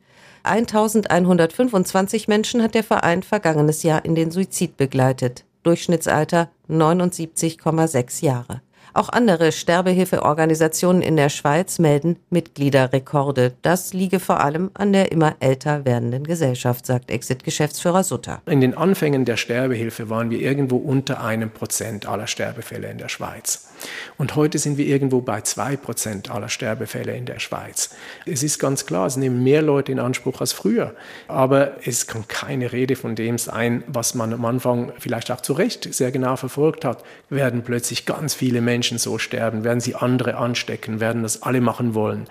1125 0.43 2.26
Menschen 2.26 2.61
hat 2.61 2.74
der 2.74 2.83
Verein 2.83 3.22
vergangenes 3.22 3.85
Jahr 3.85 4.05
in 4.05 4.16
den 4.16 4.33
Suizid 4.33 4.76
begleitet. 4.76 5.45
Durchschnittsalter 5.62 6.51
79,6 6.68 8.24
Jahre. 8.24 8.62
Auch 8.99 9.11
andere 9.11 9.53
Sterbehilfeorganisationen 9.53 11.03
in 11.03 11.14
der 11.14 11.28
Schweiz 11.28 11.78
melden 11.78 12.16
Mitgliederrekorde. 12.30 13.53
Das 13.62 13.92
liege 13.92 14.18
vor 14.18 14.40
allem 14.40 14.72
an 14.74 14.92
der 14.92 15.12
immer 15.12 15.36
älter 15.38 15.84
werdenden 15.84 16.24
Gesellschaft, 16.24 16.84
sagt 16.84 17.09
Exit-Geschäftsführer 17.12 18.03
Sutter. 18.03 18.42
In 18.46 18.61
den 18.61 18.76
Anfängen 18.76 19.24
der 19.24 19.36
Sterbehilfe 19.36 20.11
waren 20.11 20.30
wir 20.30 20.40
irgendwo 20.40 20.78
unter 20.78 21.22
einem 21.22 21.51
Prozent 21.53 22.07
aller 22.07 22.26
Sterbefälle 22.26 22.90
in 22.90 22.99
der 22.99 23.09
Schweiz. 23.09 23.68
Und 24.16 24.37
heute 24.37 24.59
sind 24.59 24.79
wir 24.79 24.87
irgendwo 24.87 25.20
bei 25.20 25.43
zwei 25.43 25.76
Prozent 25.76 26.31
aller 26.31 26.49
Sterbefälle 26.49 27.16
in 27.16 27.26
der 27.26 27.39
Schweiz. 27.39 27.91
Es 28.26 28.43
ist 28.43 28.59
ganz 28.59 28.87
klar, 28.87 29.07
es 29.07 29.16
nehmen 29.16 29.45
mehr 29.45 29.62
Leute 29.62 29.93
in 29.93 30.01
Anspruch 30.01 30.41
als 30.41 30.53
früher. 30.53 30.95
Aber 31.29 31.72
es 31.87 32.07
kann 32.07 32.26
keine 32.26 32.72
Rede 32.72 32.97
von 32.97 33.14
dem 33.14 33.39
sein, 33.39 33.85
was 33.87 34.14
man 34.14 34.33
am 34.33 34.45
Anfang 34.45 34.93
vielleicht 34.99 35.31
auch 35.31 35.41
zu 35.41 35.53
Recht 35.53 35.93
sehr 35.95 36.11
genau 36.11 36.37
verfolgt 36.37 36.85
hat. 36.85 37.05
Werden 37.31 37.62
plötzlich 37.62 38.07
ganz 38.07 38.35
viele 38.35 38.61
Menschen 38.61 38.89
Menschen 38.89 38.99
so 38.99 39.18
sterben, 39.18 39.64
werden 39.64 39.81
sie 39.81 39.95
andere 39.95 40.37
anstecken, 40.37 41.01
werden 41.01 41.22
das 41.22 41.43
alle 41.43 41.61
machen 41.61 41.95
wollen. 41.95 42.26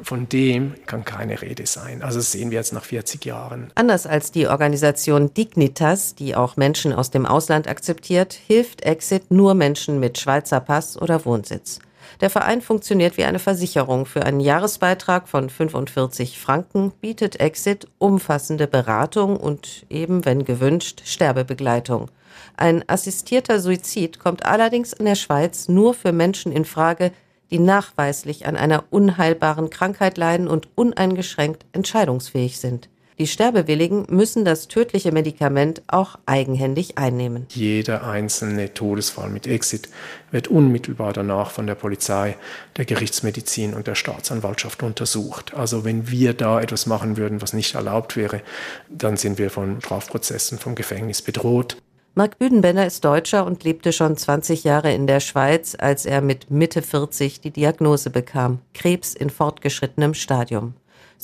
Von 0.00 0.28
dem 0.28 0.74
kann 0.86 1.04
keine 1.04 1.40
Rede 1.40 1.64
sein. 1.66 2.02
Also 2.02 2.18
das 2.18 2.32
sehen 2.32 2.50
wir 2.50 2.58
jetzt 2.58 2.72
nach 2.72 2.84
40 2.84 3.24
Jahren. 3.24 3.70
Anders 3.74 4.06
als 4.06 4.32
die 4.32 4.46
Organisation 4.46 5.32
Dignitas, 5.32 6.14
die 6.14 6.34
auch 6.34 6.56
Menschen 6.56 6.92
aus 6.92 7.10
dem 7.10 7.24
Ausland 7.24 7.68
akzeptiert, 7.68 8.32
hilft 8.32 8.82
Exit 8.82 9.30
nur 9.30 9.54
Menschen 9.54 10.00
mit 10.00 10.18
Schweizer 10.18 10.60
Pass 10.60 10.91
oder 11.00 11.24
Wohnsitz. 11.24 11.80
Der 12.20 12.30
Verein 12.30 12.60
funktioniert 12.60 13.16
wie 13.16 13.24
eine 13.24 13.38
Versicherung. 13.38 14.06
Für 14.06 14.24
einen 14.24 14.40
Jahresbeitrag 14.40 15.28
von 15.28 15.50
45 15.50 16.38
Franken 16.38 16.92
bietet 17.00 17.40
Exit 17.40 17.86
umfassende 17.98 18.66
Beratung 18.66 19.36
und 19.36 19.86
eben, 19.88 20.24
wenn 20.24 20.44
gewünscht, 20.44 21.02
Sterbebegleitung. 21.04 22.10
Ein 22.56 22.84
assistierter 22.88 23.60
Suizid 23.60 24.18
kommt 24.18 24.44
allerdings 24.44 24.92
in 24.92 25.04
der 25.04 25.14
Schweiz 25.14 25.68
nur 25.68 25.94
für 25.94 26.12
Menschen 26.12 26.52
in 26.52 26.64
Frage, 26.64 27.12
die 27.50 27.58
nachweislich 27.58 28.46
an 28.46 28.56
einer 28.56 28.84
unheilbaren 28.90 29.68
Krankheit 29.68 30.16
leiden 30.16 30.48
und 30.48 30.68
uneingeschränkt 30.74 31.66
entscheidungsfähig 31.72 32.58
sind. 32.58 32.88
Die 33.22 33.28
Sterbewilligen 33.28 34.06
müssen 34.08 34.44
das 34.44 34.66
tödliche 34.66 35.12
Medikament 35.12 35.80
auch 35.86 36.18
eigenhändig 36.26 36.98
einnehmen. 36.98 37.46
Jeder 37.50 38.04
einzelne 38.04 38.74
Todesfall 38.74 39.30
mit 39.30 39.46
Exit 39.46 39.88
wird 40.32 40.48
unmittelbar 40.48 41.12
danach 41.12 41.52
von 41.52 41.68
der 41.68 41.76
Polizei, 41.76 42.36
der 42.76 42.84
Gerichtsmedizin 42.84 43.74
und 43.74 43.86
der 43.86 43.94
Staatsanwaltschaft 43.94 44.82
untersucht. 44.82 45.54
Also 45.54 45.84
wenn 45.84 46.10
wir 46.10 46.34
da 46.34 46.60
etwas 46.60 46.86
machen 46.86 47.16
würden, 47.16 47.40
was 47.40 47.52
nicht 47.52 47.76
erlaubt 47.76 48.16
wäre, 48.16 48.40
dann 48.88 49.16
sind 49.16 49.38
wir 49.38 49.50
von 49.50 49.80
Strafprozessen, 49.80 50.58
vom 50.58 50.74
Gefängnis 50.74 51.22
bedroht. 51.22 51.76
Marc 52.16 52.40
Büdenbender 52.40 52.84
ist 52.84 53.04
Deutscher 53.04 53.46
und 53.46 53.62
lebte 53.62 53.92
schon 53.92 54.16
20 54.16 54.64
Jahre 54.64 54.92
in 54.92 55.06
der 55.06 55.20
Schweiz, 55.20 55.76
als 55.78 56.06
er 56.06 56.22
mit 56.22 56.50
Mitte 56.50 56.82
40 56.82 57.40
die 57.40 57.52
Diagnose 57.52 58.10
bekam. 58.10 58.58
Krebs 58.74 59.14
in 59.14 59.30
fortgeschrittenem 59.30 60.12
Stadium. 60.12 60.74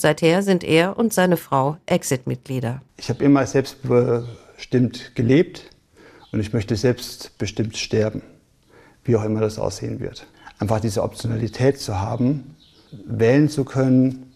Seither 0.01 0.43
sind 0.43 0.63
er 0.63 0.97
und 0.97 1.13
seine 1.13 1.35
Frau 1.35 1.75
Exit-Mitglieder. 1.85 2.81
Ich 2.95 3.09
habe 3.09 3.21
immer 3.21 3.45
selbstbestimmt 3.45 5.13
gelebt 5.13 5.71
und 6.31 6.39
ich 6.39 6.53
möchte 6.53 6.77
selbstbestimmt 6.77 7.75
sterben, 7.75 8.21
wie 9.03 9.17
auch 9.17 9.25
immer 9.25 9.41
das 9.41 9.59
aussehen 9.59 9.99
wird. 9.99 10.25
Einfach 10.57 10.79
diese 10.79 11.03
Optionalität 11.03 11.81
zu 11.81 11.99
haben, 11.99 12.55
wählen 12.91 13.49
zu 13.49 13.65
können, 13.65 14.31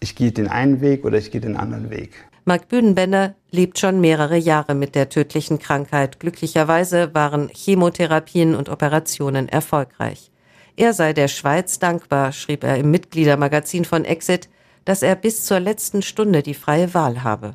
ich 0.00 0.16
gehe 0.16 0.32
den 0.32 0.48
einen 0.48 0.82
Weg 0.82 1.06
oder 1.06 1.16
ich 1.16 1.30
gehe 1.30 1.40
den 1.40 1.56
anderen 1.56 1.88
Weg. 1.88 2.12
Marc 2.44 2.68
Bühnenbender 2.68 3.34
lebt 3.50 3.78
schon 3.78 4.02
mehrere 4.02 4.36
Jahre 4.36 4.74
mit 4.74 4.94
der 4.94 5.08
tödlichen 5.08 5.58
Krankheit. 5.58 6.20
Glücklicherweise 6.20 7.14
waren 7.14 7.48
Chemotherapien 7.54 8.54
und 8.54 8.68
Operationen 8.68 9.48
erfolgreich. 9.48 10.30
Er 10.76 10.92
sei 10.92 11.14
der 11.14 11.28
Schweiz 11.28 11.78
dankbar, 11.78 12.32
schrieb 12.32 12.64
er 12.64 12.76
im 12.76 12.90
Mitgliedermagazin 12.90 13.86
von 13.86 14.04
Exit, 14.04 14.50
dass 14.84 15.02
er 15.02 15.14
bis 15.14 15.44
zur 15.44 15.60
letzten 15.60 16.02
Stunde 16.02 16.42
die 16.42 16.54
freie 16.54 16.94
Wahl 16.94 17.22
habe. 17.22 17.54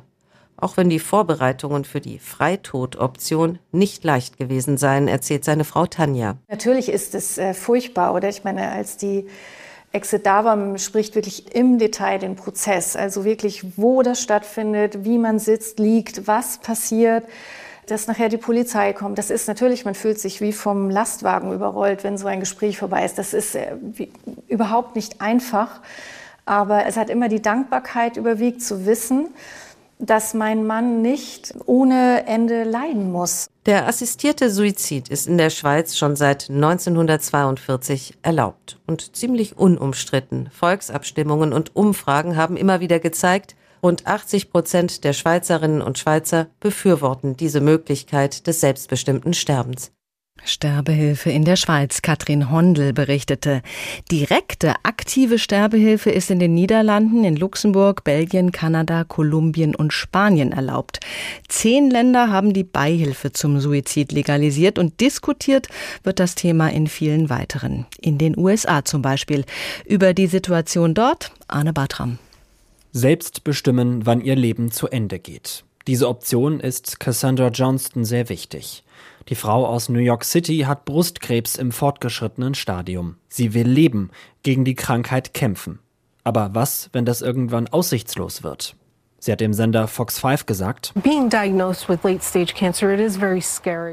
Auch 0.58 0.76
wenn 0.78 0.88
die 0.88 0.98
Vorbereitungen 0.98 1.84
für 1.84 2.00
die 2.00 2.18
Freitodoption 2.18 3.58
nicht 3.72 4.04
leicht 4.04 4.38
gewesen 4.38 4.78
seien, 4.78 5.06
erzählt 5.06 5.44
seine 5.44 5.64
Frau 5.64 5.86
Tanja. 5.86 6.36
Natürlich 6.48 6.88
ist 6.88 7.14
es 7.14 7.36
äh, 7.36 7.52
furchtbar, 7.52 8.14
oder? 8.14 8.28
Ich 8.30 8.42
meine, 8.42 8.70
als 8.70 8.96
die 8.96 9.26
Exit 9.92 10.26
Davam 10.26 10.78
spricht 10.78 11.14
wirklich 11.14 11.54
im 11.54 11.78
Detail 11.78 12.18
den 12.18 12.36
Prozess, 12.36 12.96
also 12.96 13.24
wirklich, 13.24 13.64
wo 13.76 14.02
das 14.02 14.20
stattfindet, 14.22 15.04
wie 15.04 15.18
man 15.18 15.38
sitzt, 15.38 15.78
liegt, 15.78 16.26
was 16.26 16.58
passiert, 16.58 17.24
dass 17.86 18.06
nachher 18.06 18.28
die 18.28 18.36
Polizei 18.36 18.92
kommt. 18.92 19.16
Das 19.18 19.30
ist 19.30 19.48
natürlich, 19.48 19.84
man 19.84 19.94
fühlt 19.94 20.18
sich 20.18 20.40
wie 20.40 20.52
vom 20.52 20.90
Lastwagen 20.90 21.52
überrollt, 21.52 22.02
wenn 22.02 22.18
so 22.18 22.26
ein 22.26 22.40
Gespräch 22.40 22.78
vorbei 22.78 23.04
ist. 23.04 23.16
Das 23.16 23.32
ist 23.32 23.54
äh, 23.54 23.76
überhaupt 24.48 24.96
nicht 24.96 25.20
einfach, 25.20 25.80
aber 26.46 26.86
es 26.86 26.96
hat 26.96 27.10
immer 27.10 27.28
die 27.28 27.42
Dankbarkeit 27.42 28.16
überwiegt 28.16 28.62
zu 28.62 28.86
wissen, 28.86 29.28
dass 29.98 30.34
mein 30.34 30.66
Mann 30.66 31.02
nicht 31.02 31.54
ohne 31.64 32.26
Ende 32.26 32.64
leiden 32.64 33.10
muss. 33.12 33.48
Der 33.64 33.88
assistierte 33.88 34.50
Suizid 34.50 35.08
ist 35.08 35.26
in 35.26 35.38
der 35.38 35.50
Schweiz 35.50 35.96
schon 35.96 36.16
seit 36.16 36.50
1942 36.50 38.18
erlaubt 38.22 38.78
und 38.86 39.16
ziemlich 39.16 39.58
unumstritten. 39.58 40.50
Volksabstimmungen 40.52 41.52
und 41.52 41.74
Umfragen 41.74 42.36
haben 42.36 42.56
immer 42.56 42.80
wieder 42.80 43.00
gezeigt, 43.00 43.56
rund 43.82 44.06
80 44.06 44.50
Prozent 44.50 45.04
der 45.04 45.12
Schweizerinnen 45.14 45.82
und 45.82 45.98
Schweizer 45.98 46.48
befürworten 46.60 47.36
diese 47.36 47.60
Möglichkeit 47.60 48.46
des 48.46 48.60
selbstbestimmten 48.60 49.32
Sterbens. 49.32 49.92
Sterbehilfe 50.44 51.30
in 51.30 51.44
der 51.44 51.56
Schweiz. 51.56 52.02
Katrin 52.02 52.50
Hondel 52.50 52.92
berichtete. 52.92 53.62
Direkte 54.10 54.74
aktive 54.84 55.38
Sterbehilfe 55.38 56.10
ist 56.10 56.30
in 56.30 56.38
den 56.38 56.54
Niederlanden, 56.54 57.24
in 57.24 57.36
Luxemburg, 57.36 58.04
Belgien, 58.04 58.52
Kanada, 58.52 59.04
Kolumbien 59.04 59.74
und 59.74 59.92
Spanien 59.92 60.52
erlaubt. 60.52 61.00
Zehn 61.48 61.90
Länder 61.90 62.30
haben 62.30 62.52
die 62.52 62.64
Beihilfe 62.64 63.32
zum 63.32 63.60
Suizid 63.60 64.12
legalisiert 64.12 64.78
und 64.78 65.00
diskutiert 65.00 65.68
wird 66.04 66.20
das 66.20 66.34
Thema 66.34 66.68
in 66.68 66.86
vielen 66.86 67.28
weiteren. 67.28 67.86
In 68.00 68.18
den 68.18 68.38
USA 68.38 68.84
zum 68.84 69.02
Beispiel. 69.02 69.44
Über 69.84 70.14
die 70.14 70.26
Situation 70.26 70.94
dort 70.94 71.32
Arne 71.48 71.72
Bartram. 71.72 72.18
Selbst 72.92 73.44
bestimmen, 73.44 74.06
wann 74.06 74.22
ihr 74.22 74.36
Leben 74.36 74.70
zu 74.70 74.88
Ende 74.88 75.18
geht. 75.18 75.64
Diese 75.86 76.08
Option 76.08 76.60
ist 76.60 76.98
Cassandra 76.98 77.48
Johnston 77.48 78.04
sehr 78.04 78.28
wichtig. 78.28 78.82
Die 79.28 79.34
Frau 79.34 79.66
aus 79.66 79.88
New 79.88 79.98
York 79.98 80.24
City 80.24 80.58
hat 80.60 80.84
Brustkrebs 80.84 81.56
im 81.56 81.72
fortgeschrittenen 81.72 82.54
Stadium. 82.54 83.16
Sie 83.28 83.54
will 83.54 83.68
leben, 83.68 84.10
gegen 84.44 84.64
die 84.64 84.76
Krankheit 84.76 85.34
kämpfen. 85.34 85.80
Aber 86.22 86.54
was, 86.54 86.90
wenn 86.92 87.04
das 87.04 87.22
irgendwann 87.22 87.66
aussichtslos 87.66 88.44
wird? 88.44 88.76
Sie 89.26 89.32
hat 89.32 89.40
dem 89.40 89.54
Sender 89.54 89.88
Fox 89.88 90.20
5 90.20 90.46
gesagt, 90.46 90.94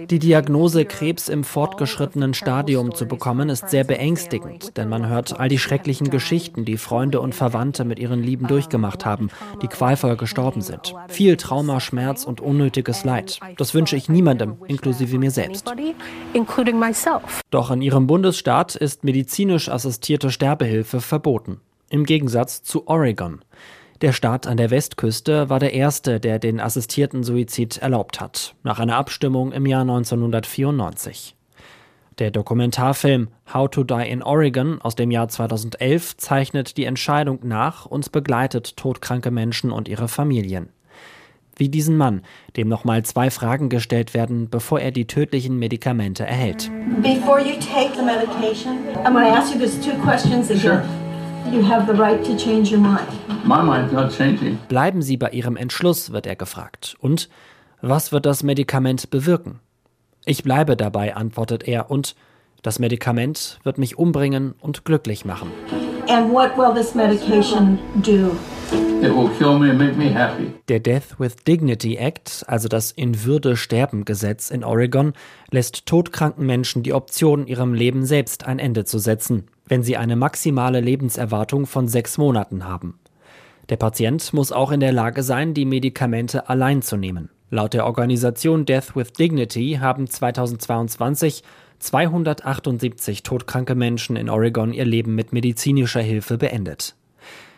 die 0.07 0.19
Diagnose 0.19 0.85
Krebs 0.85 1.27
im 1.27 1.43
fortgeschrittenen 1.43 2.35
Stadium 2.35 2.93
zu 2.93 3.07
bekommen, 3.07 3.49
ist 3.49 3.67
sehr 3.67 3.83
beängstigend, 3.83 4.77
denn 4.77 4.89
man 4.89 5.07
hört 5.07 5.39
all 5.39 5.49
die 5.49 5.57
schrecklichen 5.57 6.11
Geschichten, 6.11 6.65
die 6.65 6.77
Freunde 6.77 7.19
und 7.19 7.33
Verwandte 7.33 7.83
mit 7.83 7.97
ihren 7.97 8.21
Lieben 8.21 8.45
durchgemacht 8.45 9.07
haben, 9.07 9.31
die 9.63 9.67
qualvoll 9.67 10.17
gestorben 10.17 10.61
sind. 10.61 10.93
Viel 11.07 11.35
Trauma, 11.35 11.79
Schmerz 11.79 12.25
und 12.25 12.39
unnötiges 12.39 13.03
Leid. 13.03 13.39
Das 13.57 13.73
wünsche 13.73 13.95
ich 13.95 14.09
niemandem, 14.09 14.57
inklusive 14.67 15.17
mir 15.17 15.31
selbst. 15.31 15.65
Doch 17.49 17.71
in 17.71 17.81
ihrem 17.81 18.05
Bundesstaat 18.05 18.75
ist 18.75 19.03
medizinisch 19.03 19.67
assistierte 19.67 20.29
Sterbehilfe 20.29 21.01
verboten. 21.01 21.59
Im 21.89 22.05
Gegensatz 22.05 22.61
zu 22.61 22.87
Oregon. 22.87 23.41
Der 24.03 24.11
Staat 24.11 24.47
an 24.47 24.57
der 24.57 24.69
Westküste 24.69 25.49
war 25.49 25.59
der 25.59 25.71
erste, 25.71 26.19
der 26.19 26.37
den 26.37 26.59
assistierten 26.59 27.23
Suizid 27.23 27.77
erlaubt 27.77 28.19
hat, 28.19 28.53
nach 28.61 28.79
einer 28.79 28.97
Abstimmung 28.97 29.53
im 29.53 29.65
Jahr 29.65 29.83
1994. 29.83 31.37
Der 32.19 32.29
Dokumentarfilm 32.29 33.29
How 33.53 33.69
to 33.69 33.85
Die 33.85 34.09
in 34.09 34.21
Oregon 34.21 34.81
aus 34.81 34.95
dem 34.95 35.09
Jahr 35.09 35.29
2011 35.29 36.17
zeichnet 36.17 36.75
die 36.75 36.83
Entscheidung 36.83 37.39
nach 37.43 37.85
und 37.85 38.11
begleitet 38.11 38.75
todkranke 38.75 39.31
Menschen 39.31 39.71
und 39.71 39.87
ihre 39.87 40.09
Familien. 40.09 40.67
Wie 41.55 41.69
diesen 41.69 41.95
Mann, 41.95 42.23
dem 42.57 42.67
nochmal 42.67 43.03
zwei 43.03 43.31
Fragen 43.31 43.69
gestellt 43.69 44.13
werden, 44.13 44.49
bevor 44.49 44.81
er 44.81 44.91
die 44.91 45.07
tödlichen 45.07 45.57
Medikamente 45.57 46.25
erhält. 46.25 46.69
Before 47.01 47.39
you 47.39 47.53
take 47.53 47.95
the 47.95 48.03
medication, 48.03 48.79
I'm 49.05 49.13
going 49.13 49.23
to 49.23 49.33
ask 49.33 49.53
you 49.53 49.61
these 49.61 49.79
two 49.79 49.95
questions 50.03 50.49
again. 50.51 50.59
Sure. 50.59 51.02
You 51.51 51.67
have 51.67 51.91
the 51.91 51.99
right 51.99 52.23
to 52.25 52.35
change 52.37 52.71
your 52.71 52.79
mind. 52.79 53.07
My 53.43 53.61
mind's 53.61 53.91
not 53.91 54.11
changing. 54.11 54.57
Bleiben 54.69 55.01
Sie 55.01 55.17
bei 55.17 55.29
Ihrem 55.29 55.57
Entschluss, 55.57 56.11
wird 56.11 56.25
er 56.25 56.35
gefragt. 56.35 56.95
Und 56.99 57.29
was 57.81 58.11
wird 58.11 58.25
das 58.25 58.43
Medikament 58.43 59.09
bewirken? 59.09 59.59
Ich 60.25 60.43
bleibe 60.43 60.77
dabei, 60.77 61.15
antwortet 61.15 61.67
er, 61.67 61.91
und 61.91 62.15
das 62.61 62.79
Medikament 62.79 63.59
wird 63.63 63.77
mich 63.77 63.97
umbringen 63.97 64.55
und 64.61 64.85
glücklich 64.85 65.25
machen. 65.25 65.51
And 66.07 66.31
what 66.31 66.57
will 66.57 66.73
this 66.73 66.95
medication 66.95 67.77
do? 67.95 68.31
Der 70.69 70.79
Death 70.79 71.19
with 71.19 71.35
Dignity 71.45 71.97
Act, 71.97 72.45
also 72.47 72.69
das 72.69 72.91
In 72.91 73.25
Würde 73.25 73.57
sterben 73.57 74.05
Gesetz 74.05 74.49
in 74.49 74.63
Oregon, 74.63 75.11
lässt 75.51 75.85
todkranken 75.85 76.45
Menschen 76.45 76.83
die 76.83 76.93
Option, 76.93 77.45
ihrem 77.45 77.73
Leben 77.73 78.05
selbst 78.05 78.45
ein 78.45 78.59
Ende 78.59 78.85
zu 78.85 78.99
setzen, 78.99 79.49
wenn 79.65 79.83
sie 79.83 79.97
eine 79.97 80.15
maximale 80.15 80.81
Lebenserwartung 80.81 81.65
von 81.65 81.87
sechs 81.87 82.17
Monaten 82.17 82.65
haben. 82.65 82.99
Der 83.69 83.77
Patient 83.77 84.33
muss 84.33 84.51
auch 84.51 84.71
in 84.71 84.79
der 84.79 84.91
Lage 84.91 85.23
sein, 85.23 85.53
die 85.53 85.65
Medikamente 85.65 86.49
allein 86.49 86.81
zu 86.81 86.97
nehmen. 86.97 87.29
Laut 87.49 87.73
der 87.73 87.85
Organisation 87.85 88.65
Death 88.65 88.95
with 88.95 89.13
Dignity 89.13 89.77
haben 89.79 90.07
2022 90.07 91.43
278 91.79 93.23
todkranke 93.23 93.75
Menschen 93.75 94.15
in 94.15 94.29
Oregon 94.29 94.73
ihr 94.73 94.85
Leben 94.85 95.15
mit 95.15 95.33
medizinischer 95.33 96.01
Hilfe 96.01 96.37
beendet. 96.37 96.95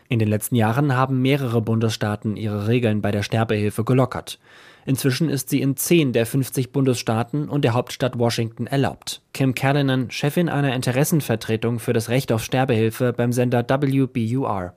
In 0.07 0.19
den 0.19 0.27
letzten 0.27 0.55
Jahren 0.55 0.95
haben 0.95 1.21
mehrere 1.21 1.61
Bundesstaaten 1.61 2.35
ihre 2.35 2.67
Regeln 2.67 3.01
bei 3.01 3.11
der 3.11 3.23
Sterbehilfe 3.23 3.83
gelockert. 3.83 4.39
Inzwischen 4.85 5.29
ist 5.29 5.49
sie 5.49 5.61
in 5.61 5.77
10 5.77 6.13
der 6.13 6.25
50 6.25 6.71
Bundesstaaten 6.71 7.49
und 7.49 7.63
der 7.63 7.73
Hauptstadt 7.73 8.19
Washington 8.19 8.67
erlaubt. 8.67 9.21
Kim 9.35 9.53
Callanan, 9.53 10.09
Chefin 10.11 10.47
einer 10.47 10.73
Interessenvertretung 10.73 11.79
für 11.79 11.91
das 11.91 12.07
Recht 12.07 12.31
auf 12.31 12.41
Sterbehilfe 12.41 13.11
beim 13.11 13.33
Sender 13.33 13.65
WBUR. 13.67 14.73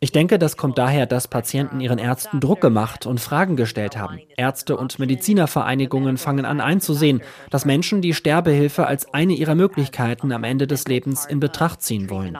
Ich 0.00 0.12
denke, 0.12 0.38
das 0.38 0.56
kommt 0.56 0.78
daher, 0.78 1.04
dass 1.04 1.28
Patienten 1.28 1.80
ihren 1.80 1.98
Ärzten 1.98 2.40
Druck 2.40 2.62
gemacht 2.62 3.04
und 3.04 3.20
Fragen 3.20 3.56
gestellt 3.56 3.98
haben. 3.98 4.20
Ärzte 4.38 4.78
und 4.78 4.98
Medizinervereinigungen 4.98 6.16
fangen 6.16 6.46
an 6.46 6.62
einzusehen, 6.62 7.20
dass 7.50 7.66
Menschen 7.66 8.00
die 8.00 8.14
Sterbehilfe 8.14 8.86
als 8.86 9.12
eine 9.12 9.34
ihrer 9.34 9.54
Möglichkeiten 9.54 10.32
am 10.32 10.42
Ende 10.42 10.66
des 10.66 10.88
Lebens 10.88 11.26
in 11.26 11.40
Betracht 11.40 11.82
ziehen 11.82 12.08
wollen. 12.08 12.38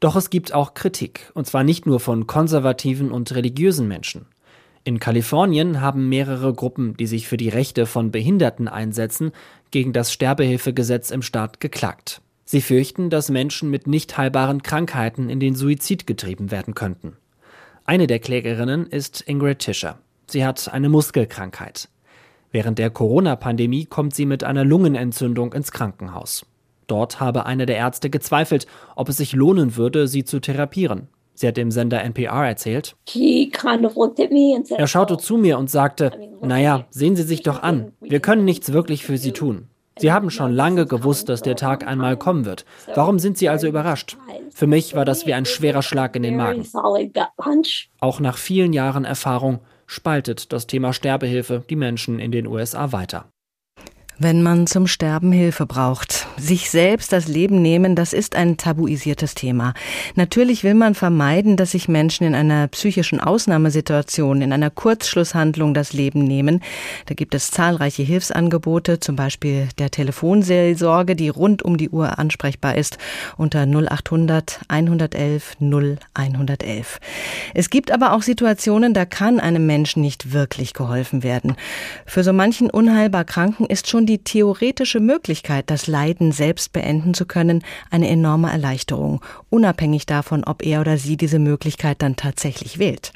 Doch 0.00 0.16
es 0.16 0.30
gibt 0.30 0.54
auch 0.54 0.72
Kritik, 0.72 1.30
und 1.34 1.46
zwar 1.46 1.62
nicht 1.62 1.84
nur 1.84 2.00
von 2.00 2.26
konservativen 2.26 3.12
und 3.12 3.34
religiösen 3.34 3.86
Menschen. 3.86 4.24
In 4.82 4.98
Kalifornien 4.98 5.80
haben 5.80 6.08
mehrere 6.08 6.54
Gruppen, 6.54 6.96
die 6.96 7.06
sich 7.06 7.28
für 7.28 7.36
die 7.36 7.50
Rechte 7.50 7.84
von 7.84 8.10
Behinderten 8.10 8.66
einsetzen, 8.66 9.32
gegen 9.70 9.92
das 9.92 10.12
Sterbehilfegesetz 10.12 11.10
im 11.10 11.22
Staat 11.22 11.60
geklagt. 11.60 12.22
Sie 12.44 12.62
fürchten, 12.62 13.10
dass 13.10 13.30
Menschen 13.30 13.70
mit 13.70 13.86
nicht 13.86 14.16
heilbaren 14.16 14.62
Krankheiten 14.62 15.28
in 15.28 15.38
den 15.38 15.54
Suizid 15.54 16.06
getrieben 16.06 16.50
werden 16.50 16.74
könnten. 16.74 17.16
Eine 17.84 18.06
der 18.06 18.18
Klägerinnen 18.18 18.86
ist 18.86 19.20
Ingrid 19.26 19.60
Tischer. 19.60 19.98
Sie 20.26 20.44
hat 20.44 20.72
eine 20.72 20.88
Muskelkrankheit. 20.88 21.88
Während 22.50 22.78
der 22.78 22.90
Corona-Pandemie 22.90 23.84
kommt 23.84 24.14
sie 24.14 24.26
mit 24.26 24.44
einer 24.44 24.64
Lungenentzündung 24.64 25.52
ins 25.52 25.72
Krankenhaus. 25.72 26.46
Dort 26.86 27.20
habe 27.20 27.46
einer 27.46 27.66
der 27.66 27.76
Ärzte 27.76 28.10
gezweifelt, 28.10 28.66
ob 28.96 29.08
es 29.08 29.18
sich 29.18 29.32
lohnen 29.32 29.76
würde, 29.76 30.08
sie 30.08 30.24
zu 30.24 30.40
therapieren. 30.40 31.08
Sie 31.40 31.48
hat 31.48 31.56
dem 31.56 31.70
Sender 31.70 32.02
NPR 32.02 32.46
erzählt. 32.46 32.96
Er 34.76 34.86
schaute 34.86 35.16
zu 35.16 35.38
mir 35.38 35.56
und 35.56 35.70
sagte, 35.70 36.12
naja, 36.42 36.84
sehen 36.90 37.16
Sie 37.16 37.22
sich 37.22 37.42
doch 37.42 37.62
an, 37.62 37.92
wir 38.02 38.20
können 38.20 38.44
nichts 38.44 38.74
wirklich 38.74 39.06
für 39.06 39.16
Sie 39.16 39.32
tun. 39.32 39.68
Sie 39.98 40.12
haben 40.12 40.28
schon 40.28 40.52
lange 40.52 40.84
gewusst, 40.84 41.30
dass 41.30 41.40
der 41.40 41.56
Tag 41.56 41.86
einmal 41.86 42.18
kommen 42.18 42.44
wird. 42.44 42.66
Warum 42.94 43.18
sind 43.18 43.38
Sie 43.38 43.48
also 43.48 43.66
überrascht? 43.66 44.18
Für 44.50 44.66
mich 44.66 44.94
war 44.94 45.06
das 45.06 45.24
wie 45.24 45.32
ein 45.32 45.46
schwerer 45.46 45.80
Schlag 45.80 46.14
in 46.14 46.24
den 46.24 46.36
Magen. 46.36 46.62
Auch 48.00 48.20
nach 48.20 48.36
vielen 48.36 48.74
Jahren 48.74 49.06
Erfahrung 49.06 49.60
spaltet 49.86 50.52
das 50.52 50.66
Thema 50.66 50.92
Sterbehilfe 50.92 51.64
die 51.70 51.76
Menschen 51.76 52.18
in 52.18 52.32
den 52.32 52.46
USA 52.46 52.92
weiter. 52.92 53.30
Wenn 54.18 54.42
man 54.42 54.66
zum 54.66 54.86
Sterben 54.86 55.32
Hilfe 55.32 55.64
braucht, 55.64 56.26
sich 56.40 56.70
selbst 56.70 57.12
das 57.12 57.28
Leben 57.28 57.62
nehmen, 57.62 57.94
das 57.94 58.12
ist 58.12 58.34
ein 58.34 58.56
tabuisiertes 58.56 59.34
Thema. 59.34 59.74
Natürlich 60.14 60.64
will 60.64 60.74
man 60.74 60.94
vermeiden, 60.94 61.56
dass 61.56 61.72
sich 61.72 61.88
Menschen 61.88 62.26
in 62.26 62.34
einer 62.34 62.66
psychischen 62.68 63.20
Ausnahmesituation, 63.20 64.42
in 64.42 64.52
einer 64.52 64.70
Kurzschlusshandlung 64.70 65.74
das 65.74 65.92
Leben 65.92 66.24
nehmen. 66.24 66.62
Da 67.06 67.14
gibt 67.14 67.34
es 67.34 67.50
zahlreiche 67.50 68.02
Hilfsangebote, 68.02 69.00
zum 69.00 69.16
Beispiel 69.16 69.68
der 69.78 69.90
Telefonseelsorge, 69.90 71.16
die 71.16 71.28
rund 71.28 71.62
um 71.62 71.76
die 71.76 71.90
Uhr 71.90 72.18
ansprechbar 72.18 72.76
ist, 72.76 72.98
unter 73.36 73.66
0800 73.66 74.60
111 74.68 75.56
0111. 75.60 77.00
Es 77.54 77.70
gibt 77.70 77.90
aber 77.92 78.12
auch 78.12 78.22
Situationen, 78.22 78.94
da 78.94 79.04
kann 79.04 79.40
einem 79.40 79.66
Menschen 79.66 80.02
nicht 80.02 80.32
wirklich 80.32 80.74
geholfen 80.74 81.22
werden. 81.22 81.56
Für 82.06 82.24
so 82.24 82.32
manchen 82.32 82.70
unheilbar 82.70 83.24
Kranken 83.24 83.66
ist 83.66 83.88
schon 83.88 84.06
die 84.06 84.18
theoretische 84.18 85.00
Möglichkeit, 85.00 85.70
das 85.70 85.86
Leiden 85.86 86.29
selbst 86.32 86.72
beenden 86.72 87.14
zu 87.14 87.26
können, 87.26 87.62
eine 87.90 88.08
enorme 88.08 88.50
Erleichterung, 88.50 89.20
unabhängig 89.48 90.06
davon, 90.06 90.44
ob 90.44 90.64
er 90.64 90.80
oder 90.80 90.96
sie 90.98 91.16
diese 91.16 91.38
Möglichkeit 91.38 92.02
dann 92.02 92.16
tatsächlich 92.16 92.78
wählt. 92.78 93.12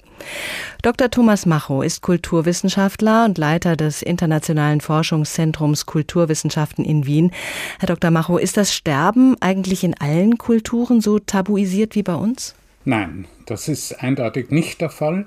Dr. 0.82 1.10
Thomas 1.10 1.46
Macho 1.46 1.82
ist 1.82 2.02
Kulturwissenschaftler 2.02 3.24
und 3.24 3.38
Leiter 3.38 3.76
des 3.76 4.02
Internationalen 4.02 4.80
Forschungszentrums 4.80 5.86
Kulturwissenschaften 5.86 6.84
in 6.84 7.06
Wien. 7.06 7.32
Herr 7.78 7.88
Dr. 7.88 8.10
Macho, 8.10 8.38
ist 8.38 8.56
das 8.56 8.74
Sterben 8.74 9.36
eigentlich 9.40 9.84
in 9.84 9.98
allen 9.98 10.38
Kulturen 10.38 11.00
so 11.00 11.18
tabuisiert 11.18 11.94
wie 11.94 12.02
bei 12.02 12.14
uns? 12.14 12.54
Nein, 12.86 13.24
das 13.46 13.68
ist 13.68 14.02
eindeutig 14.02 14.50
nicht 14.50 14.82
der 14.82 14.90
Fall. 14.90 15.24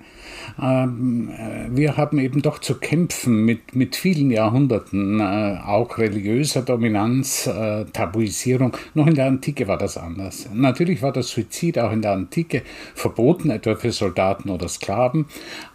Ähm, 0.61 1.29
äh, 1.29 1.75
wir 1.75 1.97
haben 1.97 2.19
eben 2.19 2.43
doch 2.43 2.59
zu 2.59 2.75
kämpfen 2.75 3.45
mit, 3.45 3.75
mit 3.75 3.95
vielen 3.95 4.29
Jahrhunderten, 4.29 5.19
äh, 5.19 5.57
auch 5.65 5.97
religiöser 5.97 6.61
Dominanz, 6.61 7.47
äh, 7.47 7.85
Tabuisierung. 7.85 8.77
Noch 8.93 9.07
in 9.07 9.15
der 9.15 9.25
Antike 9.25 9.67
war 9.67 9.79
das 9.79 9.97
anders. 9.97 10.47
Natürlich 10.53 11.01
war 11.01 11.11
der 11.11 11.23
Suizid 11.23 11.79
auch 11.79 11.91
in 11.91 12.03
der 12.03 12.11
Antike 12.11 12.61
verboten, 12.93 13.49
etwa 13.49 13.73
für 13.73 13.91
Soldaten 13.91 14.49
oder 14.51 14.67
Sklaven, 14.67 15.25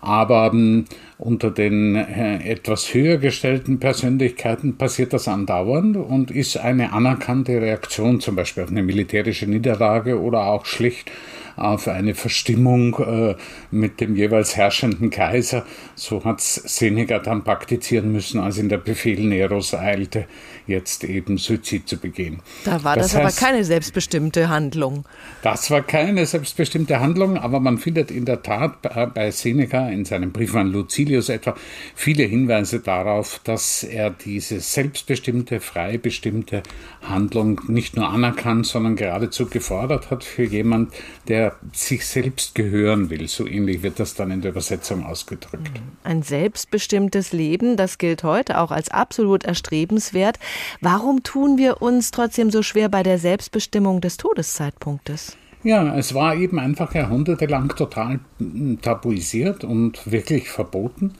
aber 0.00 0.50
ähm, 0.52 0.84
unter 1.18 1.52
den 1.52 1.94
etwas 1.94 2.92
höher 2.94 3.16
gestellten 3.16 3.78
Persönlichkeiten 3.78 4.76
passiert 4.76 5.12
das 5.12 5.28
andauernd 5.28 5.96
und 5.96 6.32
ist 6.32 6.56
eine 6.56 6.92
anerkannte 6.92 7.60
Reaktion 7.60 8.18
zum 8.18 8.34
Beispiel 8.34 8.64
auf 8.64 8.70
eine 8.70 8.82
militärische 8.82 9.46
Niederlage 9.46 10.20
oder 10.20 10.46
auch 10.46 10.66
schlicht 10.66 11.12
auf 11.56 11.88
eine 11.88 12.14
Verstimmung 12.14 12.98
äh, 12.98 13.34
mit 13.70 14.00
dem 14.00 14.16
jeweils 14.16 14.56
herrschenden 14.56 15.10
Kaiser. 15.10 15.64
So 15.94 16.24
hat 16.24 16.40
Seneca 16.40 17.18
dann 17.18 17.44
praktizieren 17.44 18.12
müssen, 18.12 18.40
als 18.40 18.58
in 18.58 18.68
der 18.68 18.78
Befehl 18.78 19.20
Neros 19.20 19.74
eilte, 19.74 20.26
jetzt 20.66 21.04
eben 21.04 21.38
Suizid 21.38 21.88
zu 21.88 21.96
begehen. 21.96 22.40
Da 22.64 22.84
war 22.84 22.96
das, 22.96 23.12
das 23.12 23.22
heißt, 23.22 23.42
aber 23.42 23.46
keine 23.48 23.64
selbstbestimmte 23.64 24.48
Handlung. 24.48 25.04
Das 25.42 25.70
war 25.70 25.82
keine 25.82 26.26
selbstbestimmte 26.26 27.00
Handlung, 27.00 27.36
aber 27.36 27.60
man 27.60 27.78
findet 27.78 28.10
in 28.10 28.24
der 28.24 28.42
Tat 28.42 28.82
bei 29.14 29.30
Seneca 29.30 29.88
in 29.88 30.04
seinem 30.04 30.32
Brief 30.32 30.54
an 30.54 30.68
Lucilius 30.72 31.28
etwa 31.28 31.54
viele 31.94 32.24
Hinweise 32.24 32.80
darauf, 32.80 33.40
dass 33.44 33.82
er 33.82 34.10
diese 34.10 34.60
selbstbestimmte, 34.60 35.60
frei 35.60 35.98
bestimmte 35.98 36.62
Handlung 37.02 37.60
nicht 37.68 37.96
nur 37.96 38.08
anerkannt, 38.08 38.66
sondern 38.66 38.96
geradezu 38.96 39.46
gefordert 39.46 40.10
hat 40.10 40.24
für 40.24 40.44
jemand, 40.44 40.92
der 41.28 41.56
sich 41.72 42.06
selbst 42.06 42.54
gehören 42.54 43.10
will. 43.10 43.28
So 43.28 43.46
ähnlich 43.46 43.82
wird 43.82 43.98
das 43.98 44.14
dann 44.14 44.30
in 44.30 44.40
der 44.40 44.52
Übersetzung 44.52 45.04
ausgedrückt. 45.04 45.80
Ein 46.04 46.22
selbstbestimmtes 46.22 47.32
Leben, 47.32 47.76
das 47.76 47.98
gilt 47.98 48.22
heute 48.22 48.58
auch 48.58 48.70
als 48.70 48.90
absolut 48.90 49.44
erstrebenswert. 49.44 50.38
Warum 50.80 51.22
tun 51.22 51.58
wir 51.58 51.82
uns 51.82 52.10
trotzdem 52.10 52.50
so 52.50 52.62
schwer 52.62 52.88
bei 52.88 53.02
der 53.02 53.18
Selbstbestimmung 53.18 54.00
des 54.00 54.16
Todeszeitpunktes? 54.16 55.36
Ja, 55.64 55.96
es 55.96 56.12
war 56.12 56.34
eben 56.34 56.58
einfach 56.58 56.92
jahrhundertelang 56.92 57.68
total 57.68 58.18
hm, 58.38 58.80
tabuisiert 58.82 59.62
und 59.62 60.10
wirklich 60.10 60.48
verboten. 60.48 61.12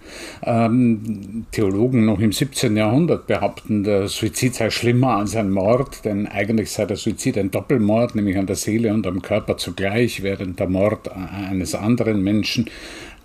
Ähm, 0.43 1.47
Theologen 1.53 2.05
noch 2.05 2.19
im 2.19 2.33
17. 2.33 2.77
Jahrhundert 2.77 3.29
behaupten, 3.29 3.85
der 3.85 4.09
Suizid 4.09 4.57
sei 4.57 4.71
schlimmer 4.71 5.19
als 5.19 5.37
ein 5.37 5.51
Mord, 5.51 6.05
denn 6.05 6.27
eigentlich 6.27 6.73
sei 6.73 6.87
der 6.87 6.97
Suizid 6.97 7.39
ein 7.39 7.53
Doppelmord, 7.53 8.17
nämlich 8.17 8.37
an 8.37 8.47
der 8.47 8.57
Seele 8.57 8.93
und 8.93 9.07
am 9.07 9.23
Körper 9.23 9.59
zugleich, 9.59 10.25
während 10.25 10.59
der 10.59 10.69
Mord 10.69 11.09
eines 11.13 11.77
anderen 11.77 12.25
Menschen 12.25 12.69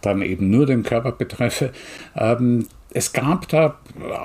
dann 0.01 0.22
eben 0.22 0.51
nur 0.51 0.68
den 0.68 0.84
Körper 0.84 1.14
betreffe. 1.14 1.72
Ähm, 2.16 2.68
es 2.92 3.14
gab 3.14 3.48
da 3.50 3.78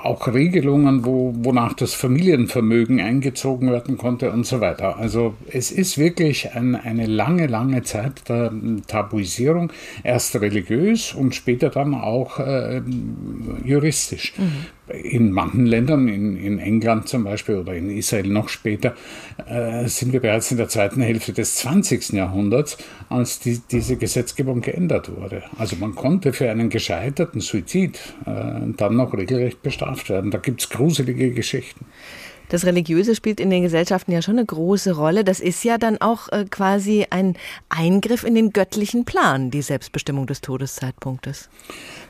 auch 0.03 0.27
Regelungen, 0.27 1.05
wo, 1.05 1.33
wonach 1.37 1.73
das 1.73 1.93
Familienvermögen 1.93 2.99
eingezogen 3.01 3.71
werden 3.71 3.97
konnte 3.97 4.31
und 4.31 4.45
so 4.45 4.61
weiter. 4.61 4.97
Also 4.97 5.33
es 5.49 5.71
ist 5.71 5.97
wirklich 5.97 6.53
ein, 6.53 6.75
eine 6.75 7.05
lange, 7.05 7.47
lange 7.47 7.83
Zeit 7.83 8.29
der 8.29 8.51
Tabuisierung, 8.87 9.71
erst 10.03 10.35
religiös 10.35 11.13
und 11.13 11.35
später 11.35 11.69
dann 11.69 11.93
auch 11.93 12.39
äh, 12.39 12.81
juristisch. 13.63 14.33
Mhm 14.37 14.65
in 14.87 15.31
manchen 15.31 15.65
Ländern, 15.65 16.07
in, 16.07 16.35
in 16.35 16.59
England 16.59 17.07
zum 17.07 17.23
Beispiel 17.23 17.55
oder 17.55 17.73
in 17.73 17.89
Israel 17.89 18.27
noch 18.27 18.49
später, 18.49 18.95
äh, 19.45 19.87
sind 19.87 20.11
wir 20.11 20.19
bereits 20.19 20.51
in 20.51 20.57
der 20.57 20.67
zweiten 20.67 21.01
Hälfte 21.01 21.33
des 21.33 21.55
20. 21.55 22.09
Jahrhunderts, 22.13 22.77
als 23.09 23.39
die, 23.39 23.61
diese 23.71 23.95
Gesetzgebung 23.95 24.61
geändert 24.61 25.09
wurde. 25.15 25.43
Also 25.57 25.75
man 25.77 25.95
konnte 25.95 26.33
für 26.33 26.49
einen 26.49 26.69
gescheiterten 26.69 27.39
Suizid 27.39 27.99
äh, 28.25 28.31
dann 28.75 28.95
noch 28.95 29.13
regelrecht 29.13 29.61
bestraft 29.61 30.09
werden. 30.09 30.31
Da 30.31 30.37
gibt 30.37 30.61
es 30.61 30.69
gruselige 30.69 31.31
Geschichten. 31.31 31.85
Das 32.49 32.65
Religiöse 32.65 33.15
spielt 33.15 33.39
in 33.39 33.49
den 33.49 33.63
Gesellschaften 33.63 34.11
ja 34.11 34.21
schon 34.21 34.37
eine 34.37 34.45
große 34.45 34.95
Rolle. 34.95 35.23
Das 35.23 35.39
ist 35.39 35.63
ja 35.63 35.77
dann 35.77 35.99
auch 35.99 36.29
äh, 36.29 36.45
quasi 36.49 37.07
ein 37.09 37.35
Eingriff 37.69 38.23
in 38.23 38.35
den 38.35 38.51
göttlichen 38.51 39.05
Plan, 39.05 39.49
die 39.49 39.61
Selbstbestimmung 39.61 40.27
des 40.27 40.41
Todeszeitpunktes. 40.41 41.49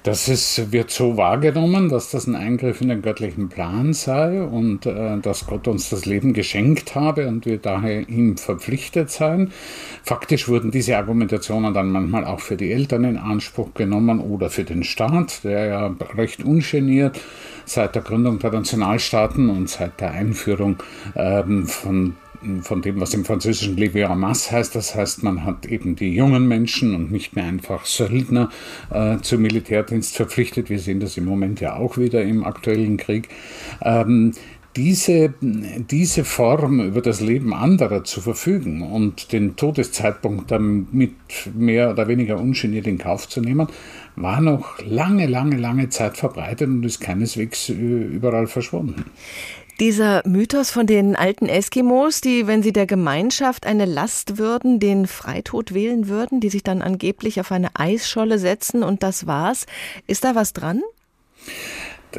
Das 0.04 0.28
ist, 0.28 0.74
wird 0.74 0.92
so 0.92 1.16
wahrgenommen, 1.16 1.88
dass 1.88 2.12
das 2.12 2.28
ein 2.28 2.36
Eingriff 2.36 2.82
in 2.82 2.90
den 2.90 3.02
göttlichen 3.02 3.48
Plan 3.48 3.94
sei 3.94 4.44
und 4.44 4.86
äh, 4.86 5.18
dass 5.20 5.48
Gott 5.48 5.66
uns 5.70 5.90
das 5.90 6.06
Leben 6.06 6.34
geschenkt 6.34 6.94
habe 6.94 7.30
und 7.30 7.46
wir 7.46 7.58
daher 7.58 8.10
ihm 8.10 8.36
verpflichtet 8.36 9.10
seien. 9.10 9.54
Faktisch 10.04 10.50
wurden 10.50 10.72
diese 10.72 10.98
Argumentationen 10.98 11.74
dann 11.74 11.90
manchmal 11.90 12.26
auch 12.26 12.42
für 12.42 12.58
die 12.58 12.74
Eltern 12.74 13.06
in 13.06 13.18
Anspruch 13.18 13.74
genommen 13.76 14.20
oder 14.20 14.50
für 14.50 14.66
den 14.66 14.84
Staat, 14.84 15.46
der 15.46 15.66
ja 15.68 15.96
recht 16.18 16.44
ungeniert 16.44 17.18
seit 17.66 17.96
der 17.96 18.02
Gründung 18.02 18.40
der 18.40 18.52
Nationalstaaten 18.52 19.50
und 19.50 19.70
seit 19.70 20.02
der 20.02 20.12
Einführung 20.12 20.84
ähm, 21.16 21.66
von 21.66 22.18
von 22.62 22.82
dem, 22.82 23.00
was 23.00 23.14
im 23.14 23.26
Französischen 23.26 23.78
Levier 23.78 24.10
Masse 24.16 24.52
heißt. 24.52 24.76
Das 24.76 24.96
heißt, 24.96 25.24
man 25.24 25.44
hat 25.44 25.66
eben 25.66 25.96
die 25.96 26.14
jungen 26.14 26.48
Menschen 26.48 26.96
und 26.96 27.12
nicht 27.12 27.36
mehr 27.36 27.46
einfach 27.46 27.86
Söldner 27.86 28.50
äh, 28.92 29.18
zum 29.22 29.42
Militärdienst 29.42 30.16
verpflichtet. 30.16 30.70
Wir 30.70 30.80
sehen 30.80 31.00
das 31.00 31.18
im 31.18 31.26
Moment 31.26 31.60
ja 31.62 31.76
auch 31.76 31.98
wieder 31.98 32.22
im 32.24 32.44
aktuellen 32.44 32.98
Krieg. 32.98 33.30
Ähm, 33.82 34.34
diese, 34.76 35.34
diese 35.40 36.24
Form 36.24 36.80
über 36.80 37.02
das 37.02 37.22
Leben 37.22 37.54
anderer 37.54 38.04
zu 38.04 38.22
verfügen 38.22 38.82
und 38.82 39.32
den 39.32 39.56
Todeszeitpunkt 39.56 40.50
damit 40.50 41.14
mehr 41.54 41.92
oder 41.92 42.08
weniger 42.08 42.40
ungeniert 42.40 42.88
in 42.88 42.98
Kauf 42.98 43.30
zu 43.30 43.40
nehmen, 43.40 43.68
war 44.16 44.42
noch 44.42 44.80
lange, 44.84 45.28
lange, 45.28 45.58
lange 45.58 45.90
Zeit 45.90 46.18
verbreitet 46.18 46.68
und 46.68 46.84
ist 46.84 47.02
keineswegs 47.02 47.70
äh, 47.70 47.74
überall 47.74 48.48
verschwunden. 48.48 49.06
Dieser 49.84 50.22
Mythos 50.26 50.72
von 50.72 50.88
den 50.88 51.18
alten 51.18 51.50
Eskimos, 51.50 52.22
die, 52.22 52.48
wenn 52.48 52.64
sie 52.64 52.72
der 52.72 52.86
Gemeinschaft 52.86 53.66
eine 53.66 53.84
Last 53.84 54.38
würden, 54.38 54.80
den 54.80 55.08
Freitod 55.08 55.74
wählen 55.74 56.08
würden, 56.08 56.40
die 56.40 56.48
sich 56.48 56.64
dann 56.64 56.82
angeblich 56.82 57.42
auf 57.42 57.52
eine 57.52 57.70
Eisscholle 57.74 58.40
setzen 58.40 58.82
und 58.82 59.04
das 59.04 59.28
war's. 59.28 59.66
Ist 60.08 60.24
da 60.24 60.36
was 60.36 60.54
dran? 60.54 60.84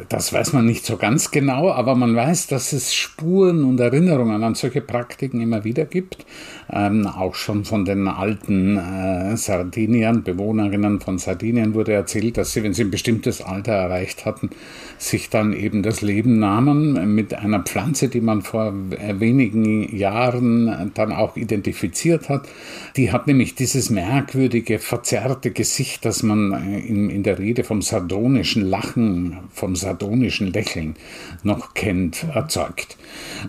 Das 0.09 0.33
weiß 0.33 0.53
man 0.53 0.65
nicht 0.65 0.85
so 0.85 0.97
ganz 0.97 1.31
genau, 1.31 1.71
aber 1.71 1.95
man 1.95 2.15
weiß, 2.15 2.47
dass 2.47 2.73
es 2.73 2.93
Spuren 2.93 3.63
und 3.63 3.79
Erinnerungen 3.79 4.43
an 4.43 4.55
solche 4.55 4.81
Praktiken 4.81 5.41
immer 5.41 5.63
wieder 5.63 5.85
gibt. 5.85 6.25
Ähm, 6.71 7.07
auch 7.07 7.35
schon 7.35 7.63
von 7.63 7.85
den 7.85 8.07
alten 8.07 8.77
äh, 8.77 9.37
Sardiniern, 9.37 10.23
Bewohnerinnen 10.23 10.99
von 10.99 11.17
Sardinien 11.17 11.73
wurde 11.73 11.93
erzählt, 11.93 12.37
dass 12.37 12.53
sie, 12.53 12.63
wenn 12.63 12.73
sie 12.73 12.83
ein 12.83 12.91
bestimmtes 12.91 13.41
Alter 13.41 13.73
erreicht 13.73 14.25
hatten, 14.25 14.49
sich 14.97 15.29
dann 15.29 15.53
eben 15.53 15.83
das 15.83 16.01
Leben 16.01 16.39
nahmen 16.39 17.13
mit 17.13 17.33
einer 17.33 17.59
Pflanze, 17.59 18.09
die 18.09 18.21
man 18.21 18.41
vor 18.41 18.73
wenigen 18.73 19.95
Jahren 19.95 20.91
dann 20.93 21.11
auch 21.11 21.35
identifiziert 21.35 22.29
hat. 22.29 22.47
Die 22.95 23.11
hat 23.11 23.27
nämlich 23.27 23.55
dieses 23.55 23.89
merkwürdige, 23.89 24.79
verzerrte 24.79 25.51
Gesicht, 25.51 26.05
das 26.05 26.23
man 26.23 26.53
äh, 26.53 26.79
in, 26.79 27.09
in 27.09 27.23
der 27.23 27.39
Rede 27.39 27.63
vom 27.63 27.81
sardonischen 27.81 28.63
Lachen, 28.63 29.37
vom 29.53 29.75
sardonischen 29.85 30.51
Lächeln 30.51 30.95
noch 31.43 31.73
kennt, 31.73 32.25
erzeugt. 32.33 32.97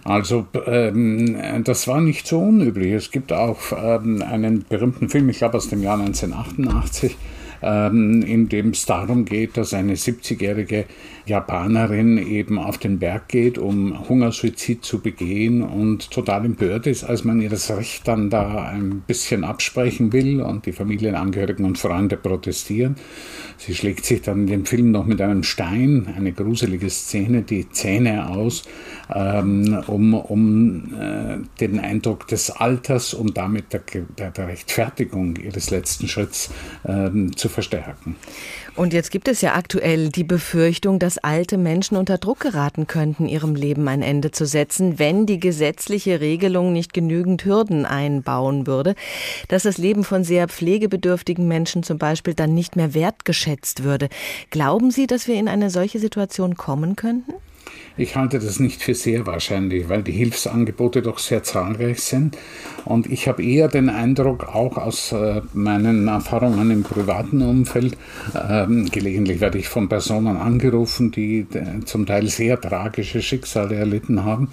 Also 0.05 0.47
ähm, 0.67 1.65
das 1.65 1.89
war 1.89 2.01
nicht 2.01 2.27
so 2.27 2.41
unüblich. 2.41 2.93
Es 2.93 3.11
gibt 3.11 3.33
auch 3.33 3.59
ähm, 3.73 4.23
einen 4.23 4.65
berühmten 4.69 5.09
Film, 5.09 5.29
ich 5.29 5.39
glaube 5.39 5.57
aus 5.57 5.69
dem 5.69 5.83
Jahr 5.83 5.99
1988, 5.99 7.17
ähm, 7.63 8.23
in 8.23 8.49
dem 8.49 8.71
es 8.71 8.85
darum 8.85 9.25
geht, 9.25 9.57
dass 9.57 9.75
eine 9.75 9.95
70-jährige 9.95 10.85
Japanerin 11.27 12.19
eben 12.19 12.59
auf 12.59 12.79
den 12.79 13.01
Berg 13.01 13.29
geht, 13.29 13.59
um 13.59 14.09
Hungersuizid 14.09 14.85
zu 14.85 15.01
begehen 15.01 15.63
und 15.63 16.11
total 16.13 16.45
empört 16.45 16.87
ist, 16.87 17.03
als 17.03 17.25
man 17.25 17.41
ihr 17.41 17.51
das 17.51 17.71
Recht 17.71 18.07
dann 18.07 18.31
da 18.31 18.63
ein 18.63 19.03
bisschen 19.07 19.43
absprechen 19.43 20.13
will 20.13 20.41
und 20.41 20.67
die 20.67 20.73
Familienangehörigen 20.73 21.65
und 21.65 21.79
Freunde 21.79 22.17
protestieren. 22.17 22.95
Sie 23.59 23.75
schlägt 23.75 24.05
sich 24.05 24.23
dann 24.23 24.43
in 24.43 24.47
dem 24.47 24.67
Film 24.67 24.93
noch 24.93 25.05
mit 25.05 25.21
einem 25.21 25.43
Stein, 25.43 26.07
eine 26.17 26.33
gruselige 26.33 26.91
Szene, 26.91 27.43
die 27.43 27.69
Zähne 27.71 28.29
aus, 28.29 28.65
ähm, 29.13 29.83
um, 29.89 30.15
um 30.15 30.95
äh, 30.95 31.39
den 31.61 31.81
Eindruck 31.81 32.29
des 32.29 32.51
Alters 32.51 33.15
und 33.15 33.37
damit 33.37 33.73
der, 33.73 33.83
der, 34.19 34.31
der 34.31 34.49
Rechtfertigung 34.49 35.37
ihres 35.37 35.71
letzten 35.71 36.07
Schritts 36.07 36.51
ähm, 36.87 37.37
zu 37.37 37.49
verstärken. 37.49 38.17
Und 38.77 38.93
jetzt 38.93 39.11
gibt 39.11 39.27
es 39.27 39.41
ja 39.41 39.55
aktuell 39.55 40.11
die 40.11 40.23
Befürchtung, 40.23 40.99
dass 40.99 41.17
alte 41.17 41.57
Menschen 41.57 41.97
unter 41.97 42.19
Druck 42.19 42.41
geraten 42.41 42.87
könnten, 42.87 43.27
ihrem 43.27 43.55
Leben 43.55 43.89
ein 43.89 44.03
Ende 44.03 44.33
zu 44.33 44.45
setzen, 44.45 44.99
wenn 44.99 45.25
die 45.25 45.41
gesetzliche 45.41 46.21
Regelung 46.21 46.75
nicht 46.75 46.93
genügend 46.93 47.47
Hürden 47.47 47.87
einbauen 47.87 48.67
würde, 48.67 48.95
dass 49.49 49.63
das 49.63 49.79
Leben 49.79 50.05
von 50.05 50.25
sehr 50.25 50.47
pflegebedürftigen 50.49 51.49
Menschen 51.49 51.85
zum 51.85 51.97
Beispiel 51.97 52.35
dann 52.35 52.55
nicht 52.55 52.77
mehr 52.77 52.93
wertgeschätzt 52.93 53.83
würde. 53.83 54.11
Glauben 54.51 54.91
Sie, 54.91 55.07
dass 55.07 55.27
wir 55.27 55.37
in 55.37 55.49
eine 55.49 55.71
solche 55.71 55.99
Situation 55.99 56.59
kommen 56.59 56.97
könnten? 56.97 57.33
Ich 57.99 58.15
halte 58.15 58.39
das 58.39 58.61
nicht 58.61 58.83
für 58.83 58.95
sehr 58.95 59.27
wahrscheinlich, 59.27 59.89
weil 59.89 60.03
die 60.03 60.13
Hilfsangebote 60.13 61.01
doch 61.01 61.19
sehr 61.19 61.43
zahlreich 61.43 62.01
sind. 62.01 62.37
Und 62.85 63.07
ich 63.07 63.27
habe 63.27 63.43
eher 63.43 63.69
den 63.69 63.89
Eindruck, 63.89 64.45
auch 64.55 64.77
aus 64.77 65.13
äh, 65.13 65.41
meinen 65.55 66.07
Erfahrungen 66.07 66.71
im 66.71 66.83
privaten 66.83 67.41
Umfeld, 67.41 67.97
ähm, 68.49 68.87
gelegentlich 68.91 69.41
werde 69.41 69.59
ich 69.59 69.69
von 69.69 69.89
Personen 69.89 70.37
angerufen, 70.37 71.11
die 71.11 71.47
äh, 71.55 71.85
zum 71.85 72.05
Teil 72.05 72.29
sehr 72.29 72.61
tragische 72.61 73.23
Schicksale 73.23 73.77
erlitten 73.77 74.25
haben 74.25 74.49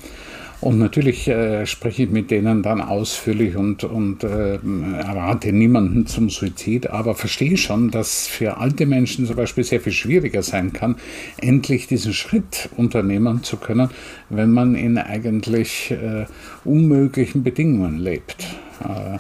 und 0.63 0.79
natürlich 0.79 1.27
äh, 1.27 1.65
spreche 1.65 2.03
ich 2.03 2.09
mit 2.09 2.31
denen 2.31 2.63
dann 2.63 2.79
ausführlich 2.79 3.57
und, 3.57 3.83
und 3.83 4.23
äh, 4.23 4.53
erwarte 4.53 5.51
niemanden 5.51 6.05
zum 6.05 6.29
Suizid, 6.29 6.87
aber 6.89 7.15
verstehe 7.15 7.57
schon, 7.57 7.91
dass 7.91 8.27
für 8.27 8.57
alte 8.57 8.85
Menschen 8.85 9.25
zum 9.25 9.35
Beispiel 9.35 9.65
sehr 9.65 9.81
viel 9.81 9.91
schwieriger 9.91 10.41
sein 10.41 10.71
kann, 10.71 10.95
endlich 11.37 11.87
diesen 11.87 12.13
Schritt 12.13 12.69
unternehmen 12.77 13.43
zu 13.43 13.57
können, 13.57 13.89
wenn 14.29 14.51
man 14.51 14.75
in 14.75 14.97
eigentlich 14.97 15.91
äh, 15.91 16.25
unmöglichen 16.63 17.43
Bedingungen 17.43 17.99
lebt. 17.99 18.47
Äh, 18.83 19.17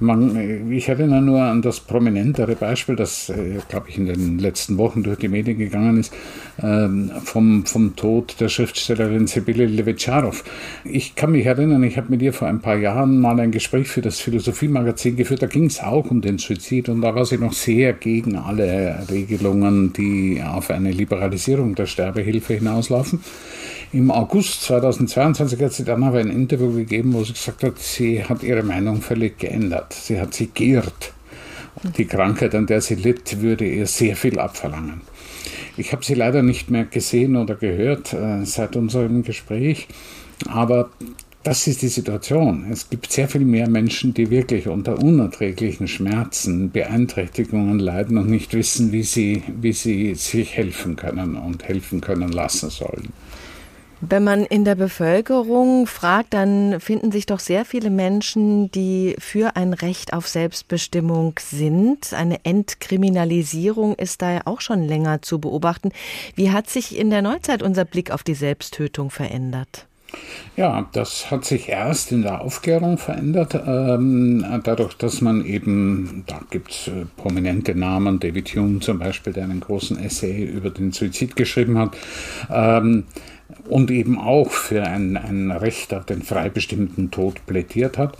man, 0.00 0.70
ich 0.70 0.88
erinnere 0.88 1.22
nur 1.22 1.42
an 1.42 1.62
das 1.62 1.80
prominentere 1.80 2.56
Beispiel, 2.56 2.96
das, 2.96 3.28
äh, 3.28 3.58
glaube 3.68 3.88
ich, 3.88 3.98
in 3.98 4.06
den 4.06 4.38
letzten 4.38 4.78
Wochen 4.78 5.02
durch 5.02 5.18
die 5.18 5.28
Medien 5.28 5.58
gegangen 5.58 5.98
ist, 5.98 6.12
ähm, 6.62 7.10
vom, 7.24 7.64
vom 7.66 7.96
Tod 7.96 8.36
der 8.40 8.48
Schriftstellerin 8.48 9.26
Sibylle 9.26 9.66
Levitscharow. 9.66 10.44
Ich 10.84 11.14
kann 11.14 11.32
mich 11.32 11.46
erinnern, 11.46 11.82
ich 11.82 11.96
habe 11.96 12.10
mit 12.10 12.22
ihr 12.22 12.32
vor 12.32 12.48
ein 12.48 12.60
paar 12.60 12.76
Jahren 12.76 13.20
mal 13.20 13.38
ein 13.40 13.50
Gespräch 13.50 13.88
für 13.88 14.02
das 14.02 14.20
Philosophie-Magazin 14.20 15.16
geführt, 15.16 15.42
da 15.42 15.46
ging 15.46 15.66
es 15.66 15.80
auch 15.80 16.10
um 16.10 16.20
den 16.20 16.38
Suizid 16.38 16.88
und 16.88 17.00
da 17.00 17.14
war 17.14 17.24
sie 17.24 17.38
noch 17.38 17.52
sehr 17.52 17.92
gegen 17.92 18.36
alle 18.36 19.06
Regelungen, 19.10 19.92
die 19.92 20.42
auf 20.42 20.70
eine 20.70 20.90
Liberalisierung 20.90 21.74
der 21.74 21.86
Sterbehilfe 21.86 22.54
hinauslaufen. 22.54 23.20
Im 23.96 24.10
August 24.10 24.60
2022 24.64 25.62
hat 25.62 25.72
sie 25.72 25.82
dann 25.82 26.04
aber 26.04 26.18
ein 26.18 26.28
Interview 26.28 26.70
gegeben, 26.70 27.14
wo 27.14 27.24
sie 27.24 27.32
gesagt 27.32 27.62
hat, 27.62 27.78
sie 27.78 28.22
hat 28.22 28.42
ihre 28.42 28.62
Meinung 28.62 29.00
völlig 29.00 29.38
geändert. 29.38 29.94
Sie 29.94 30.20
hat 30.20 30.34
sich 30.34 30.52
geirrt. 30.52 31.14
Die 31.96 32.04
Krankheit, 32.04 32.54
an 32.54 32.66
der 32.66 32.82
sie 32.82 32.96
litt, 32.96 33.40
würde 33.40 33.64
ihr 33.64 33.86
sehr 33.86 34.14
viel 34.14 34.38
abverlangen. 34.38 35.00
Ich 35.78 35.92
habe 35.92 36.04
sie 36.04 36.12
leider 36.12 36.42
nicht 36.42 36.68
mehr 36.68 36.84
gesehen 36.84 37.36
oder 37.36 37.54
gehört 37.54 38.12
äh, 38.12 38.44
seit 38.44 38.76
unserem 38.76 39.22
Gespräch, 39.22 39.88
aber 40.46 40.90
das 41.42 41.66
ist 41.66 41.80
die 41.80 41.88
Situation. 41.88 42.66
Es 42.70 42.90
gibt 42.90 43.10
sehr 43.10 43.28
viel 43.28 43.46
mehr 43.46 43.70
Menschen, 43.70 44.12
die 44.12 44.28
wirklich 44.28 44.68
unter 44.68 44.98
unerträglichen 44.98 45.88
Schmerzen, 45.88 46.70
Beeinträchtigungen 46.70 47.78
leiden 47.78 48.18
und 48.18 48.28
nicht 48.28 48.52
wissen, 48.52 48.92
wie 48.92 49.04
sie, 49.04 49.42
wie 49.58 49.72
sie 49.72 50.14
sich 50.16 50.54
helfen 50.54 50.96
können 50.96 51.36
und 51.36 51.66
helfen 51.66 52.02
können 52.02 52.30
lassen 52.30 52.68
sollen. 52.68 53.14
Wenn 54.02 54.24
man 54.24 54.44
in 54.44 54.66
der 54.66 54.74
Bevölkerung 54.74 55.86
fragt, 55.86 56.34
dann 56.34 56.80
finden 56.80 57.12
sich 57.12 57.24
doch 57.24 57.40
sehr 57.40 57.64
viele 57.64 57.88
Menschen, 57.88 58.70
die 58.70 59.16
für 59.18 59.56
ein 59.56 59.72
Recht 59.72 60.12
auf 60.12 60.28
Selbstbestimmung 60.28 61.34
sind. 61.40 62.12
Eine 62.12 62.44
Entkriminalisierung 62.44 63.94
ist 63.94 64.20
da 64.20 64.32
ja 64.32 64.40
auch 64.44 64.60
schon 64.60 64.84
länger 64.84 65.22
zu 65.22 65.38
beobachten. 65.38 65.92
Wie 66.34 66.50
hat 66.50 66.68
sich 66.68 66.98
in 66.98 67.08
der 67.08 67.22
Neuzeit 67.22 67.62
unser 67.62 67.86
Blick 67.86 68.10
auf 68.10 68.22
die 68.22 68.34
Selbsttötung 68.34 69.10
verändert? 69.10 69.86
Ja, 70.56 70.88
das 70.92 71.30
hat 71.30 71.44
sich 71.44 71.68
erst 71.68 72.12
in 72.12 72.22
der 72.22 72.40
Aufklärung 72.40 72.96
verändert, 72.96 73.54
ähm, 73.66 74.44
dadurch, 74.62 74.94
dass 74.94 75.20
man 75.20 75.44
eben, 75.44 76.24
da 76.26 76.40
gibt 76.50 76.70
es 76.70 76.88
äh, 76.88 77.04
prominente 77.16 77.74
Namen, 77.74 78.20
David 78.20 78.48
Hume 78.54 78.80
zum 78.80 78.98
Beispiel, 78.98 79.32
der 79.32 79.44
einen 79.44 79.60
großen 79.60 79.98
Essay 79.98 80.44
über 80.44 80.70
den 80.70 80.92
Suizid 80.92 81.36
geschrieben 81.36 81.76
hat. 81.76 81.96
Ähm, 82.50 83.04
und 83.68 83.90
eben 83.90 84.18
auch 84.18 84.50
für 84.50 84.82
ein, 84.82 85.16
ein 85.16 85.50
Recht 85.50 85.94
auf 85.94 86.04
den 86.04 86.22
frei 86.22 86.48
bestimmten 86.48 87.10
Tod 87.10 87.46
plädiert 87.46 87.98
hat. 87.98 88.16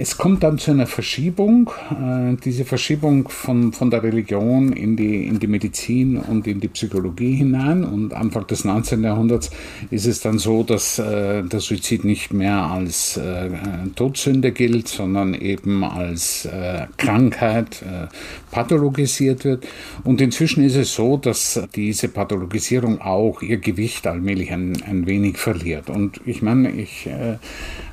Es 0.00 0.16
kommt 0.16 0.42
dann 0.42 0.58
zu 0.58 0.70
einer 0.70 0.86
Verschiebung, 0.86 1.70
äh, 1.90 2.36
diese 2.44 2.64
Verschiebung 2.64 3.28
von, 3.28 3.72
von 3.72 3.90
der 3.90 4.02
Religion 4.02 4.72
in 4.72 4.96
die, 4.96 5.26
in 5.26 5.38
die 5.38 5.46
Medizin 5.46 6.18
und 6.18 6.46
in 6.46 6.60
die 6.60 6.68
Psychologie 6.68 7.34
hinein. 7.34 7.84
Und 7.84 8.14
Anfang 8.14 8.46
des 8.46 8.64
19. 8.64 9.02
Jahrhunderts 9.02 9.50
ist 9.90 10.06
es 10.06 10.20
dann 10.20 10.38
so, 10.38 10.62
dass 10.62 10.98
äh, 10.98 11.42
der 11.42 11.60
Suizid 11.60 12.04
nicht 12.04 12.32
mehr 12.32 12.58
als 12.58 13.16
äh, 13.16 13.50
Todsünde 13.96 14.52
gilt, 14.52 14.88
sondern 14.88 15.34
eben 15.34 15.82
als 15.82 16.44
äh, 16.44 16.86
Krankheit 16.96 17.82
äh, 17.82 18.06
pathologisiert 18.50 19.44
wird. 19.44 19.66
Und 20.04 20.20
inzwischen 20.20 20.62
ist 20.62 20.76
es 20.76 20.94
so, 20.94 21.16
dass 21.16 21.60
diese 21.74 22.08
Pathologisierung 22.08 23.00
auch 23.00 23.42
ihr 23.42 23.58
Gewicht 23.58 24.06
allmählich 24.06 24.52
ein, 24.58 24.82
ein 24.82 25.06
wenig 25.06 25.38
verliert. 25.38 25.88
Und 25.90 26.20
ich 26.26 26.42
meine, 26.42 26.70
ich 26.70 27.06
äh, 27.06 27.38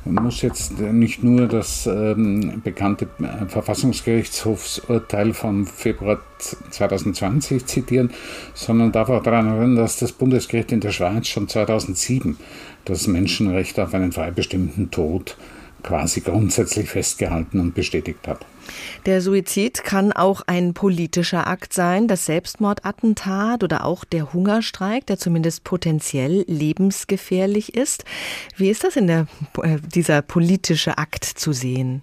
muss 0.03 0.41
jetzt 0.41 0.79
nicht 0.79 1.23
nur 1.23 1.47
das 1.47 1.87
ähm, 1.87 2.61
bekannte 2.63 3.07
äh, 3.19 3.45
Verfassungsgerichtshofsurteil 3.47 5.33
vom 5.33 5.65
Februar 5.65 6.19
2020 6.71 7.65
zitieren, 7.65 8.11
sondern 8.53 8.91
darf 8.91 9.09
auch 9.09 9.23
daran 9.23 9.47
erinnern, 9.47 9.75
dass 9.75 9.97
das 9.97 10.11
Bundesgericht 10.11 10.71
in 10.71 10.81
der 10.81 10.91
Schweiz 10.91 11.27
schon 11.27 11.47
2007 11.47 12.37
das 12.85 13.07
Menschenrecht 13.07 13.79
auf 13.79 13.93
einen 13.93 14.11
frei 14.11 14.31
bestimmten 14.31 14.91
Tod 14.91 15.37
quasi 15.83 16.21
grundsätzlich 16.21 16.89
festgehalten 16.89 17.59
und 17.59 17.75
bestätigt 17.75 18.27
hat. 18.27 18.45
Der 19.05 19.21
Suizid 19.21 19.83
kann 19.83 20.11
auch 20.11 20.41
ein 20.47 20.73
politischer 20.73 21.47
Akt 21.47 21.73
sein, 21.73 22.07
das 22.07 22.25
Selbstmordattentat 22.25 23.63
oder 23.63 23.85
auch 23.85 24.03
der 24.03 24.33
Hungerstreik, 24.33 25.05
der 25.05 25.17
zumindest 25.17 25.63
potenziell 25.63 26.43
lebensgefährlich 26.47 27.75
ist. 27.75 28.05
Wie 28.57 28.69
ist 28.69 28.83
das 28.83 28.95
in 28.95 29.07
der, 29.07 29.27
äh, 29.61 29.77
dieser 29.93 30.21
politische 30.21 30.97
Akt 30.97 31.25
zu 31.25 31.53
sehen? 31.53 32.01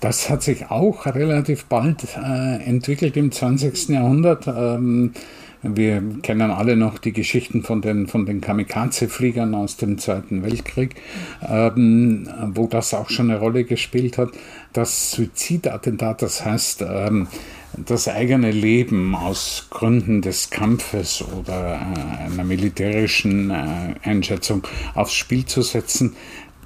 Das 0.00 0.28
hat 0.28 0.42
sich 0.42 0.70
auch 0.70 1.06
relativ 1.06 1.66
bald 1.66 2.04
äh, 2.16 2.62
entwickelt 2.64 3.16
im 3.16 3.32
20. 3.32 3.88
Jahrhundert. 3.88 4.46
Ähm, 4.46 5.12
wir 5.62 6.02
kennen 6.22 6.50
alle 6.50 6.76
noch 6.76 6.98
die 6.98 7.12
Geschichten 7.12 7.62
von 7.62 7.80
den, 7.80 8.06
von 8.06 8.26
den 8.26 8.40
Kamikaze-Fliegern 8.40 9.54
aus 9.54 9.76
dem 9.76 9.98
Zweiten 9.98 10.42
Weltkrieg, 10.42 10.96
ähm, 11.42 12.28
wo 12.54 12.66
das 12.66 12.94
auch 12.94 13.10
schon 13.10 13.30
eine 13.30 13.40
Rolle 13.40 13.64
gespielt 13.64 14.18
hat. 14.18 14.30
Das 14.76 15.12
Suizidattentat, 15.12 16.20
das 16.20 16.44
heißt, 16.44 16.84
ähm, 16.86 17.28
das 17.78 18.08
eigene 18.08 18.50
Leben 18.50 19.14
aus 19.14 19.68
Gründen 19.70 20.20
des 20.20 20.50
Kampfes 20.50 21.22
oder 21.22 21.76
äh, 21.76 22.24
einer 22.24 22.44
militärischen 22.44 23.48
äh, 23.48 23.94
Einschätzung 24.02 24.66
aufs 24.94 25.14
Spiel 25.14 25.46
zu 25.46 25.62
setzen, 25.62 26.14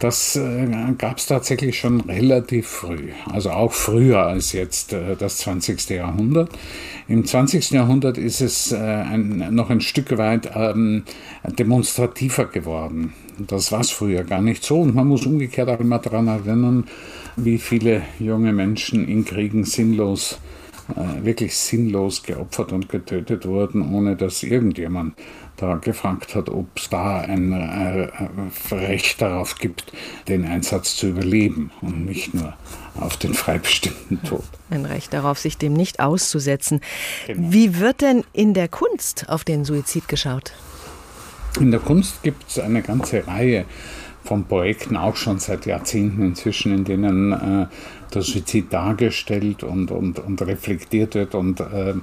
das 0.01 0.34
äh, 0.34 0.66
gab 0.96 1.18
es 1.18 1.26
tatsächlich 1.26 1.78
schon 1.78 2.01
relativ 2.01 2.66
früh, 2.66 3.11
also 3.30 3.51
auch 3.51 3.72
früher 3.72 4.26
als 4.26 4.53
jetzt 4.53 4.94
äh, 4.94 5.14
das 5.14 5.38
20. 5.38 5.90
Jahrhundert. 5.90 6.51
Im 7.07 7.24
20. 7.24 7.70
Jahrhundert 7.70 8.16
ist 8.16 8.40
es 8.40 8.72
äh, 8.72 8.76
ein, 8.76 9.55
noch 9.55 9.68
ein 9.68 9.82
Stück 9.82 10.16
weit 10.16 10.51
ähm, 10.55 11.05
demonstrativer 11.44 12.46
geworden. 12.46 13.12
Das 13.38 13.72
war 13.72 13.80
es 13.80 13.90
früher 13.90 14.24
gar 14.24 14.40
nicht 14.40 14.64
so 14.64 14.80
und 14.80 14.94
man 14.94 15.07
muss 15.07 15.26
umgekehrt 15.26 15.68
auch 15.68 15.80
immer 15.80 15.98
daran 15.98 16.28
erinnern, 16.28 16.84
wie 17.36 17.59
viele 17.59 18.03
junge 18.18 18.53
Menschen 18.53 19.07
in 19.07 19.24
Kriegen 19.24 19.64
sinnlos 19.64 20.38
wirklich 21.22 21.55
sinnlos 21.55 22.24
geopfert 22.24 22.72
und 22.72 22.88
getötet 22.88 23.46
wurden, 23.46 23.94
ohne 23.94 24.16
dass 24.16 24.42
irgendjemand 24.42 25.14
da 25.61 25.74
gefragt 25.76 26.34
hat, 26.34 26.48
ob 26.48 26.66
es 26.76 26.88
da 26.88 27.20
ein 27.20 27.52
äh, 27.52 28.08
Recht 28.74 29.20
darauf 29.20 29.56
gibt, 29.56 29.92
den 30.28 30.44
Einsatz 30.44 30.96
zu 30.96 31.08
überleben 31.08 31.70
und 31.80 32.04
nicht 32.04 32.34
nur 32.34 32.54
auf 32.96 33.16
den 33.16 33.34
freibestimmten 33.34 34.22
Tod. 34.22 34.44
Ein 34.70 34.84
Recht 34.84 35.12
darauf, 35.12 35.38
sich 35.38 35.58
dem 35.58 35.72
nicht 35.72 36.00
auszusetzen. 36.00 36.80
Genau. 37.26 37.52
Wie 37.52 37.78
wird 37.78 38.00
denn 38.00 38.24
in 38.32 38.54
der 38.54 38.68
Kunst 38.68 39.28
auf 39.28 39.44
den 39.44 39.64
Suizid 39.64 40.08
geschaut? 40.08 40.52
In 41.58 41.70
der 41.70 41.80
Kunst 41.80 42.22
gibt 42.22 42.48
es 42.48 42.58
eine 42.58 42.82
ganze 42.82 43.26
Reihe 43.26 43.64
von 44.24 44.44
Projekten, 44.44 44.96
auch 44.96 45.16
schon 45.16 45.38
seit 45.38 45.66
Jahrzehnten 45.66 46.22
inzwischen, 46.22 46.74
in 46.74 46.84
denen 46.84 47.32
äh, 47.32 47.66
der 48.14 48.22
Suizid 48.22 48.72
dargestellt 48.72 49.62
und, 49.62 49.90
und, 49.90 50.18
und 50.18 50.42
reflektiert 50.42 51.14
wird. 51.14 51.34
Und 51.34 51.61
äh, 51.61 51.94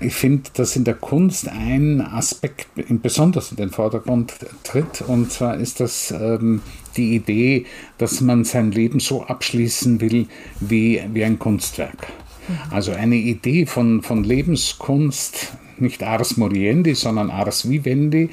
ich 0.00 0.14
finde, 0.14 0.50
dass 0.54 0.76
in 0.76 0.84
der 0.84 0.94
Kunst 0.94 1.48
ein 1.48 2.00
Aspekt 2.00 2.68
besonders 3.02 3.50
in 3.50 3.56
den 3.56 3.70
Vordergrund 3.70 4.34
tritt. 4.64 5.02
Und 5.06 5.30
zwar 5.30 5.56
ist 5.56 5.80
das 5.80 6.10
ähm, 6.10 6.62
die 6.96 7.14
Idee, 7.14 7.66
dass 7.98 8.20
man 8.20 8.44
sein 8.44 8.72
Leben 8.72 9.00
so 9.00 9.24
abschließen 9.24 10.00
will 10.00 10.26
wie, 10.60 11.00
wie 11.12 11.24
ein 11.24 11.38
Kunstwerk. 11.38 12.08
Mhm. 12.48 12.54
Also 12.70 12.92
eine 12.92 13.16
Idee 13.16 13.66
von, 13.66 14.02
von 14.02 14.24
Lebenskunst, 14.24 15.54
nicht 15.78 16.02
Ars 16.02 16.36
Moriendi, 16.36 16.94
sondern 16.94 17.30
Ars 17.30 17.68
Vivendi, 17.68 18.30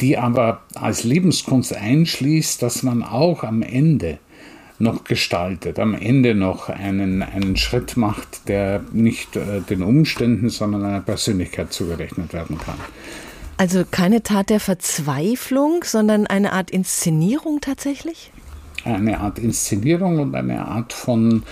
die 0.00 0.16
aber 0.16 0.62
als 0.74 1.04
Lebenskunst 1.04 1.74
einschließt, 1.74 2.62
dass 2.62 2.82
man 2.82 3.02
auch 3.02 3.44
am 3.44 3.62
Ende 3.62 4.18
noch 4.80 5.04
gestaltet, 5.04 5.78
am 5.78 5.94
Ende 5.94 6.34
noch 6.34 6.68
einen, 6.68 7.22
einen 7.22 7.56
Schritt 7.56 7.96
macht, 7.96 8.48
der 8.48 8.82
nicht 8.92 9.36
äh, 9.36 9.60
den 9.60 9.82
Umständen, 9.82 10.48
sondern 10.48 10.84
einer 10.84 11.00
Persönlichkeit 11.00 11.72
zugerechnet 11.72 12.32
werden 12.32 12.58
kann. 12.58 12.78
Also 13.58 13.84
keine 13.88 14.22
Tat 14.22 14.48
der 14.48 14.58
Verzweiflung, 14.58 15.84
sondern 15.84 16.26
eine 16.26 16.52
Art 16.54 16.70
Inszenierung 16.70 17.60
tatsächlich? 17.60 18.32
Eine 18.84 19.20
Art 19.20 19.38
Inszenierung 19.38 20.18
und 20.18 20.34
eine 20.34 20.66
Art 20.66 20.94
von 20.94 21.42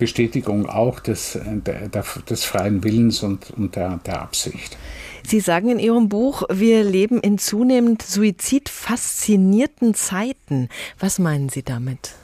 Bestätigung 0.00 0.68
auch 0.68 0.98
des, 0.98 1.38
der, 1.44 1.88
der, 1.88 2.04
des 2.28 2.44
freien 2.44 2.82
Willens 2.82 3.22
und, 3.22 3.52
und 3.56 3.76
der, 3.76 4.00
der 4.04 4.22
Absicht. 4.22 4.76
Sie 5.24 5.38
sagen 5.38 5.68
in 5.68 5.78
Ihrem 5.78 6.08
Buch, 6.08 6.42
wir 6.50 6.82
leben 6.82 7.20
in 7.20 7.38
zunehmend 7.38 8.02
suizidfaszinierten 8.02 9.94
Zeiten. 9.94 10.68
Was 10.98 11.20
meinen 11.20 11.48
Sie 11.48 11.62
damit? 11.62 12.16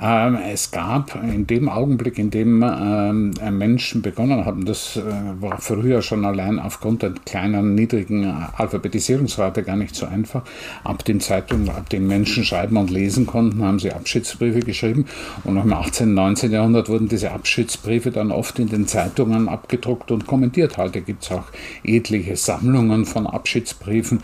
Ähm, 0.00 0.38
es 0.50 0.70
gab 0.70 1.14
in 1.22 1.46
dem 1.46 1.68
Augenblick, 1.68 2.18
in 2.18 2.30
dem 2.30 2.62
ähm, 2.62 3.34
Menschen 3.56 4.02
begonnen 4.02 4.44
haben, 4.44 4.64
das 4.64 4.96
äh, 4.96 5.02
war 5.40 5.60
früher 5.60 6.02
schon 6.02 6.24
allein 6.24 6.58
aufgrund 6.58 7.02
der 7.02 7.12
kleinen, 7.24 7.74
niedrigen 7.74 8.24
Alphabetisierungsrate 8.24 9.62
gar 9.62 9.76
nicht 9.76 9.94
so 9.94 10.06
einfach. 10.06 10.42
Ab 10.84 11.04
den 11.04 11.20
Zeitungen, 11.20 11.68
ab 11.70 11.88
den 11.90 12.06
Menschen 12.06 12.44
schreiben 12.44 12.76
und 12.76 12.90
lesen 12.90 13.26
konnten, 13.26 13.62
haben 13.62 13.78
sie 13.78 13.92
Abschiedsbriefe 13.92 14.60
geschrieben. 14.60 15.06
Und 15.44 15.54
noch 15.54 15.64
im 15.64 15.72
18., 15.72 16.14
19. 16.14 16.52
Jahrhundert 16.52 16.88
wurden 16.88 17.08
diese 17.08 17.32
Abschiedsbriefe 17.32 18.10
dann 18.10 18.30
oft 18.30 18.58
in 18.58 18.68
den 18.68 18.86
Zeitungen 18.86 19.48
abgedruckt 19.48 20.10
und 20.10 20.26
kommentiert. 20.26 20.76
Heute 20.76 21.00
gibt 21.00 21.24
es 21.24 21.32
auch 21.32 21.44
etliche 21.84 22.36
Sammlungen 22.36 23.04
von 23.04 23.26
Abschiedsbriefen, 23.26 24.20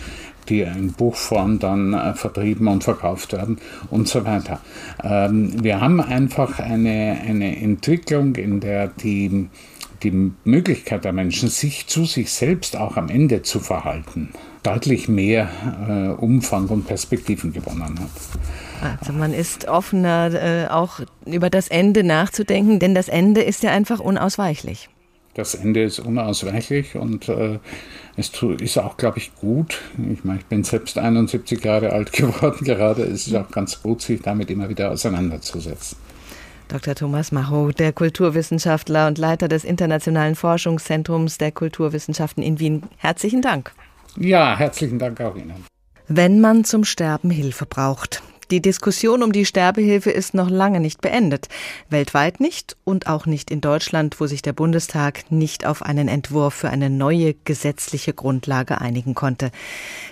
die 0.48 0.62
in 0.62 0.92
Buchform 0.92 1.58
dann 1.58 1.94
äh, 1.94 2.14
vertrieben 2.14 2.68
und 2.68 2.84
verkauft 2.84 3.32
werden 3.32 3.58
und 3.90 4.08
so 4.08 4.24
weiter. 4.24 4.60
Ähm, 5.02 5.52
wir 5.62 5.80
haben 5.80 6.00
einfach 6.00 6.58
eine, 6.58 7.18
eine 7.26 7.60
Entwicklung, 7.60 8.34
in 8.36 8.60
der 8.60 8.88
die, 8.88 9.48
die 10.02 10.32
Möglichkeit 10.44 11.04
der 11.04 11.12
Menschen, 11.12 11.48
sich 11.48 11.86
zu 11.86 12.04
sich 12.04 12.30
selbst 12.32 12.76
auch 12.76 12.96
am 12.96 13.08
Ende 13.08 13.42
zu 13.42 13.60
verhalten, 13.60 14.30
deutlich 14.62 15.08
mehr 15.08 15.48
äh, 15.88 16.08
Umfang 16.20 16.66
und 16.68 16.86
Perspektiven 16.86 17.52
gewonnen 17.52 17.98
hat. 17.98 18.98
Also 19.00 19.12
man 19.12 19.32
ist 19.32 19.68
offener, 19.68 20.32
äh, 20.34 20.68
auch 20.68 21.00
über 21.24 21.50
das 21.50 21.68
Ende 21.68 22.04
nachzudenken, 22.04 22.78
denn 22.78 22.94
das 22.94 23.08
Ende 23.08 23.42
ist 23.42 23.62
ja 23.62 23.70
einfach 23.70 24.00
unausweichlich. 24.00 24.88
Das 25.36 25.54
Ende 25.54 25.82
ist 25.82 25.98
unausweichlich 25.98 26.96
und 26.96 27.28
äh, 27.28 27.58
es 28.16 28.32
ist 28.58 28.78
auch, 28.78 28.96
glaube 28.96 29.18
ich, 29.18 29.34
gut. 29.34 29.82
Ich 30.10 30.24
meine, 30.24 30.38
ich 30.38 30.46
bin 30.46 30.64
selbst 30.64 30.96
71 30.96 31.62
Jahre 31.62 31.92
alt 31.92 32.10
geworden 32.14 32.64
gerade. 32.64 33.02
Es 33.02 33.26
ist 33.26 33.34
auch 33.34 33.50
ganz 33.50 33.82
gut, 33.82 34.00
sich 34.00 34.22
damit 34.22 34.50
immer 34.50 34.70
wieder 34.70 34.90
auseinanderzusetzen. 34.90 35.98
Dr. 36.68 36.94
Thomas 36.94 37.32
Macho, 37.32 37.70
der 37.70 37.92
Kulturwissenschaftler 37.92 39.08
und 39.08 39.18
Leiter 39.18 39.46
des 39.46 39.64
Internationalen 39.64 40.36
Forschungszentrums 40.36 41.36
der 41.36 41.52
Kulturwissenschaften 41.52 42.42
in 42.42 42.58
Wien. 42.58 42.84
Herzlichen 42.96 43.42
Dank. 43.42 43.72
Ja, 44.16 44.56
herzlichen 44.56 44.98
Dank 44.98 45.20
auch 45.20 45.36
Ihnen. 45.36 45.66
Wenn 46.08 46.40
man 46.40 46.64
zum 46.64 46.84
Sterben 46.84 47.28
Hilfe 47.28 47.66
braucht. 47.66 48.22
Die 48.52 48.62
Diskussion 48.62 49.24
um 49.24 49.32
die 49.32 49.44
Sterbehilfe 49.44 50.10
ist 50.10 50.32
noch 50.32 50.48
lange 50.48 50.78
nicht 50.78 51.00
beendet. 51.00 51.48
Weltweit 51.90 52.38
nicht 52.38 52.76
und 52.84 53.08
auch 53.08 53.26
nicht 53.26 53.50
in 53.50 53.60
Deutschland, 53.60 54.20
wo 54.20 54.28
sich 54.28 54.40
der 54.40 54.52
Bundestag 54.52 55.32
nicht 55.32 55.66
auf 55.66 55.82
einen 55.82 56.06
Entwurf 56.06 56.54
für 56.54 56.70
eine 56.70 56.88
neue 56.88 57.34
gesetzliche 57.34 58.14
Grundlage 58.14 58.80
einigen 58.80 59.14
konnte. 59.14 59.50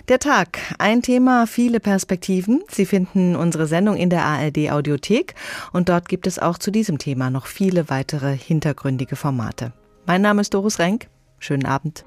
Der 0.09 0.18
Tag, 0.18 0.59
ein 0.78 1.01
Thema, 1.01 1.47
viele 1.47 1.78
Perspektiven. 1.78 2.64
Sie 2.68 2.87
finden 2.87 3.37
unsere 3.37 3.68
Sendung 3.68 3.97
in 3.97 4.11
der 4.11 4.24
ARD 4.24 4.70
Audiothek 4.72 5.37
und 5.72 5.89
dort 5.89 6.09
gibt 6.09 6.26
es 6.26 6.41
auch 6.41 6.59
zu 6.59 6.72
diesem 6.72 6.99
Thema 6.99 7.30
noch 7.30 7.47
viele 7.47 7.89
weitere 7.89 8.37
hintergründige 8.37 9.14
Formate. 9.14 9.72
Mein 10.07 10.22
Name 10.22 10.41
ist 10.41 10.53
Doris 10.55 10.80
Renk. 10.80 11.07
Schönen 11.39 11.66
Abend. 11.66 12.05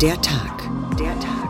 Der 0.00 0.18
Tag. 0.22 0.62
Der 0.98 1.18
Tag. 1.20 1.49